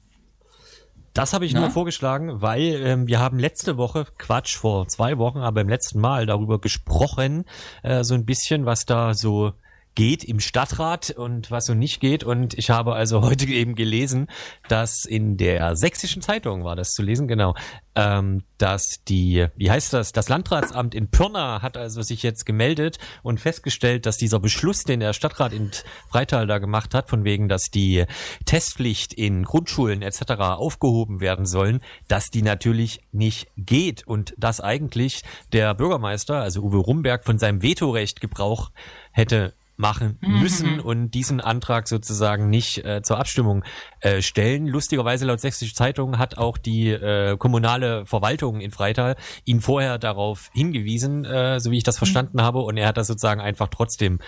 Das 1.13 1.33
habe 1.33 1.45
ich 1.45 1.53
Na? 1.53 1.61
nur 1.61 1.71
vorgeschlagen, 1.71 2.41
weil 2.41 2.81
ähm, 2.83 3.07
wir 3.07 3.19
haben 3.19 3.39
letzte 3.39 3.77
Woche, 3.77 4.05
Quatsch, 4.17 4.55
vor 4.55 4.87
zwei 4.87 5.17
Wochen, 5.17 5.39
aber 5.39 5.61
im 5.61 5.69
letzten 5.69 5.99
Mal 5.99 6.25
darüber 6.25 6.59
gesprochen, 6.59 7.45
äh, 7.83 8.03
so 8.03 8.13
ein 8.13 8.25
bisschen, 8.25 8.65
was 8.65 8.85
da 8.85 9.13
so 9.13 9.53
geht 9.95 10.23
im 10.23 10.39
Stadtrat 10.39 11.11
und 11.11 11.51
was 11.51 11.65
so 11.65 11.73
nicht 11.73 11.99
geht. 11.99 12.23
Und 12.23 12.57
ich 12.57 12.69
habe 12.69 12.93
also 12.93 13.21
heute 13.23 13.45
eben 13.45 13.75
gelesen, 13.75 14.27
dass 14.67 15.05
in 15.05 15.37
der 15.37 15.75
sächsischen 15.75 16.21
Zeitung 16.21 16.63
war 16.63 16.75
das 16.75 16.91
zu 16.91 17.01
lesen, 17.01 17.27
genau, 17.27 17.55
ähm, 17.95 18.43
dass 18.57 19.03
die, 19.07 19.47
wie 19.55 19.69
heißt 19.69 19.93
das, 19.93 20.11
das 20.11 20.29
Landratsamt 20.29 20.95
in 20.95 21.09
Pirna 21.09 21.61
hat 21.61 21.75
also 21.75 22.01
sich 22.01 22.23
jetzt 22.23 22.45
gemeldet 22.45 22.97
und 23.23 23.39
festgestellt, 23.39 24.05
dass 24.05 24.17
dieser 24.17 24.39
Beschluss, 24.39 24.83
den 24.83 25.01
der 25.01 25.13
Stadtrat 25.13 25.53
in 25.53 25.71
Freital 26.09 26.47
da 26.47 26.59
gemacht 26.59 26.93
hat, 26.93 27.09
von 27.09 27.25
wegen, 27.25 27.49
dass 27.49 27.63
die 27.63 28.05
Testpflicht 28.45 29.13
in 29.13 29.43
Grundschulen 29.43 30.01
etc. 30.01 30.31
aufgehoben 30.39 31.19
werden 31.19 31.45
sollen, 31.45 31.81
dass 32.07 32.29
die 32.29 32.41
natürlich 32.41 33.01
nicht 33.11 33.47
geht 33.57 34.07
und 34.07 34.33
dass 34.37 34.61
eigentlich 34.61 35.23
der 35.51 35.73
Bürgermeister, 35.73 36.35
also 36.35 36.61
Uwe 36.61 36.77
Rumberg, 36.77 37.25
von 37.25 37.37
seinem 37.37 37.61
Vetorecht 37.61 38.21
Gebrauch 38.21 38.71
hätte 39.11 39.53
machen 39.79 40.17
müssen 40.21 40.75
mhm. 40.75 40.79
und 40.81 41.11
diesen 41.11 41.39
Antrag 41.39 41.87
sozusagen 41.87 42.49
nicht 42.49 42.83
äh, 42.83 43.01
zur 43.01 43.17
Abstimmung 43.17 43.63
äh, 44.01 44.21
stellen. 44.21 44.67
Lustigerweise 44.67 45.25
laut 45.25 45.39
Sächsische 45.39 45.73
Zeitung 45.73 46.17
hat 46.17 46.37
auch 46.37 46.57
die 46.57 46.89
äh, 46.89 47.37
kommunale 47.37 48.05
Verwaltung 48.05 48.59
in 48.59 48.71
Freital 48.71 49.15
ihn 49.45 49.61
vorher 49.61 49.97
darauf 49.97 50.49
hingewiesen, 50.53 51.23
äh, 51.23 51.61
so 51.61 51.71
wie 51.71 51.77
ich 51.77 51.83
das 51.83 51.95
mhm. 51.95 51.99
verstanden 51.99 52.37
mhm. 52.37 52.41
habe, 52.41 52.59
und 52.59 52.75
er 52.75 52.87
hat 52.87 52.97
das 52.97 53.07
sozusagen 53.07 53.39
einfach 53.39 53.69
trotzdem 53.69 54.19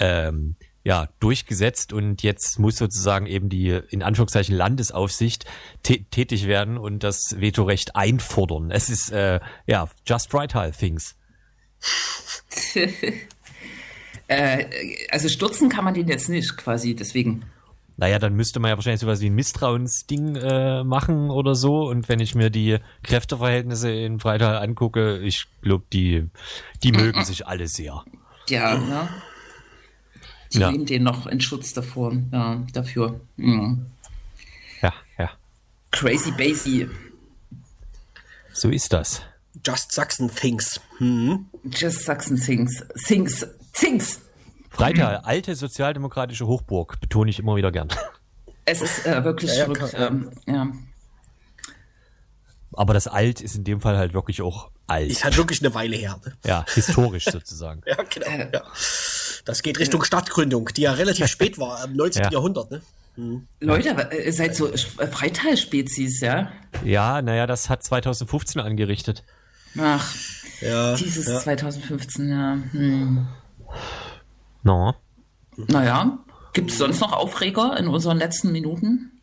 ähm, 0.00 0.56
ja, 0.82 1.08
durchgesetzt 1.20 1.92
und 1.92 2.24
jetzt 2.24 2.58
muss 2.58 2.76
sozusagen 2.76 3.26
eben 3.26 3.48
die 3.48 3.80
in 3.88 4.02
Anführungszeichen 4.02 4.56
Landesaufsicht 4.56 5.44
tätig 5.82 6.48
werden 6.48 6.78
und 6.78 7.04
das 7.04 7.36
Vetorecht 7.38 7.94
einfordern. 7.94 8.72
Es 8.72 8.88
ist 8.88 9.12
äh, 9.12 9.38
ja 9.66 9.88
just 10.04 10.34
right 10.34 10.52
things. 10.76 11.16
Äh, 14.28 14.64
also 15.10 15.28
stürzen 15.28 15.68
kann 15.68 15.84
man 15.84 15.94
den 15.94 16.08
jetzt 16.08 16.28
nicht, 16.28 16.56
quasi, 16.56 16.94
deswegen. 16.94 17.44
Naja, 17.98 18.18
dann 18.18 18.34
müsste 18.34 18.60
man 18.60 18.70
ja 18.70 18.76
wahrscheinlich 18.76 19.00
sowas 19.00 19.20
wie 19.20 19.30
ein 19.30 19.34
Misstrauensding 19.34 20.36
äh, 20.36 20.84
machen 20.84 21.30
oder 21.30 21.54
so. 21.54 21.88
Und 21.88 22.08
wenn 22.08 22.20
ich 22.20 22.34
mir 22.34 22.50
die 22.50 22.78
Kräfteverhältnisse 23.02 23.90
in 23.90 24.20
Freital 24.20 24.58
angucke, 24.58 25.18
ich 25.18 25.46
glaube, 25.62 25.84
die, 25.92 26.26
die 26.82 26.92
mögen 26.92 27.24
sich 27.24 27.46
alle 27.46 27.68
sehr. 27.68 28.04
Ja, 28.48 28.76
ne? 28.76 29.08
Die 30.52 30.58
ja. 30.58 30.70
nehmen 30.70 30.86
den 30.86 31.02
noch 31.02 31.26
in 31.26 31.40
Schutz 31.40 31.72
davor, 31.72 32.14
ja, 32.32 32.62
dafür. 32.72 33.20
Mhm. 33.36 33.86
Ja, 34.82 34.92
ja. 35.18 35.30
Crazy 35.90 36.30
Basie. 36.32 36.88
So 38.52 38.68
ist 38.68 38.92
das. 38.92 39.22
Just 39.64 39.92
Sachsen 39.92 40.30
Things. 40.34 40.80
Hm. 40.98 41.46
Just 41.64 42.04
Sachsen 42.04 42.40
Things. 42.40 42.84
Things. 43.06 43.46
Zings. 43.76 44.20
Freital, 44.70 45.18
alte 45.18 45.54
sozialdemokratische 45.54 46.46
Hochburg, 46.46 46.98
betone 47.00 47.30
ich 47.30 47.38
immer 47.38 47.56
wieder 47.56 47.70
gern. 47.70 47.88
Es 48.64 48.82
ist 48.82 49.06
äh, 49.06 49.22
wirklich 49.22 49.54
ja, 49.54 49.64
verrückt. 49.64 49.92
Ja, 49.92 50.06
ähm, 50.08 50.30
ja. 50.46 50.72
Aber 52.72 52.94
das 52.94 53.06
Alt 53.06 53.40
ist 53.40 53.54
in 53.54 53.64
dem 53.64 53.80
Fall 53.80 53.96
halt 53.96 54.12
wirklich 54.12 54.42
auch 54.42 54.70
alt. 54.86 55.10
Ist 55.10 55.24
halt 55.24 55.36
wirklich 55.36 55.62
eine 55.62 55.74
Weile 55.74 55.96
her. 55.96 56.18
Ne? 56.24 56.32
Ja, 56.44 56.64
historisch 56.74 57.24
sozusagen. 57.26 57.82
ja, 57.86 57.96
genau. 58.02 58.26
Äh, 58.26 58.50
ja. 58.52 58.62
Das 59.44 59.62
geht 59.62 59.78
Richtung 59.78 60.02
Stadtgründung, 60.04 60.68
die 60.74 60.82
ja 60.82 60.92
relativ 60.92 61.26
spät 61.28 61.58
war, 61.58 61.84
im 61.84 61.92
19. 61.96 62.24
Ja. 62.24 62.30
Jahrhundert. 62.32 62.70
Ne? 62.70 62.82
Hm. 63.14 63.46
Leute, 63.60 64.10
ihr 64.24 64.32
seid 64.32 64.56
so 64.56 64.70
Freital-Spezies, 64.72 66.20
ja? 66.20 66.50
Ja, 66.84 67.22
naja, 67.22 67.46
das 67.46 67.70
hat 67.70 67.82
2015 67.82 68.60
angerichtet. 68.60 69.22
Ach, 69.78 70.14
ja, 70.60 70.96
dieses 70.96 71.26
ja. 71.26 71.40
2015, 71.40 72.28
ja. 72.28 72.58
Hm. 72.72 73.28
No. 74.62 74.94
Naja, 75.56 76.18
gibt 76.52 76.70
es 76.70 76.78
sonst 76.78 77.00
noch 77.00 77.12
Aufreger 77.12 77.76
in 77.78 77.88
unseren 77.88 78.18
letzten 78.18 78.52
Minuten? 78.52 79.20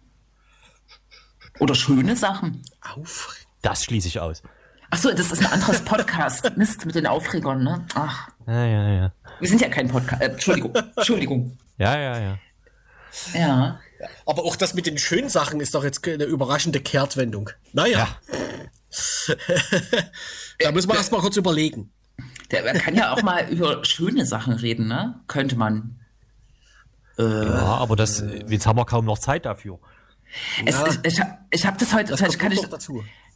Oder 1.60 1.76
schöne 1.76 2.16
Sachen? 2.16 2.64
Aufreger? 2.82 3.44
Das 3.62 3.84
schließe 3.84 4.08
ich 4.08 4.20
aus. 4.20 4.44
Ach 4.90 4.98
so, 4.98 5.12
das 5.12 5.32
ist 5.32 5.40
ein 5.40 5.52
anderes 5.52 5.82
Podcast. 5.86 6.56
Mist 6.56 6.86
mit 6.86 6.96
den 6.96 7.08
Aufregern, 7.08 7.64
ne? 7.64 7.86
Ach. 7.96 8.30
Ja, 8.46 8.66
ja, 8.66 8.90
ja. 8.90 9.14
Wir 9.40 9.50
sind 9.50 9.62
ja 9.62 9.70
kein 9.70 9.88
Podcast. 9.88 10.22
Äh, 10.22 10.26
Entschuldigung. 10.26 10.76
Entschuldigung. 10.96 11.58
Ja, 11.78 11.98
ja, 11.98 12.20
ja. 12.20 12.40
Ja. 13.34 13.80
Aber 14.26 14.44
auch 14.44 14.56
das 14.56 14.74
mit 14.74 14.86
den 14.86 14.98
schönen 14.98 15.30
Sachen 15.30 15.60
ist 15.62 15.74
doch 15.74 15.84
jetzt 15.84 16.08
eine 16.08 16.26
überraschende 16.26 16.80
Kehrtwendung. 16.80 17.50
Naja. 17.72 18.08
Ja. 18.32 19.36
da 20.60 20.72
müssen 20.72 20.90
wir 20.90 20.96
erstmal 20.96 21.22
kurz 21.22 21.38
überlegen. 21.38 21.92
Der, 22.54 22.64
man 22.64 22.82
kann 22.82 22.96
ja 22.96 23.12
auch 23.12 23.22
mal 23.24 23.50
über 23.50 23.84
schöne 23.84 24.26
Sachen 24.26 24.54
reden, 24.54 24.88
ne? 24.88 25.20
Könnte 25.28 25.56
man. 25.56 26.00
Äh, 27.18 27.24
ja, 27.24 27.78
aber 27.78 27.96
das, 27.96 28.24
jetzt 28.48 28.66
haben 28.66 28.78
wir 28.78 28.86
kaum 28.86 29.06
noch 29.06 29.20
Zeit 29.20 29.46
dafür. 29.46 29.80
Es, 30.66 30.76
ja, 30.76 30.88
ich, 31.04 31.22
ich 31.52 31.66
habe 31.66 31.78
das 31.78 31.94
heute, 31.94 32.12
das 32.12 32.20
vielleicht, 32.20 32.40
kann 32.40 32.52
ich, 32.52 32.62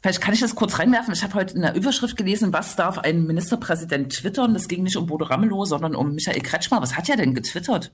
vielleicht 0.02 0.22
kann 0.22 0.34
ich 0.34 0.40
das 0.40 0.56
kurz 0.56 0.80
reinwerfen. 0.80 1.14
Ich 1.14 1.24
habe 1.24 1.34
heute 1.36 1.56
in 1.56 1.62
der 1.62 1.76
Überschrift 1.76 2.18
gelesen, 2.18 2.54
was 2.54 2.76
darf 2.76 2.98
ein 2.98 3.26
Ministerpräsident 3.28 4.14
twittern? 4.14 4.54
Das 4.54 4.68
ging 4.68 4.84
nicht 4.84 4.98
um 4.98 5.06
Bodo 5.06 5.26
Ramelow, 5.26 5.66
sondern 5.66 5.96
um 5.96 6.16
Michael 6.16 6.42
Kretschmer. 6.42 6.82
Was 6.82 6.96
hat 6.96 7.08
er 7.10 7.18
denn 7.18 7.36
getwittert? 7.36 7.92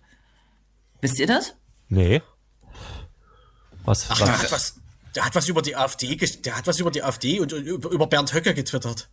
Wisst 1.01 1.19
ihr 1.19 1.28
das? 1.28 1.55
Nee. 1.89 2.21
Was, 3.84 4.07
Ach, 4.09 4.21
was? 4.21 4.26
Der, 4.26 4.39
hat 4.39 4.51
was, 4.51 4.76
der 5.15 5.26
hat 5.26 5.36
was 5.36 5.49
über 5.49 5.61
die 5.61 5.76
AfD, 5.76 6.15
der 6.15 6.57
hat 6.57 6.65
was 6.65 6.80
über 6.80 6.91
die 6.91 7.03
AfD 7.03 7.41
und 7.41 7.51
über 7.51 8.07
Bernd 8.07 8.34
Höcke 8.34 8.53
getwittert. 8.53 9.09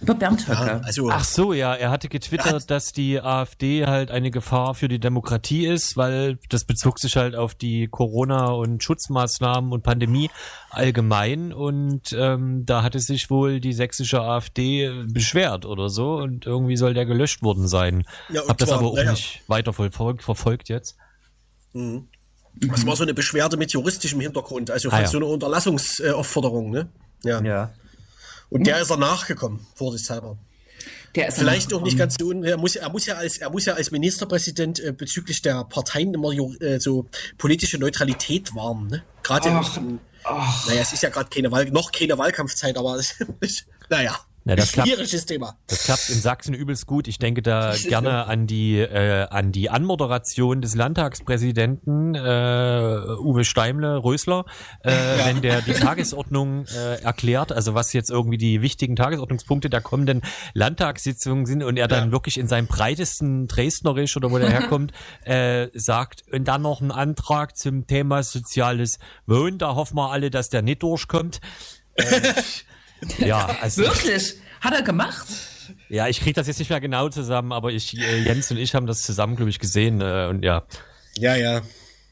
Über 0.00 0.14
Bernd 0.14 0.48
Höcke. 0.48 0.66
Ja, 0.66 0.80
also, 0.80 1.10
Ach 1.10 1.24
so, 1.24 1.52
ja, 1.52 1.74
er 1.74 1.90
hatte 1.90 2.08
getwittert, 2.08 2.70
dass 2.70 2.92
die 2.92 3.20
AfD 3.20 3.86
halt 3.86 4.10
eine 4.10 4.30
Gefahr 4.30 4.74
für 4.74 4.88
die 4.88 4.98
Demokratie 4.98 5.66
ist, 5.66 5.96
weil 5.96 6.38
das 6.48 6.64
bezog 6.64 6.98
sich 6.98 7.16
halt 7.16 7.36
auf 7.36 7.54
die 7.54 7.88
Corona- 7.88 8.50
und 8.50 8.82
Schutzmaßnahmen 8.82 9.72
und 9.72 9.82
Pandemie 9.82 10.30
allgemein 10.70 11.52
und 11.52 12.14
ähm, 12.18 12.64
da 12.64 12.82
hatte 12.82 12.98
sich 13.00 13.30
wohl 13.30 13.60
die 13.60 13.72
sächsische 13.72 14.22
AfD 14.22 14.90
beschwert 15.06 15.66
oder 15.66 15.88
so 15.88 16.14
und 16.14 16.46
irgendwie 16.46 16.76
soll 16.76 16.94
der 16.94 17.06
gelöscht 17.06 17.42
worden 17.42 17.68
sein. 17.68 18.04
Ja, 18.30 18.42
Hab 18.48 18.58
das 18.58 18.70
aber 18.70 18.86
auch 18.86 18.96
ja. 18.96 19.10
nicht 19.10 19.42
weiter 19.48 19.72
verfolgt, 19.72 20.22
verfolgt 20.22 20.68
jetzt. 20.68 20.96
Mhm. 21.72 22.08
Das 22.54 22.84
war 22.86 22.96
so 22.96 23.04
eine 23.04 23.14
Beschwerde 23.14 23.56
mit 23.56 23.72
juristischem 23.72 24.20
Hintergrund, 24.20 24.70
also 24.70 24.90
ah, 24.90 25.00
ja. 25.00 25.06
so 25.06 25.18
eine 25.18 25.26
Unterlassungsaufforderung, 25.26 26.70
ne? 26.70 26.88
Ja. 27.22 27.40
ja. 27.42 27.70
Und 28.50 28.66
der 28.66 28.80
ist 28.80 28.90
er 28.90 28.96
nachgekommen, 28.96 29.66
vorsichtshalber. 29.74 30.36
Der 31.14 31.28
ist 31.28 31.38
Vielleicht 31.38 31.72
auch 31.74 31.82
nicht 31.82 31.98
ganz 31.98 32.16
so, 32.20 32.32
er 32.32 32.56
muss, 32.56 32.76
er 32.76 32.88
muss 32.88 33.06
ja 33.06 33.16
als, 33.16 33.38
er 33.38 33.50
muss 33.50 33.64
ja 33.64 33.74
als 33.74 33.90
Ministerpräsident 33.90 34.78
äh, 34.80 34.92
bezüglich 34.92 35.42
der 35.42 35.64
Parteien 35.64 36.14
immer 36.14 36.32
äh, 36.32 36.78
so 36.78 37.06
politische 37.36 37.78
Neutralität 37.78 38.54
wahren, 38.54 38.86
ne? 38.86 39.02
Gerade, 39.22 39.50
naja, 39.50 40.80
es 40.80 40.92
ist 40.92 41.02
ja 41.02 41.08
gerade 41.08 41.28
keine 41.28 41.50
Wahl, 41.50 41.66
noch 41.66 41.90
keine 41.90 42.16
Wahlkampfzeit, 42.16 42.76
aber 42.78 43.00
naja. 43.90 44.18
Ja, 44.50 44.56
das 44.56 44.70
Schwieriges 44.70 45.10
klappt, 45.10 45.28
Thema. 45.28 45.56
Das 45.68 45.84
klappt 45.84 46.08
in 46.08 46.20
Sachsen 46.20 46.54
übelst 46.54 46.88
gut. 46.88 47.06
Ich 47.06 47.20
denke 47.20 47.40
da 47.40 47.72
gerne 47.88 48.26
an 48.26 48.48
die 48.48 48.78
äh, 48.78 49.28
an 49.28 49.52
die 49.52 49.70
Anmoderation 49.70 50.60
des 50.60 50.74
Landtagspräsidenten 50.74 52.16
äh, 52.16 52.18
Uwe 52.18 53.44
Steimle 53.44 54.02
Rösler, 54.02 54.46
äh, 54.84 54.90
ja. 54.90 55.26
wenn 55.26 55.40
der 55.40 55.62
die 55.62 55.74
Tagesordnung 55.74 56.64
äh, 56.66 57.00
erklärt, 57.00 57.52
also 57.52 57.74
was 57.74 57.92
jetzt 57.92 58.10
irgendwie 58.10 58.38
die 58.38 58.60
wichtigen 58.60 58.96
Tagesordnungspunkte 58.96 59.70
der 59.70 59.82
kommenden 59.82 60.20
Landtagssitzungen 60.52 61.46
sind 61.46 61.62
und 61.62 61.76
er 61.76 61.86
dann 61.86 62.06
ja. 62.06 62.12
wirklich 62.12 62.36
in 62.36 62.48
seinem 62.48 62.66
breitesten 62.66 63.46
Dresdnerisch 63.46 64.16
oder 64.16 64.32
wo 64.32 64.38
der 64.38 64.50
herkommt 64.50 64.90
äh, 65.26 65.68
sagt 65.74 66.24
und 66.32 66.48
dann 66.48 66.62
noch 66.62 66.80
ein 66.80 66.90
Antrag 66.90 67.56
zum 67.56 67.86
Thema 67.86 68.24
soziales 68.24 68.98
Wohnen. 69.26 69.58
Da 69.58 69.76
hoffen 69.76 69.94
wir 69.96 70.10
alle, 70.10 70.28
dass 70.28 70.48
der 70.48 70.62
nicht 70.62 70.82
durchkommt. 70.82 71.40
Äh, 71.94 72.32
Ja, 73.18 73.56
also. 73.60 73.82
Wirklich? 73.82 74.34
Hat 74.60 74.74
er 74.74 74.82
gemacht? 74.82 75.26
Ja, 75.88 76.08
ich 76.08 76.20
kriege 76.20 76.34
das 76.34 76.46
jetzt 76.46 76.58
nicht 76.58 76.70
mehr 76.70 76.80
genau 76.80 77.08
zusammen, 77.08 77.52
aber 77.52 77.70
ich, 77.70 77.96
äh, 77.98 78.22
Jens 78.22 78.50
und 78.50 78.58
ich 78.58 78.74
haben 78.74 78.86
das 78.86 79.02
zusammen, 79.02 79.36
glaube 79.36 79.50
ich, 79.50 79.58
gesehen 79.58 80.00
äh, 80.00 80.26
und 80.28 80.44
ja. 80.44 80.64
Ja, 81.16 81.34
ja. 81.36 81.62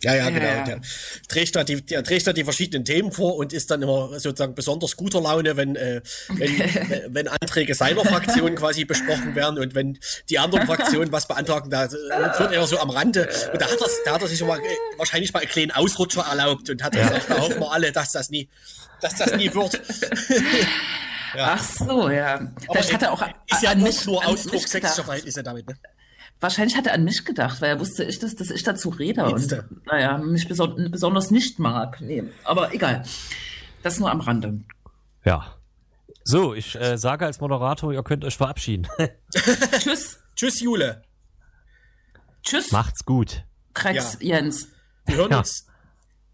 Ja, 0.03 0.15
ja, 0.15 0.31
genau. 0.31 0.47
Ja. 0.47 0.65
Der, 0.65 0.81
trägt 1.29 1.57
da 1.57 1.65
die, 1.65 1.83
der 1.83 2.05
trägt 2.05 2.27
da 2.27 2.33
die 2.33 2.45
verschiedenen 2.45 2.85
Themen 2.85 3.11
vor 3.11 3.37
und 3.37 3.53
ist 3.53 3.71
dann 3.71 3.83
immer 3.83 4.21
sozusagen 4.21 4.55
besonders 4.55 4.97
guter 4.97 5.21
Laune, 5.21 5.57
wenn, 5.57 5.75
äh, 5.75 6.01
wenn, 6.29 6.59
wenn 7.15 7.27
Anträge 7.27 7.75
seiner 7.75 8.05
Fraktion 8.05 8.55
quasi 8.55 8.85
besprochen 8.85 9.35
werden 9.35 9.59
und 9.59 9.75
wenn 9.75 9.99
die 10.31 10.39
anderen 10.39 10.67
Fraktionen 10.67 11.11
was 11.11 11.27
beantragen, 11.27 11.71
da 11.71 11.91
wird 11.91 12.53
er 12.53 12.67
so 12.67 12.79
am 12.79 12.91
Rande. 12.91 13.29
Und 13.53 13.61
da 13.61 13.67
hat, 13.67 13.81
er, 13.81 13.89
da 14.05 14.13
hat 14.15 14.23
er 14.23 14.29
sich 14.29 14.41
mal, 14.43 14.61
äh, 14.61 14.63
wahrscheinlich 14.99 15.33
mal 15.33 15.41
einen 15.41 15.49
kleinen 15.49 15.73
Ausrutscher 15.73 16.23
erlaubt 16.23 16.71
und 16.71 16.83
hat 16.83 16.93
gesagt, 16.93 17.29
da 17.29 17.41
hoffen 17.41 17.59
wir 17.59 17.73
alle, 17.73 17.91
dass 17.91 18.13
das 18.13 18.31
nie, 18.31 18.49
dass 19.01 19.15
das 19.17 19.35
nie 19.37 19.53
wird. 19.53 19.75
ja. 21.37 21.55
Ach 21.55 21.63
so, 21.63 22.11
ja. 22.11 22.41
Vielleicht 22.71 22.93
hat 22.95 23.03
er 23.03 23.13
auch 23.13 23.23
ist 23.47 23.63
ja 23.63 23.75
nicht 23.75 24.07
nur 24.07 24.25
Ausdruck 24.27 24.67
sächsischer 24.67 25.05
Verhältnisse 25.05 25.43
damit, 25.43 25.69
ne? 25.69 25.77
Wahrscheinlich 26.41 26.77
hat 26.77 26.87
er 26.87 26.95
an 26.95 27.03
mich 27.03 27.25
gedacht, 27.25 27.61
weil 27.61 27.71
er 27.71 27.81
wusste, 27.81 28.05
ich 28.05 28.21
das, 28.21 28.37
dass 28.37 28.51
ich 28.51 28.63
dazu 28.63 28.91
rede 28.91 29.23
Jetzt 29.29 29.53
und 29.53 29.87
naja, 29.87 30.19
mich 30.19 30.47
beson 30.47 30.89
besonders 30.91 31.33
nicht 31.33 31.59
mag. 31.59 32.01
Nee, 32.01 32.25
aber 32.45 32.73
egal. 32.73 33.05
Das 33.83 33.99
nur 33.99 34.11
am 34.11 34.21
Rande. 34.21 34.61
Ja. 35.25 35.55
So, 36.23 36.55
ich 36.55 36.77
äh, 36.77 36.97
sage 36.97 37.27
als 37.27 37.41
Moderator, 37.41 37.93
ihr 37.93 38.03
könnt 38.05 38.25
euch 38.25 38.37
verabschieden. 38.37 38.87
Tschüss. 39.79 40.21
Tschüss, 40.37 40.61
Jule. 40.61 41.03
Tschüss, 42.43 42.71
Macht's 42.71 43.05
gut. 43.05 43.45
Krex 43.75 44.19
Ja. 44.21 44.37
Jens. 44.37 44.69
Wir 45.07 45.17
hören 45.17 45.31
Ja. 45.33 45.39
uns. 45.39 45.67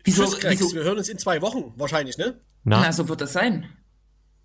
Wieso, 0.03 0.25
Tschüss, 0.25 0.41
Krex. 0.41 0.61
wieso? 0.61 0.75
Wir 0.75 0.83
hören 0.85 0.99
uns 0.99 1.09
in 1.09 1.19
zwei 1.19 1.41
Wochen 1.41 1.73
wahrscheinlich, 1.77 2.19
ne? 2.19 2.39
Na, 2.65 2.81
Na, 2.81 2.93
so 2.93 3.07
wird 3.09 3.21
das 3.21 3.33
sein. 3.33 3.69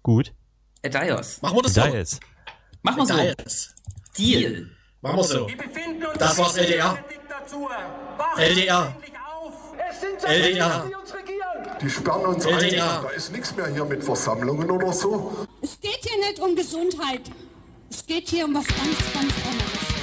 gut. 0.04 0.34
Edios. 0.82 1.42
Machen 1.42 1.58
wir 1.58 1.62
das 1.64 1.74
so. 1.74 1.82
Da 1.82 1.88
ist. 1.88 2.20
Mach 2.84 2.96
mal 2.96 3.06
so. 3.06 3.14
Deal. 4.18 4.70
Machen 5.02 5.18
wir 5.18 5.24
so. 5.24 5.48
Das 6.18 6.38
war's, 6.38 6.56
LDR. 6.58 6.98
LDR. 8.38 8.96
LDR. 10.26 10.90
die 11.82 11.90
sperren 11.90 12.26
uns 12.28 12.46
ein. 12.46 12.54
LDR. 12.54 13.02
Da 13.04 13.10
ist 13.10 13.32
nichts 13.32 13.56
mehr 13.56 13.68
hier 13.68 13.84
mit 13.86 14.04
Versammlungen 14.04 14.70
oder 14.72 14.94
so. 14.94 15.48
Es 15.62 15.80
geht 15.82 16.00
hier 16.02 16.18
nicht 16.26 16.40
um 16.40 16.56
Gesundheit. 16.56 17.22
Es 17.90 18.06
geht 18.06 18.30
hier 18.30 18.46
um 18.46 18.56
was 18.56 18.68
ganz, 18.68 18.98
ganz 19.14 19.34
anderes. 19.46 19.99